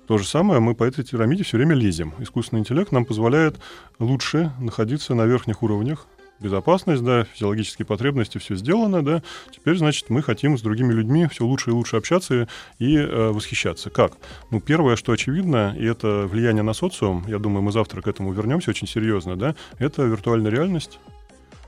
То 0.05 0.17
же 0.17 0.25
самое 0.25 0.59
мы 0.59 0.75
по 0.75 0.83
этой 0.83 1.05
пирамиде 1.05 1.45
все 1.45 1.55
время 1.55 1.75
лезем. 1.75 2.13
Искусственный 2.19 2.59
интеллект 2.59 2.91
нам 2.91 3.05
позволяет 3.05 3.57
лучше 3.99 4.51
находиться 4.59 5.15
на 5.15 5.25
верхних 5.27 5.63
уровнях. 5.63 6.07
Безопасность, 6.39 7.03
да, 7.03 7.23
физиологические 7.23 7.85
потребности, 7.85 8.37
все 8.37 8.55
сделано, 8.55 9.03
да. 9.03 9.23
Теперь, 9.51 9.77
значит, 9.77 10.09
мы 10.09 10.21
хотим 10.21 10.57
с 10.57 10.61
другими 10.61 10.93
людьми 10.93 11.27
все 11.27 11.45
лучше 11.45 11.71
и 11.71 11.73
лучше 11.73 11.97
общаться 11.97 12.47
и 12.77 12.95
э, 12.95 13.29
восхищаться. 13.31 13.89
Как? 13.89 14.13
Ну, 14.51 14.61
первое, 14.61 14.95
что 14.95 15.11
очевидно, 15.11 15.75
и 15.77 15.85
это 15.85 16.27
влияние 16.27 16.63
на 16.63 16.73
социум, 16.73 17.25
я 17.27 17.39
думаю, 17.39 17.63
мы 17.63 17.71
завтра 17.71 18.01
к 18.01 18.07
этому 18.07 18.31
вернемся 18.33 18.69
очень 18.69 18.87
серьезно, 18.87 19.35
да, 19.35 19.55
это 19.79 20.03
виртуальная 20.03 20.51
реальность, 20.51 20.99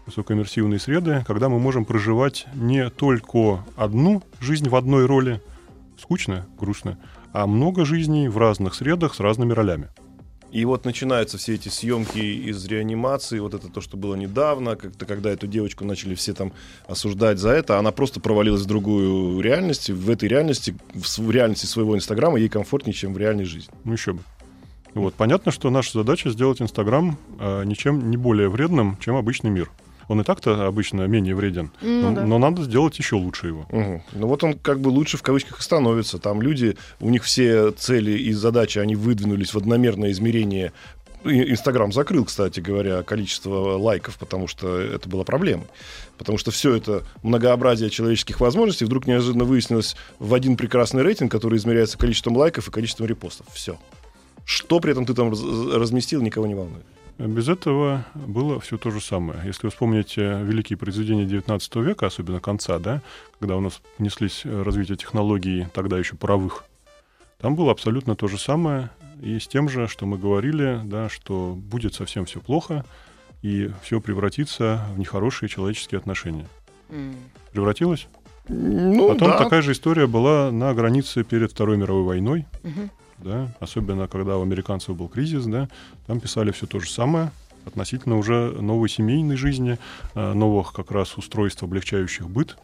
высокоиммерсивные 0.05 0.79
среды, 0.79 1.23
когда 1.25 1.49
мы 1.49 1.59
можем 1.59 1.85
проживать 1.85 2.45
не 2.53 2.89
только 2.89 3.65
одну 3.75 4.21
жизнь 4.39 4.69
в 4.69 4.75
одной 4.75 5.05
роли, 5.07 5.41
скучно, 5.99 6.47
грустно, 6.59 6.99
а 7.33 7.47
много 7.47 7.85
жизней 7.85 8.27
в 8.27 8.37
разных 8.37 8.75
средах 8.75 9.15
с 9.15 9.19
разными 9.19 9.53
ролями. 9.53 9.89
И 10.51 10.65
вот 10.65 10.83
начинаются 10.83 11.37
все 11.37 11.55
эти 11.55 11.69
съемки 11.69 12.17
из 12.17 12.65
реанимации, 12.65 13.39
вот 13.39 13.53
это 13.53 13.67
то, 13.67 13.81
что 13.81 13.97
было 13.97 14.15
недавно, 14.15 14.75
как-то 14.75 15.05
когда 15.05 15.29
эту 15.29 15.45
девочку 15.45 15.85
начали 15.85 16.15
все 16.15 16.33
там 16.33 16.53
осуждать 16.87 17.37
за 17.37 17.49
это, 17.51 17.77
она 17.77 17.91
просто 17.91 18.19
провалилась 18.19 18.61
в 18.61 18.65
другую 18.65 19.41
реальность, 19.41 19.89
в 19.89 20.09
этой 20.09 20.27
реальности, 20.27 20.75
в 20.93 21.31
реальности 21.31 21.67
своего 21.67 21.95
Инстаграма 21.95 22.39
ей 22.39 22.49
комфортнее, 22.49 22.93
чем 22.93 23.13
в 23.13 23.17
реальной 23.17 23.45
жизни. 23.45 23.73
Ну 23.83 23.93
еще 23.93 24.13
бы. 24.13 24.21
Вот. 24.95 25.13
Понятно, 25.13 25.51
что 25.51 25.69
наша 25.69 25.99
задача 25.99 26.31
сделать 26.31 26.61
Инстаграм 26.61 27.17
э, 27.39 27.63
ничем 27.65 28.09
не 28.09 28.17
более 28.17 28.49
вредным, 28.49 28.97
чем 28.99 29.15
обычный 29.15 29.51
мир. 29.51 29.69
Он 30.09 30.19
и 30.19 30.23
так-то 30.25 30.65
обычно 30.67 31.03
менее 31.03 31.35
вреден, 31.35 31.71
Ну 31.81 32.01
но, 32.09 32.11
да. 32.15 32.25
но 32.25 32.37
надо 32.39 32.63
сделать 32.63 32.97
еще 32.97 33.15
лучше 33.15 33.47
его. 33.47 33.65
Мгм. 33.71 34.01
Ну 34.11 34.27
вот 34.27 34.43
он 34.43 34.55
как 34.55 34.79
бы 34.81 34.89
лучше 34.89 35.17
в 35.17 35.21
кавычках 35.21 35.59
и 35.59 35.63
становится. 35.63 36.17
Там 36.19 36.41
люди, 36.41 36.75
у 36.99 37.09
них 37.09 37.23
все 37.23 37.71
цели 37.71 38.11
и 38.11 38.33
задачи, 38.33 38.79
они 38.79 38.95
выдвинулись 38.95 39.53
в 39.53 39.57
одномерное 39.57 40.11
измерение. 40.11 40.73
Инстаграм 41.23 41.91
закрыл, 41.91 42.25
кстати 42.25 42.59
говоря, 42.59 43.03
количество 43.03 43.77
лайков, 43.77 44.17
потому 44.17 44.47
что 44.47 44.79
это 44.79 45.07
была 45.09 45.23
проблемой. 45.25 45.67
Потому 46.17 46.37
что 46.37 46.49
все 46.49 46.73
это 46.75 47.03
многообразие 47.23 47.89
человеческих 47.89 48.39
возможностей 48.39 48.85
вдруг 48.85 49.05
неожиданно 49.05 49.43
выяснилось 49.43 49.95
в 50.17 50.33
один 50.33 50.57
прекрасный 50.57 51.03
рейтинг, 51.03 51.31
который 51.31 51.57
измеряется 51.57 51.97
количеством 51.97 52.35
лайков 52.37 52.67
и 52.67 52.71
количеством 52.71 53.05
репостов. 53.07 53.45
Все. 53.53 53.77
Что 54.45 54.79
при 54.79 54.93
этом 54.93 55.05
ты 55.05 55.13
там 55.13 55.29
раз- 55.29 55.43
разместил, 55.73 56.21
никого 56.21 56.47
не 56.47 56.55
волнует. 56.55 56.85
Без 57.19 57.49
этого 57.49 58.05
было 58.15 58.61
все 58.61 58.77
то 58.77 58.91
же 58.91 59.01
самое. 59.01 59.41
Если 59.45 59.67
вы 59.67 59.71
вспомните 59.71 60.39
великие 60.41 60.77
произведения 60.77 61.25
XIX 61.25 61.83
века, 61.83 62.07
особенно 62.07 62.39
конца, 62.39 62.79
да, 62.79 63.01
когда 63.39 63.57
у 63.57 63.59
нас 63.61 63.81
внеслись 63.97 64.41
э, 64.45 64.61
развитие 64.61 64.95
технологий, 64.95 65.67
тогда 65.73 65.97
еще 65.99 66.15
паровых, 66.15 66.63
там 67.39 67.55
было 67.55 67.71
абсолютно 67.71 68.15
то 68.15 68.29
же 68.29 68.37
самое. 68.37 68.89
И 69.21 69.37
с 69.37 69.49
тем 69.49 69.67
же, 69.67 69.89
что 69.89 70.05
мы 70.05 70.17
говорили, 70.17 70.79
да, 70.85 71.09
что 71.09 71.55
будет 71.57 71.93
совсем 71.93 72.23
все 72.23 72.39
плохо, 72.39 72.85
и 73.41 73.69
все 73.81 73.99
превратится 73.99 74.85
в 74.95 74.99
нехорошие 74.99 75.49
человеческие 75.49 75.99
отношения. 75.99 76.47
Превратилось? 77.51 78.07
Ну, 78.47 79.09
Потом 79.09 79.31
да. 79.31 79.37
такая 79.37 79.61
же 79.61 79.73
история 79.73 80.07
была 80.07 80.51
на 80.51 80.73
границе 80.73 81.23
перед 81.23 81.51
Второй 81.51 81.77
мировой 81.77 82.03
войной, 82.03 82.45
Мгм. 82.63 82.89
Да, 83.23 83.55
особенно 83.59 84.07
когда 84.07 84.37
у 84.37 84.41
американцев 84.41 84.95
был 84.95 85.07
кризис, 85.07 85.45
да, 85.45 85.69
там 86.07 86.19
писали 86.19 86.51
все 86.51 86.67
то 86.67 86.79
же 86.79 86.89
самое 86.89 87.31
относительно 87.65 88.17
уже 88.17 88.51
новой 88.61 88.89
семейной 88.89 89.35
жизни, 89.35 89.77
э, 90.15 90.33
новых 90.33 90.73
как 90.73 90.91
раз 90.91 91.17
устройств, 91.17 91.63
облегчающих 91.63 92.29
быт. 92.29 92.57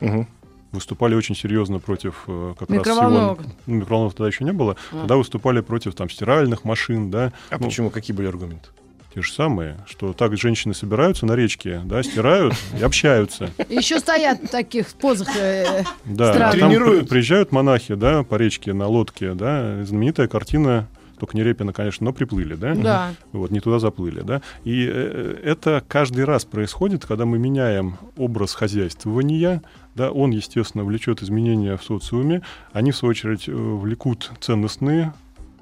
Мгм. 0.00 0.26
Выступали 0.72 1.14
очень 1.14 1.34
серьезно 1.34 1.80
против 1.80 2.24
э, 2.26 2.54
как 2.58 2.70
раз 2.70 2.78
Микроволновок. 2.78 3.40
всего... 3.40 3.52
Ну, 3.66 3.74
микроволновок 3.74 4.14
тогда 4.14 4.28
еще 4.28 4.44
не 4.44 4.52
было. 4.52 4.76
А. 4.92 5.00
Тогда 5.00 5.16
выступали 5.16 5.60
против 5.60 5.94
там 5.94 6.08
стиральных 6.08 6.64
машин, 6.64 7.10
да, 7.10 7.32
А 7.50 7.58
Ну, 7.58 7.66
почему? 7.66 7.90
Какие 7.90 8.16
были 8.16 8.28
аргументы? 8.28 8.68
Те 9.14 9.22
же 9.22 9.32
самые, 9.32 9.76
что 9.86 10.12
так 10.12 10.36
женщины 10.36 10.72
собираются 10.74 11.26
на 11.26 11.34
речке, 11.34 11.80
да, 11.84 12.02
стирают 12.02 12.54
и 12.78 12.82
общаются. 12.82 13.50
Еще 13.68 13.98
стоят 13.98 14.40
в 14.42 14.48
таких 14.48 14.88
позах. 14.94 15.28
э, 15.36 15.82
Да, 16.04 16.32
Странно. 16.32 16.66
а 16.66 16.70
там 16.96 17.06
приезжают 17.06 17.50
монахи, 17.52 17.94
да, 17.94 18.22
по 18.22 18.36
речке 18.36 18.72
на 18.72 18.86
лодке, 18.86 19.34
да, 19.34 19.84
знаменитая 19.84 20.28
картина, 20.28 20.86
только 21.18 21.36
не 21.36 21.42
Репина, 21.42 21.72
конечно, 21.72 22.04
но 22.04 22.12
приплыли, 22.12 22.54
да, 22.54 22.74
Да. 22.74 23.14
вот, 23.32 23.50
не 23.50 23.60
туда 23.60 23.78
заплыли, 23.78 24.20
да, 24.20 24.40
и 24.64 24.88
э, 24.90 25.36
это 25.44 25.82
каждый 25.86 26.24
раз 26.24 26.44
происходит, 26.44 27.04
когда 27.04 27.26
мы 27.26 27.38
меняем 27.38 27.96
образ 28.16 28.54
хозяйствования, 28.54 29.60
да, 29.94 30.12
он, 30.12 30.30
естественно, 30.30 30.84
влечет 30.84 31.20
изменения 31.22 31.76
в 31.76 31.82
социуме, 31.82 32.42
они, 32.72 32.92
в 32.92 32.96
свою 32.96 33.10
очередь, 33.10 33.48
э, 33.48 33.52
влекут 33.52 34.30
ценностные 34.40 35.12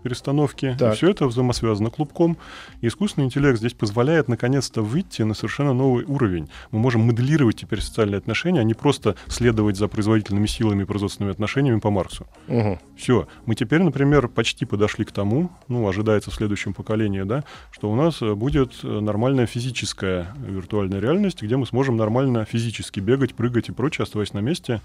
перестановки. 0.02 0.76
Так. 0.78 0.94
Все 0.96 1.10
это 1.10 1.26
взаимосвязано 1.26 1.90
клубком. 1.90 2.36
И 2.80 2.88
искусственный 2.88 3.26
интеллект 3.26 3.58
здесь 3.58 3.74
позволяет 3.74 4.28
наконец-то 4.28 4.82
выйти 4.82 5.22
на 5.22 5.34
совершенно 5.34 5.72
новый 5.72 6.04
уровень. 6.04 6.48
Мы 6.70 6.78
можем 6.78 7.02
моделировать 7.02 7.56
теперь 7.56 7.80
социальные 7.80 8.18
отношения, 8.18 8.60
а 8.60 8.64
не 8.64 8.74
просто 8.74 9.16
следовать 9.26 9.76
за 9.76 9.88
производительными 9.88 10.46
силами 10.46 10.82
и 10.82 10.86
производственными 10.86 11.32
отношениями 11.32 11.80
по 11.80 11.90
Марксу. 11.90 12.26
Мгм. 12.46 12.78
Все. 12.96 13.28
Мы 13.46 13.54
теперь, 13.54 13.82
например, 13.82 14.28
почти 14.28 14.64
подошли 14.64 15.04
к 15.04 15.12
тому, 15.12 15.50
ну, 15.68 15.88
ожидается 15.88 16.30
в 16.30 16.34
следующем 16.34 16.74
поколении, 16.74 17.22
да, 17.22 17.44
что 17.70 17.90
у 17.90 17.94
нас 17.94 18.22
э, 18.22 18.34
будет 18.34 18.72
э, 18.82 19.00
нормальная 19.00 19.46
физическая 19.46 20.34
виртуальная 20.38 21.00
реальность, 21.00 21.42
где 21.42 21.56
мы 21.56 21.66
сможем 21.66 21.96
нормально 21.96 22.44
физически 22.44 23.00
бегать, 23.00 23.34
прыгать 23.34 23.68
и 23.68 23.72
прочее, 23.72 24.04
оставаясь 24.04 24.32
на 24.32 24.40
месте. 24.40 24.80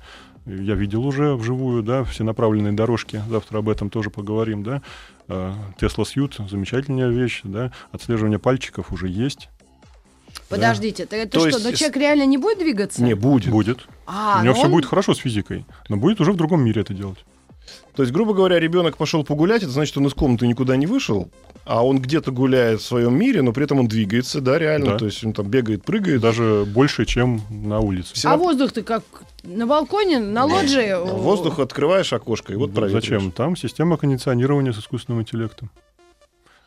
Я 0.45 0.75
видел 0.75 1.05
уже 1.05 1.35
вживую, 1.35 1.83
да, 1.83 2.03
все 2.03 2.23
направленные 2.23 2.73
дорожки. 2.73 3.21
Завтра 3.29 3.59
об 3.59 3.69
этом 3.69 3.89
тоже 3.89 4.09
поговорим, 4.09 4.63
да. 4.63 4.81
Тесла 5.79 6.05
Сьют, 6.05 6.37
замечательная 6.49 7.09
вещь, 7.09 7.41
да. 7.43 7.71
Отслеживание 7.91 8.39
пальчиков 8.39 8.91
уже 8.91 9.07
есть. 9.07 9.49
Подождите, 10.49 11.05
ты- 11.05 11.15
это 11.17 11.31
То 11.33 11.39
что, 11.39 11.47
есть 11.49 11.63
но 11.63 11.71
человек 11.71 11.97
реально 11.97 12.25
не 12.25 12.37
будет 12.37 12.59
двигаться? 12.59 13.01
Не, 13.03 13.13
будет. 13.15 13.51
Будет. 13.51 13.87
А, 14.05 14.39
у 14.39 14.43
него 14.43 14.53
но 14.53 14.53
все 14.55 14.65
он- 14.65 14.71
будет 14.71 14.85
хорошо 14.85 15.13
с 15.13 15.17
физикой, 15.19 15.65
но 15.89 15.97
будет 15.97 16.19
уже 16.21 16.31
в 16.31 16.35
другом 16.35 16.61
мире 16.63 16.81
это 16.81 16.93
делать. 16.93 17.23
То 17.95 18.01
есть, 18.03 18.11
грубо 18.11 18.33
говоря, 18.33 18.59
ребенок 18.59 18.97
пошел 18.97 19.23
погулять, 19.23 19.61
это 19.63 19.71
значит, 19.71 19.95
он 19.97 20.07
из 20.07 20.13
комнаты 20.13 20.47
никуда 20.47 20.75
не 20.75 20.87
вышел, 20.87 21.29
а 21.65 21.85
он 21.85 21.99
где-то 21.99 22.31
гуляет 22.31 22.81
в 22.81 22.85
своем 22.85 23.15
мире, 23.15 23.41
но 23.43 23.53
при 23.53 23.65
этом 23.65 23.79
он 23.79 23.87
двигается, 23.87 24.41
да, 24.41 24.57
реально. 24.57 24.91
Да. 24.91 24.97
То 24.97 25.05
есть 25.05 25.23
он 25.23 25.33
там 25.33 25.47
бегает, 25.47 25.83
прыгает. 25.83 26.19
Даже 26.21 26.65
больше, 26.67 27.05
чем 27.05 27.41
на 27.49 27.79
улице. 27.79 28.15
Все 28.15 28.29
А 28.29 28.31
на- 28.31 28.37
воздух 28.37 28.71
ты 28.71 28.81
как 28.81 29.03
на 29.43 29.67
балконе, 29.67 30.19
на 30.19 30.45
лоджии? 30.45 30.95
Воздух 31.05 31.59
открываешь 31.59 32.11
окошко, 32.13 32.51
и 32.53 32.55
вот 32.55 32.73
проветриваешь. 32.73 33.03
Зачем? 33.21 33.31
Там 33.31 33.55
система 33.55 33.97
кондиционирования 33.97 34.73
с 34.73 34.79
искусственным 34.79 35.21
интеллектом. 35.21 35.69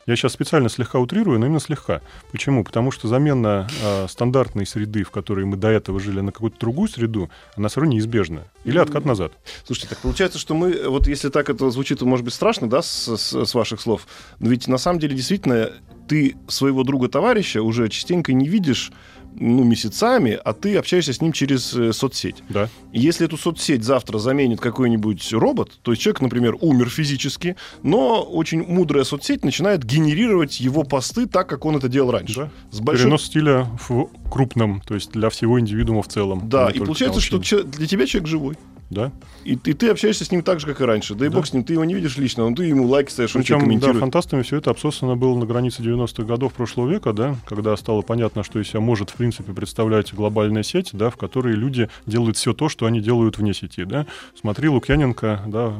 Я 0.07 0.15
сейчас 0.15 0.31
специально 0.31 0.69
слегка 0.69 0.99
утрирую, 0.99 1.37
но 1.37 1.45
именно 1.45 1.59
слегка. 1.59 2.01
Почему? 2.31 2.63
Потому 2.63 2.91
что 2.91 3.07
замена 3.09 3.67
а, 3.83 4.07
стандартной 4.07 4.65
среды, 4.65 5.03
в 5.03 5.11
которой 5.11 5.45
мы 5.45 5.57
до 5.57 5.67
этого 5.67 5.99
жили, 5.99 6.21
на 6.21 6.31
какую-то 6.31 6.57
другую 6.59 6.87
среду, 6.87 7.29
она 7.57 7.67
все 7.67 7.81
равно 7.81 7.93
неизбежна. 7.93 8.45
Или 8.63 8.77
откат 8.79 9.03
назад. 9.05 9.33
Слушайте, 9.65 9.89
так 9.89 9.99
получается, 9.99 10.39
что 10.39 10.55
мы, 10.55 10.87
вот 10.87 11.07
если 11.07 11.27
так 11.29 11.49
это 11.49 11.69
звучит, 11.69 12.01
может 12.01 12.23
быть, 12.23 12.33
страшно, 12.33 12.69
да, 12.69 12.81
с, 12.81 13.17
с- 13.17 13.45
с 13.45 13.53
ваших 13.53 13.81
слов, 13.81 14.07
но 14.39 14.49
ведь 14.49 14.67
на 14.69 14.77
самом 14.77 14.99
деле 14.99 15.13
действительно 15.15 15.71
ты 16.07 16.37
своего 16.47 16.83
друга-товарища 16.83 17.61
уже 17.61 17.89
частенько 17.89 18.31
не 18.31 18.47
видишь 18.47 18.93
ну, 19.35 19.63
месяцами, 19.63 20.39
а 20.43 20.53
ты 20.53 20.75
общаешься 20.77 21.13
с 21.13 21.21
ним 21.21 21.31
через 21.31 21.73
э, 21.73 21.93
соцсеть. 21.93 22.37
Да. 22.49 22.69
И 22.91 22.99
Если 22.99 23.25
эту 23.25 23.37
соцсеть 23.37 23.83
завтра 23.83 24.17
заменит 24.17 24.59
какой-нибудь 24.59 25.33
робот, 25.33 25.71
то 25.81 25.91
есть 25.91 26.01
человек, 26.01 26.21
например, 26.21 26.55
умер 26.59 26.89
физически, 26.89 27.55
но 27.83 28.23
очень 28.23 28.63
мудрая 28.63 29.03
соцсеть 29.03 29.43
начинает 29.43 29.83
генерировать 29.83 30.59
его 30.59 30.83
посты 30.83 31.27
так, 31.27 31.47
как 31.47 31.65
он 31.65 31.77
это 31.77 31.87
делал 31.87 32.11
раньше. 32.11 32.35
Да. 32.35 32.49
С 32.71 32.79
большой... 32.79 33.05
Перенос 33.05 33.25
стиля 33.25 33.67
в 33.87 34.09
крупном, 34.29 34.81
то 34.81 34.95
есть 34.95 35.11
для 35.11 35.29
всего 35.29 35.59
индивидуума 35.59 36.01
в 36.01 36.07
целом. 36.07 36.49
Да, 36.49 36.67
а 36.67 36.71
не 36.71 36.77
и 36.77 36.79
получается, 36.79 37.21
что 37.21 37.39
для 37.39 37.87
тебя 37.87 38.05
человек 38.05 38.27
живой. 38.27 38.57
Да. 38.89 39.11
И, 39.43 39.53
и 39.53 39.73
ты 39.73 39.89
общаешься 39.89 40.23
с 40.23 40.31
ним 40.31 40.43
так 40.43 40.61
же, 40.61 40.65
как 40.65 40.79
и 40.79 40.83
раньше. 40.85 41.13
Да 41.13 41.25
и 41.25 41.29
Да. 41.29 41.35
бог 41.35 41.45
с 41.47 41.51
ним, 41.53 41.63
ты 41.65 41.73
его 41.73 41.83
не 41.83 41.93
видишь 41.93 42.17
лично, 42.17 42.49
но 42.49 42.55
ты 42.55 42.63
ему 42.65 42.85
лайки 42.87 43.11
ставишь, 43.11 43.35
он 43.35 43.41
тебе 43.43 43.55
Причем, 43.55 43.59
да, 43.59 43.65
комментирует. 43.65 43.99
фантастами 43.99 44.41
все 44.43 44.57
это 44.57 44.71
обсосано 44.71 45.15
было 45.17 45.37
на 45.37 45.45
границе 45.45 45.81
90-х 45.83 46.23
годов 46.23 46.53
прошлого 46.53 46.89
века, 46.89 47.11
да, 47.11 47.35
когда 47.45 47.75
стало 47.75 48.01
понятно, 48.01 48.43
что 48.43 48.59
из 48.61 48.69
себя 48.69 48.79
может, 48.79 49.09
в 49.09 49.15
принципе, 49.15 49.51
представлять 49.53 50.13
глобальная 50.13 50.63
сеть, 50.63 50.91
да, 50.93 51.09
в 51.09 51.17
которой 51.17 51.53
люди 51.55 51.89
делают 52.05 52.37
все 52.37 52.53
то, 52.53 52.69
что 52.69 52.85
они 52.85 53.01
делают 53.01 53.37
вне 53.37 53.53
сети, 53.53 53.83
да. 53.83 54.05
Смотри 54.39 54.69
Лукьяненко, 54.69 55.43
да, 55.47 55.73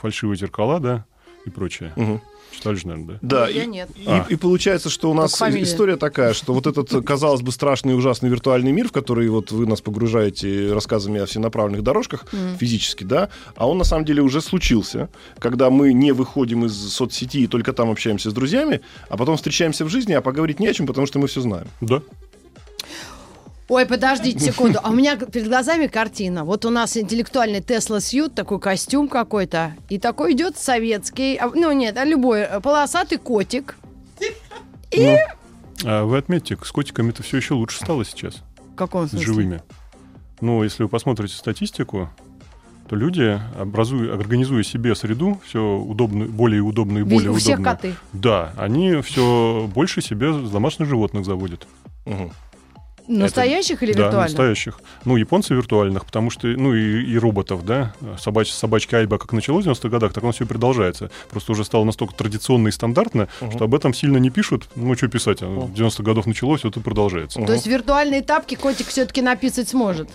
фальшивые 0.00 0.36
зеркала, 0.36 0.78
да, 0.78 1.04
и 1.44 1.50
прочее. 1.50 1.92
Мгм. 1.96 2.20
Читали 2.52 2.76
же, 2.76 2.86
наверное, 2.86 3.18
да? 3.20 3.38
Да, 3.40 3.48
Я 3.48 3.64
и, 3.64 3.66
нет. 3.66 3.88
и- 3.96 4.04
А. 4.06 4.26
и 4.28 4.36
получается, 4.36 4.88
что 4.88 5.10
у 5.10 5.14
нас 5.14 5.32
история 5.42 5.96
такая, 5.96 6.34
что 6.34 6.54
вот 6.54 6.68
этот, 6.68 7.04
казалось 7.04 7.42
бы, 7.42 7.50
страшный 7.50 7.94
и 7.94 7.96
ужасный 7.96 8.30
виртуальный 8.30 8.70
мир, 8.70 8.88
в 8.88 8.92
который 8.92 9.28
вот 9.28 9.50
вы 9.50 9.66
нас 9.66 9.80
погружаете 9.80 10.72
рассказами 10.72 11.20
о 11.20 11.26
всенаправленных 11.26 11.82
дорожках 11.82 12.26
Мгм. 12.32 12.56
физически, 12.58 13.02
да, 13.02 13.28
а 13.56 13.68
он 13.68 13.78
на 13.78 13.84
самом 13.84 14.04
деле 14.04 14.22
уже 14.22 14.40
случился, 14.40 15.08
когда 15.40 15.68
мы 15.70 15.92
не 15.92 16.12
выходим 16.12 16.64
из 16.64 16.74
соцсети 16.92 17.38
и 17.42 17.46
только 17.48 17.72
там 17.72 17.90
общаемся 17.90 18.30
с 18.30 18.32
друзьями, 18.32 18.80
а 19.08 19.16
потом 19.16 19.36
встречаемся 19.36 19.84
в 19.84 19.88
жизни, 19.88 20.12
а 20.12 20.20
поговорить 20.20 20.60
не 20.60 20.68
о 20.68 20.74
чем, 20.74 20.86
потому 20.86 21.08
что 21.08 21.18
мы 21.18 21.26
все 21.26 21.40
знаем. 21.40 21.66
Да. 21.80 22.02
Ой, 23.68 23.86
подождите 23.86 24.38
секунду. 24.40 24.78
А 24.82 24.90
у 24.90 24.92
меня 24.94 25.16
перед 25.16 25.48
глазами 25.48 25.86
картина. 25.86 26.44
Вот 26.44 26.64
у 26.64 26.70
нас 26.70 26.96
интеллектуальный 26.96 27.62
Тесла 27.62 28.00
Сьют, 28.00 28.34
такой 28.34 28.60
костюм 28.60 29.08
какой-то. 29.08 29.74
И 29.88 29.98
такой 29.98 30.32
идет 30.32 30.58
советский, 30.58 31.36
а, 31.36 31.50
ну 31.54 31.72
нет, 31.72 31.96
а 31.96 32.04
любой, 32.04 32.46
полосатый 32.62 33.18
котик. 33.18 33.76
И... 34.90 35.16
А 35.84 36.04
вы 36.04 36.18
отметьте, 36.18 36.58
с 36.62 36.70
котиками-то 36.70 37.22
все 37.22 37.38
еще 37.38 37.54
лучше 37.54 37.78
стало 37.78 38.04
сейчас, 38.04 38.42
В 38.72 38.76
каком 38.76 39.08
с 39.08 39.12
живыми. 39.12 39.62
Ну, 40.40 40.62
если 40.62 40.82
вы 40.82 40.88
посмотрите 40.88 41.34
статистику, 41.34 42.10
то 42.88 42.96
люди, 42.96 43.40
образуя, 43.58 44.14
организуя 44.14 44.62
себе 44.62 44.94
среду, 44.94 45.40
все 45.44 45.76
удобно, 45.76 46.26
более 46.26 46.60
удобную 46.60 47.04
и 47.06 47.08
более 47.08 47.30
у 47.30 47.34
всех 47.36 47.58
удобную. 47.58 47.76
коты. 47.76 47.94
Да, 48.12 48.52
они 48.56 49.00
все 49.00 49.68
больше 49.74 50.02
себе 50.02 50.32
домашних 50.32 50.86
животных 50.86 51.24
заводят. 51.24 51.66
Мгм. 52.04 52.30
Настоящих 53.06 53.82
или 53.82 53.92
Да, 53.92 54.04
виртуальных? 54.04 54.30
настоящих. 54.30 54.80
Ну, 55.04 55.16
японцы 55.16 55.54
виртуальных, 55.54 56.06
потому 56.06 56.30
что, 56.30 56.46
ну, 56.48 56.74
и, 56.74 57.02
и 57.04 57.18
роботов, 57.18 57.64
да. 57.64 57.94
Собач, 58.18 58.50
собачка 58.50 58.98
Альба 58.98 59.18
как 59.18 59.32
началось 59.32 59.64
в 59.64 59.68
90-х 59.68 59.88
годах, 59.88 60.12
так 60.12 60.22
оно 60.24 60.32
все 60.32 60.46
продолжается. 60.46 61.10
Просто 61.30 61.52
уже 61.52 61.64
стало 61.64 61.84
настолько 61.84 62.14
традиционно 62.14 62.68
и 62.68 62.70
стандартно, 62.70 63.28
Мгм. 63.40 63.52
что 63.52 63.64
об 63.64 63.74
этом 63.74 63.92
сильно 63.94 64.16
не 64.18 64.30
пишут. 64.30 64.68
Ну, 64.76 64.94
что 64.96 65.08
писать, 65.08 65.42
а 65.42 65.46
в 65.46 65.72
90-х 65.72 66.02
годов 66.02 66.26
началось, 66.26 66.64
вот 66.64 66.76
и 66.76 66.80
продолжается. 66.80 67.38
Мгм. 67.38 67.46
То 67.46 67.52
есть 67.54 67.66
виртуальные 67.66 68.22
тапки 68.22 68.54
котик 68.54 68.86
все-таки 68.88 69.22
написать 69.22 69.68
сможет? 69.68 70.08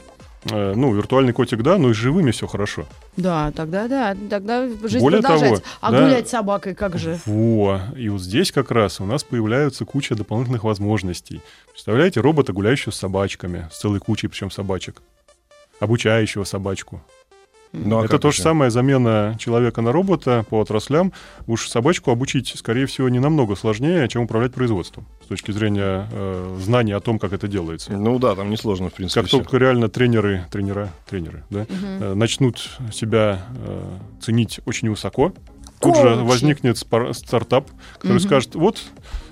Э, 0.46 0.74
ну, 0.74 0.94
виртуальный 0.94 1.34
котик, 1.34 1.62
да, 1.62 1.78
но 1.78 1.90
и 1.90 1.94
с 1.94 1.98
живыми 1.98 2.32
все 2.32 2.48
хорошо. 2.48 2.86
Да, 3.18 3.52
тогда 3.52 3.88
да, 3.88 4.16
тогда 4.30 4.68
жизнь 4.84 5.00
Более 5.00 5.22
продолжается. 5.22 5.64
того, 5.64 5.76
а 5.82 5.92
да. 5.92 6.02
гулять 6.02 6.28
с 6.28 6.32
собакой 6.32 6.76
как 6.76 6.98
же? 6.98 7.20
Во, 7.26 7.82
и 7.96 8.08
вот 8.08 8.22
здесь 8.22 8.52
как 8.52 8.72
раз 8.72 9.02
у 9.02 9.06
нас 9.06 9.24
появляются 9.24 9.84
куча 9.84 10.16
дополнительных 10.16 10.64
возможностей. 10.64 11.42
Представляете, 11.72 12.22
робота, 12.22 12.54
гуляющего 12.54 12.92
с 12.92 12.96
собачками, 12.96 13.68
с 13.72 13.80
целой 13.80 14.00
кучей 14.00 14.28
причем 14.28 14.50
собачек, 14.50 15.02
обучающего 15.82 16.46
собачку. 16.46 17.02
Ну, 17.72 18.00
а 18.02 18.06
Это 18.06 18.18
то 18.18 18.32
же 18.32 18.42
самое 18.42 18.72
замена 18.72 19.36
человека 19.38 19.82
на 19.82 19.92
робота 19.92 20.44
по 20.50 20.60
отраслям. 20.60 21.14
Уж 21.46 21.70
собачку 21.70 22.10
обучить, 22.10 22.52
скорее 22.58 22.88
всего, 22.88 23.10
не 23.10 23.20
намного 23.20 23.56
сложнее, 23.56 24.08
чем 24.08 24.24
управлять 24.24 24.54
производством 24.54 25.06
с 25.24 25.28
точки 25.28 25.52
зрения 25.52 26.08
э, 26.12 26.58
знания 26.60 26.96
о 26.96 27.00
том, 27.00 27.20
как 27.20 27.32
это 27.32 27.48
делается. 27.48 27.94
Ну 27.94 28.18
да, 28.18 28.36
там 28.36 28.50
несложно, 28.50 28.90
в 28.90 28.94
принципе. 28.94 29.22
Как 29.22 29.28
всё. 29.28 29.38
только 29.38 29.58
реально 29.58 29.88
тренеры, 29.88 30.46
тренера, 30.52 30.90
тренеры, 31.08 31.44
да, 31.52 31.68
э, 31.70 32.14
начнут 32.16 32.58
себя 32.92 33.44
э, 33.64 33.98
ценить 34.20 34.62
очень 34.66 34.90
высоко, 34.90 35.32
тут 35.80 35.96
же 35.96 36.02
Коучи. 36.16 36.28
возникнет 36.28 36.78
спар- 36.80 37.14
стартап, 37.14 37.70
который 38.00 38.14
Мгм. 38.18 38.20
скажет, 38.22 38.56
вот, 38.56 38.82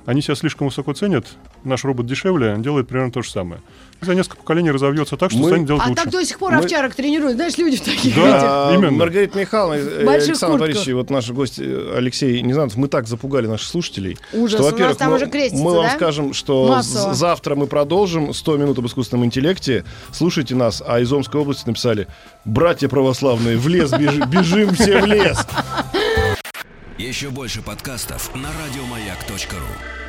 они 0.06 0.22
себя 0.22 0.36
слишком 0.36 0.68
высоко 0.68 0.94
ценят, 0.94 1.26
наш 1.64 1.84
робот 1.84 2.06
дешевле, 2.06 2.56
делает 2.58 2.88
примерно 2.88 3.12
то 3.12 3.22
же 3.22 3.30
самое. 3.30 3.62
И 4.02 4.06
за 4.06 4.14
несколько 4.14 4.38
поколений 4.38 4.70
разовьется 4.70 5.18
так, 5.18 5.32
что 5.32 5.40
Мы- 5.40 5.48
станет 5.50 5.66
делать 5.66 5.82
А 5.84 5.90
лучше. 5.90 6.04
так 6.04 6.12
до 6.12 6.24
сих 6.24 6.38
пор 6.38 6.52
Мы- 6.54 6.60
овчарок 6.60 6.94
тренируют. 6.94 7.36
Знаешь, 7.36 7.58
люди 7.58 7.78
в 7.78 7.82
таких 7.82 8.16
Да. 8.16 8.22
этих. 8.22 8.44
А, 8.48 8.72
именно. 8.76 8.92
Маргарита 8.92 9.40
Михайловна, 9.40 9.76
э, 9.80 10.06
больших 10.06 10.30
Александр. 10.30 10.60
Борисович, 10.60 10.88
и 10.90 10.94
вот 10.94 11.10
наш 11.10 11.30
гость 11.32 11.58
э, 11.60 11.94
Алексей 11.98 12.42
Незнанов, 12.42 12.76
мы 12.76 12.88
так 12.90 13.08
запугали 13.08 13.48
наших 13.48 13.68
слушателей. 13.68 14.18
Ужас, 14.34 14.52
что, 14.54 14.62
у 14.62 14.66
нас 14.66 14.72
во-первых, 14.74 14.98
там 14.98 15.10
мы, 15.10 15.16
уже 15.16 15.26
крестится, 15.26 15.64
мы 15.64 15.74
вам 15.74 15.84
да? 15.86 15.96
скажем, 15.96 16.34
что 16.34 16.68
Массово. 16.68 17.14
завтра 17.16 17.56
мы 17.56 17.66
продолжим 17.66 18.34
100 18.36 18.58
минут 18.58 18.78
об 18.78 18.86
искусственном 18.86 19.26
интеллекте. 19.26 19.84
Слушайте 20.12 20.54
нас. 20.54 20.84
А 20.86 21.00
из 21.00 21.12
Омской 21.12 21.42
области 21.42 21.66
написали 21.68 22.08
«Братья 22.46 22.88
православные, 22.90 23.58
в 23.58 23.68
лес 23.68 23.92
бежи- 23.92 24.26
бежим 24.30 24.76
все 24.76 25.02
в 25.02 25.06
лес». 25.06 25.40
Еще 27.00 27.30
больше 27.30 27.62
подкастов 27.62 28.30
на 28.36 28.50
радиомаяк.ру. 28.50 30.07